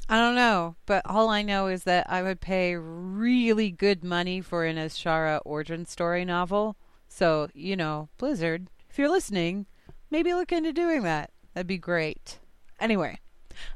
I 0.09 0.19
don't 0.19 0.35
know, 0.35 0.77
but 0.85 1.03
all 1.07 1.29
I 1.29 1.43
know 1.43 1.69
is 1.69 1.85
that 1.85 2.11
I 2.11 2.23
would 2.23 2.41
pay 2.41 2.75
really 2.77 3.71
good 3.71 4.03
money 4.03 4.41
for 4.41 4.65
an 4.65 4.77
Azshara 4.77 5.41
origin 5.45 5.87
story 5.87 6.25
novel. 6.25 6.77
So, 7.15 7.49
you 7.53 7.77
know, 7.77 8.09
Blizzard, 8.17 8.69
if 8.89 8.99
you're 8.99 9.11
listening, 9.11 9.67
maybe 10.11 10.33
look 10.33 10.51
into 10.51 10.73
doing 10.73 11.03
that. 11.03 11.31
That'd 11.53 11.67
be 11.67 11.77
great. 11.77 12.39
Anyway, 12.81 13.19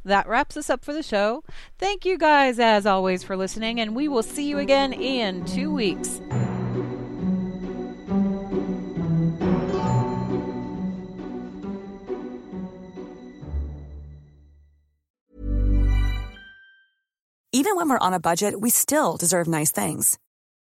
that 0.06 0.26
wraps 0.26 0.56
us 0.56 0.70
up 0.70 0.82
for 0.82 0.94
the 0.94 1.02
show. 1.02 1.44
Thank 1.78 2.06
you 2.06 2.16
guys, 2.16 2.58
as 2.58 2.86
always, 2.86 3.22
for 3.22 3.36
listening, 3.36 3.78
and 3.78 3.94
we 3.94 4.08
will 4.08 4.22
see 4.22 4.48
you 4.48 4.58
again 4.58 4.94
in 4.94 5.44
two 5.44 5.70
weeks. 5.70 6.18
Even 17.52 17.76
when 17.76 17.90
we're 17.90 17.98
on 17.98 18.14
a 18.14 18.18
budget, 18.18 18.62
we 18.62 18.70
still 18.70 19.18
deserve 19.18 19.46
nice 19.46 19.70
things. 19.70 20.18